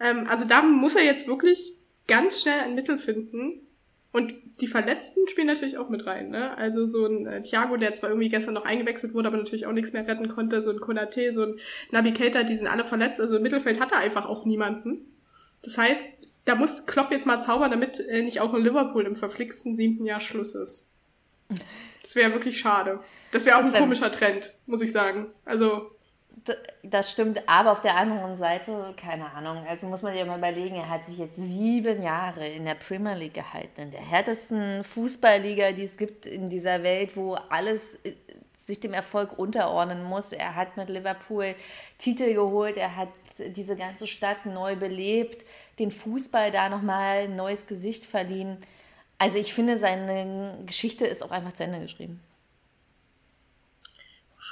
Ähm, 0.00 0.26
also 0.28 0.44
da 0.44 0.62
muss 0.62 0.94
er 0.94 1.04
jetzt 1.04 1.26
wirklich 1.26 1.74
ganz 2.06 2.42
schnell 2.42 2.60
ein 2.60 2.74
Mittel 2.74 2.98
finden, 2.98 3.64
und 4.14 4.32
die 4.60 4.68
Verletzten 4.68 5.26
spielen 5.26 5.48
natürlich 5.48 5.76
auch 5.76 5.88
mit 5.88 6.06
rein. 6.06 6.30
Ne? 6.30 6.56
Also 6.56 6.86
so 6.86 7.04
ein 7.04 7.26
äh, 7.26 7.42
Thiago, 7.42 7.76
der 7.76 7.96
zwar 7.96 8.10
irgendwie 8.10 8.28
gestern 8.28 8.54
noch 8.54 8.64
eingewechselt 8.64 9.12
wurde, 9.12 9.26
aber 9.26 9.38
natürlich 9.38 9.66
auch 9.66 9.72
nichts 9.72 9.92
mehr 9.92 10.06
retten 10.06 10.28
konnte. 10.28 10.62
So 10.62 10.70
ein 10.70 10.78
Konate, 10.78 11.32
so 11.32 11.42
ein 11.42 11.56
Nabi 11.90 12.12
Keita, 12.12 12.44
die 12.44 12.54
sind 12.54 12.68
alle 12.68 12.84
verletzt. 12.84 13.20
Also 13.20 13.38
im 13.38 13.42
Mittelfeld 13.42 13.80
hat 13.80 13.90
er 13.90 13.98
einfach 13.98 14.26
auch 14.26 14.44
niemanden. 14.44 15.04
Das 15.64 15.78
heißt, 15.78 16.04
da 16.44 16.54
muss 16.54 16.86
Klopp 16.86 17.10
jetzt 17.10 17.26
mal 17.26 17.40
zaubern, 17.40 17.72
damit 17.72 17.98
äh, 18.08 18.22
nicht 18.22 18.40
auch 18.40 18.54
in 18.54 18.62
Liverpool 18.62 19.04
im 19.04 19.16
verflixten 19.16 19.74
siebten 19.74 20.06
Jahr 20.06 20.20
Schluss 20.20 20.54
ist. 20.54 20.86
Das 22.02 22.16
wäre 22.16 22.32
wirklich 22.32 22.58
schade. 22.58 23.00
Das 23.32 23.46
wäre 23.46 23.56
auch 23.56 23.60
das 23.62 23.74
ein 23.74 23.80
komischer 23.80 24.10
Trend, 24.12 24.54
muss 24.66 24.82
ich 24.82 24.92
sagen. 24.92 25.26
Also 25.44 25.90
das 26.82 27.10
stimmt, 27.10 27.42
aber 27.48 27.72
auf 27.72 27.80
der 27.80 27.96
anderen 27.96 28.36
Seite, 28.36 28.94
keine 28.96 29.32
Ahnung, 29.32 29.64
also 29.68 29.86
muss 29.86 30.02
man 30.02 30.12
sich 30.12 30.24
mal 30.26 30.38
überlegen, 30.38 30.74
er 30.74 30.90
hat 30.90 31.06
sich 31.06 31.18
jetzt 31.18 31.36
sieben 31.36 32.02
Jahre 32.02 32.46
in 32.46 32.64
der 32.64 32.74
Premier 32.74 33.14
League 33.14 33.34
gehalten, 33.34 33.82
in 33.82 33.90
der 33.90 34.02
härtesten 34.02 34.84
Fußballliga, 34.84 35.72
die 35.72 35.84
es 35.84 35.96
gibt 35.96 36.26
in 36.26 36.50
dieser 36.50 36.82
Welt, 36.82 37.16
wo 37.16 37.34
alles 37.48 37.96
äh, 38.04 38.12
sich 38.54 38.80
dem 38.80 38.92
Erfolg 38.92 39.38
unterordnen 39.38 40.04
muss. 40.04 40.32
Er 40.32 40.54
hat 40.54 40.76
mit 40.76 40.88
Liverpool 40.88 41.54
Titel 41.98 42.34
geholt, 42.34 42.76
er 42.76 42.96
hat 42.96 43.10
diese 43.38 43.76
ganze 43.76 44.06
Stadt 44.06 44.44
neu 44.46 44.76
belebt, 44.76 45.46
den 45.78 45.90
Fußball 45.90 46.50
da 46.50 46.68
nochmal 46.68 47.24
ein 47.24 47.36
neues 47.36 47.66
Gesicht 47.66 48.04
verliehen. 48.04 48.58
Also 49.18 49.38
ich 49.38 49.54
finde, 49.54 49.78
seine 49.78 50.58
Geschichte 50.66 51.06
ist 51.06 51.22
auch 51.22 51.30
einfach 51.30 51.52
zu 51.52 51.64
Ende 51.64 51.80
geschrieben 51.80 52.20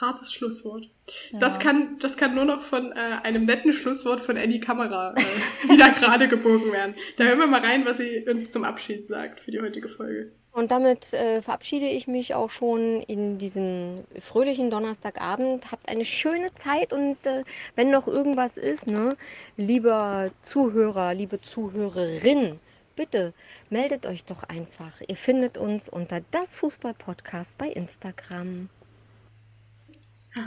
hartes 0.03 0.33
Schlusswort. 0.33 0.89
Ja. 1.31 1.39
Das, 1.39 1.59
kann, 1.59 1.99
das 2.01 2.17
kann 2.19 2.35
nur 2.35 2.45
noch 2.45 2.61
von 2.61 2.93
äh, 2.93 2.95
einem 3.23 3.47
netten 3.47 3.73
Schlusswort 3.73 4.21
von 4.21 4.37
Annie 4.37 4.61
Kamera 4.61 5.15
äh, 5.17 5.21
wieder 5.73 5.91
gerade 5.91 6.29
gebogen 6.29 6.73
werden. 6.73 6.95
Da 7.17 7.25
hören 7.25 7.39
wir 7.39 7.47
mal 7.47 7.61
rein, 7.61 7.87
was 7.87 7.99
sie 7.99 8.27
uns 8.29 8.53
zum 8.53 8.65
Abschied 8.65 9.07
sagt 9.07 9.41
für 9.41 9.51
die 9.51 9.61
heutige 9.61 9.89
Folge. 9.89 10.33
Und 10.53 10.71
damit 10.71 11.15
äh, 11.15 11.41
verabschiede 11.41 11.89
ich 11.89 12.07
mich 12.07 12.35
auch 12.35 12.51
schon 12.51 13.01
in 13.03 13.39
diesen 13.39 14.05
fröhlichen 14.21 14.71
Donnerstagabend. 14.71 15.73
Habt 15.73 15.89
eine 15.89 16.05
schöne 16.05 16.55
Zeit 16.57 16.93
und 16.93 17.17
äh, 17.25 17.45
wenn 17.75 17.91
noch 17.91 18.07
irgendwas 18.07 18.59
ist, 18.59 18.87
ne, 18.87 19.17
lieber 19.57 20.31
Zuhörer, 20.43 21.15
liebe 21.15 21.41
Zuhörerin, 21.41 22.61
bitte 22.95 23.33
meldet 23.71 24.07
euch 24.07 24.25
doch 24.25 24.43
einfach. 24.45 24.93
Ihr 25.07 25.17
findet 25.17 25.59
uns 25.59 25.89
unter 25.89 26.21
das 26.31 26.57
Fußball 26.57 26.95
Podcast 26.95 27.57
bei 27.59 27.69
Instagram. 27.69 28.69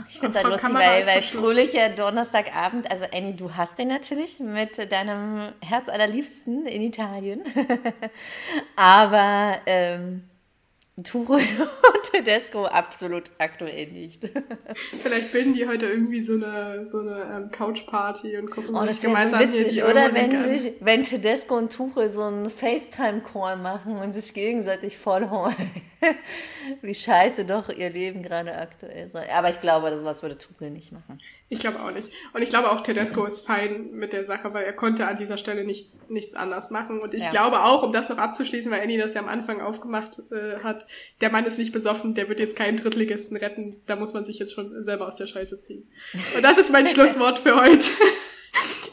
Ich 0.08 0.18
finde 0.18 0.36
es 0.36 0.44
halt 0.44 0.52
lustig, 0.52 0.74
weil, 0.74 1.06
weil 1.06 1.22
fröhlicher 1.22 1.88
Donnerstagabend, 1.90 2.90
also 2.90 3.06
Annie, 3.14 3.34
du 3.34 3.54
hast 3.54 3.78
den 3.78 3.86
natürlich 3.86 4.40
mit 4.40 4.90
deinem 4.90 5.52
Herz 5.60 5.88
allerliebsten 5.88 6.66
in 6.66 6.82
Italien. 6.82 7.42
Aber 8.76 9.58
ähm, 9.66 10.24
Turo 11.04 11.38
Tedesco 12.10 12.64
absolut 12.64 13.30
aktuell 13.38 13.88
nicht. 13.88 14.28
Vielleicht 14.74 15.32
bilden 15.32 15.54
die 15.54 15.66
heute 15.66 15.86
irgendwie 15.86 16.20
so 16.20 16.34
eine, 16.34 16.86
so 16.86 17.00
eine 17.00 17.22
ähm, 17.34 17.50
Couch-Party 17.50 18.36
und 18.38 18.50
gucken 18.50 18.74
oh, 18.74 18.84
das 18.84 19.00
sich 19.00 19.10
gemeinsam 19.10 19.42
so 19.42 19.48
witzig, 19.48 19.74
hier 19.74 19.88
Oder 19.88 20.14
wenn, 20.14 20.42
sich, 20.42 20.72
wenn 20.80 21.02
Tedesco 21.02 21.56
und 21.56 21.72
Tuchel 21.72 22.08
so 22.08 22.22
einen 22.22 22.50
FaceTime-Call 22.50 23.56
machen 23.58 23.96
und 23.96 24.12
sich 24.12 24.34
gegenseitig 24.34 24.96
vollhauen. 24.96 25.54
Wie 26.82 26.94
scheiße 26.94 27.44
doch 27.44 27.68
ihr 27.68 27.90
Leben 27.90 28.22
gerade 28.22 28.56
aktuell 28.56 29.10
sei. 29.10 29.32
Aber 29.32 29.50
ich 29.50 29.60
glaube, 29.60 29.90
das 29.90 30.04
was 30.04 30.22
würde 30.22 30.36
Tuchel 30.36 30.70
nicht 30.70 30.92
machen. 30.92 31.20
Ich 31.48 31.60
glaube 31.60 31.80
auch 31.80 31.90
nicht. 31.90 32.10
Und 32.32 32.42
ich 32.42 32.48
glaube 32.48 32.70
auch, 32.70 32.80
Tedesco 32.80 33.24
ist 33.24 33.46
fein 33.46 33.90
mit 33.92 34.12
der 34.12 34.24
Sache, 34.24 34.52
weil 34.52 34.64
er 34.64 34.72
konnte 34.72 35.06
an 35.06 35.16
dieser 35.16 35.36
Stelle 35.36 35.64
nichts, 35.64 36.08
nichts 36.08 36.34
anders 36.34 36.70
machen. 36.70 37.00
Und 37.00 37.14
ich 37.14 37.22
ja. 37.22 37.30
glaube 37.30 37.62
auch, 37.62 37.82
um 37.82 37.92
das 37.92 38.08
noch 38.08 38.18
abzuschließen, 38.18 38.70
weil 38.70 38.82
Annie 38.82 38.98
das 38.98 39.14
ja 39.14 39.20
am 39.20 39.28
Anfang 39.28 39.60
aufgemacht 39.60 40.22
äh, 40.30 40.62
hat, 40.62 40.86
der 41.20 41.30
Mann 41.30 41.44
ist 41.44 41.58
nicht 41.58 41.72
besoffen, 41.72 41.95
der 42.04 42.28
wird 42.28 42.40
jetzt 42.40 42.56
keinen 42.56 42.76
Drittligisten 42.76 43.36
retten. 43.36 43.76
Da 43.86 43.96
muss 43.96 44.12
man 44.14 44.24
sich 44.24 44.38
jetzt 44.38 44.54
schon 44.54 44.82
selber 44.82 45.06
aus 45.06 45.16
der 45.16 45.26
Scheiße 45.26 45.60
ziehen. 45.60 45.88
Und 46.36 46.44
das 46.44 46.58
ist 46.58 46.70
mein 46.70 46.86
Schlusswort 46.86 47.40
für 47.40 47.56
heute. 47.56 47.90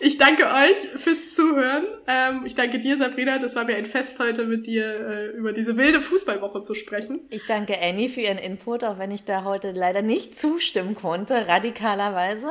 Ich 0.05 0.17
danke 0.17 0.43
euch 0.47 1.01
fürs 1.01 1.33
Zuhören. 1.33 1.85
Ähm, 2.07 2.43
ich 2.45 2.55
danke 2.55 2.79
dir, 2.79 2.97
Sabrina. 2.97 3.39
Das 3.39 3.55
war 3.55 3.63
mir 3.63 3.77
ein 3.77 3.85
Fest, 3.85 4.19
heute 4.19 4.45
mit 4.45 4.67
dir 4.67 4.83
äh, 4.85 5.27
über 5.27 5.53
diese 5.53 5.77
wilde 5.77 6.01
Fußballwoche 6.01 6.61
zu 6.61 6.75
sprechen. 6.75 7.21
Ich 7.29 7.45
danke 7.47 7.79
Annie 7.81 8.09
für 8.09 8.19
ihren 8.19 8.37
Input, 8.37 8.83
auch 8.83 8.99
wenn 8.99 9.11
ich 9.11 9.23
da 9.23 9.45
heute 9.45 9.71
leider 9.71 10.01
nicht 10.01 10.37
zustimmen 10.37 10.95
konnte, 10.95 11.47
radikalerweise. 11.47 12.47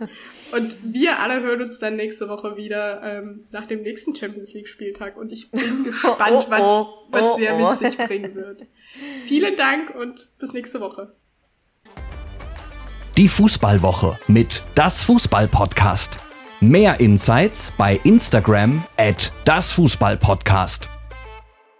Und 0.52 0.76
wir 0.82 1.20
alle 1.20 1.42
hören 1.42 1.62
uns 1.62 1.78
dann 1.78 1.94
nächste 1.94 2.28
Woche 2.28 2.56
wieder 2.56 3.00
ähm, 3.04 3.44
nach 3.52 3.68
dem 3.68 3.82
nächsten 3.82 4.16
Champions 4.16 4.52
League-Spieltag. 4.54 5.16
Und 5.16 5.30
ich 5.30 5.52
bin 5.52 5.84
gespannt, 5.84 6.18
oh, 6.32 6.44
oh, 6.44 6.50
was, 6.50 6.62
oh, 6.64 7.06
was 7.10 7.36
der 7.36 7.56
mit 7.56 7.78
sich 7.78 7.96
bringen 7.96 8.34
wird. 8.34 8.66
Vielen 9.26 9.56
Dank 9.56 9.94
und 9.94 10.28
bis 10.38 10.52
nächste 10.52 10.80
Woche. 10.80 11.14
Die 13.16 13.28
Fußballwoche 13.28 14.18
mit 14.26 14.62
Das 14.74 15.02
Fußball-Podcast. 15.02 16.18
Mehr 16.60 17.00
Insights 17.00 17.72
bei 17.76 18.00
Instagram 18.04 18.84
at 18.96 19.32
das 19.44 19.70
Fußball 19.72 20.16
Podcast. 20.16 20.88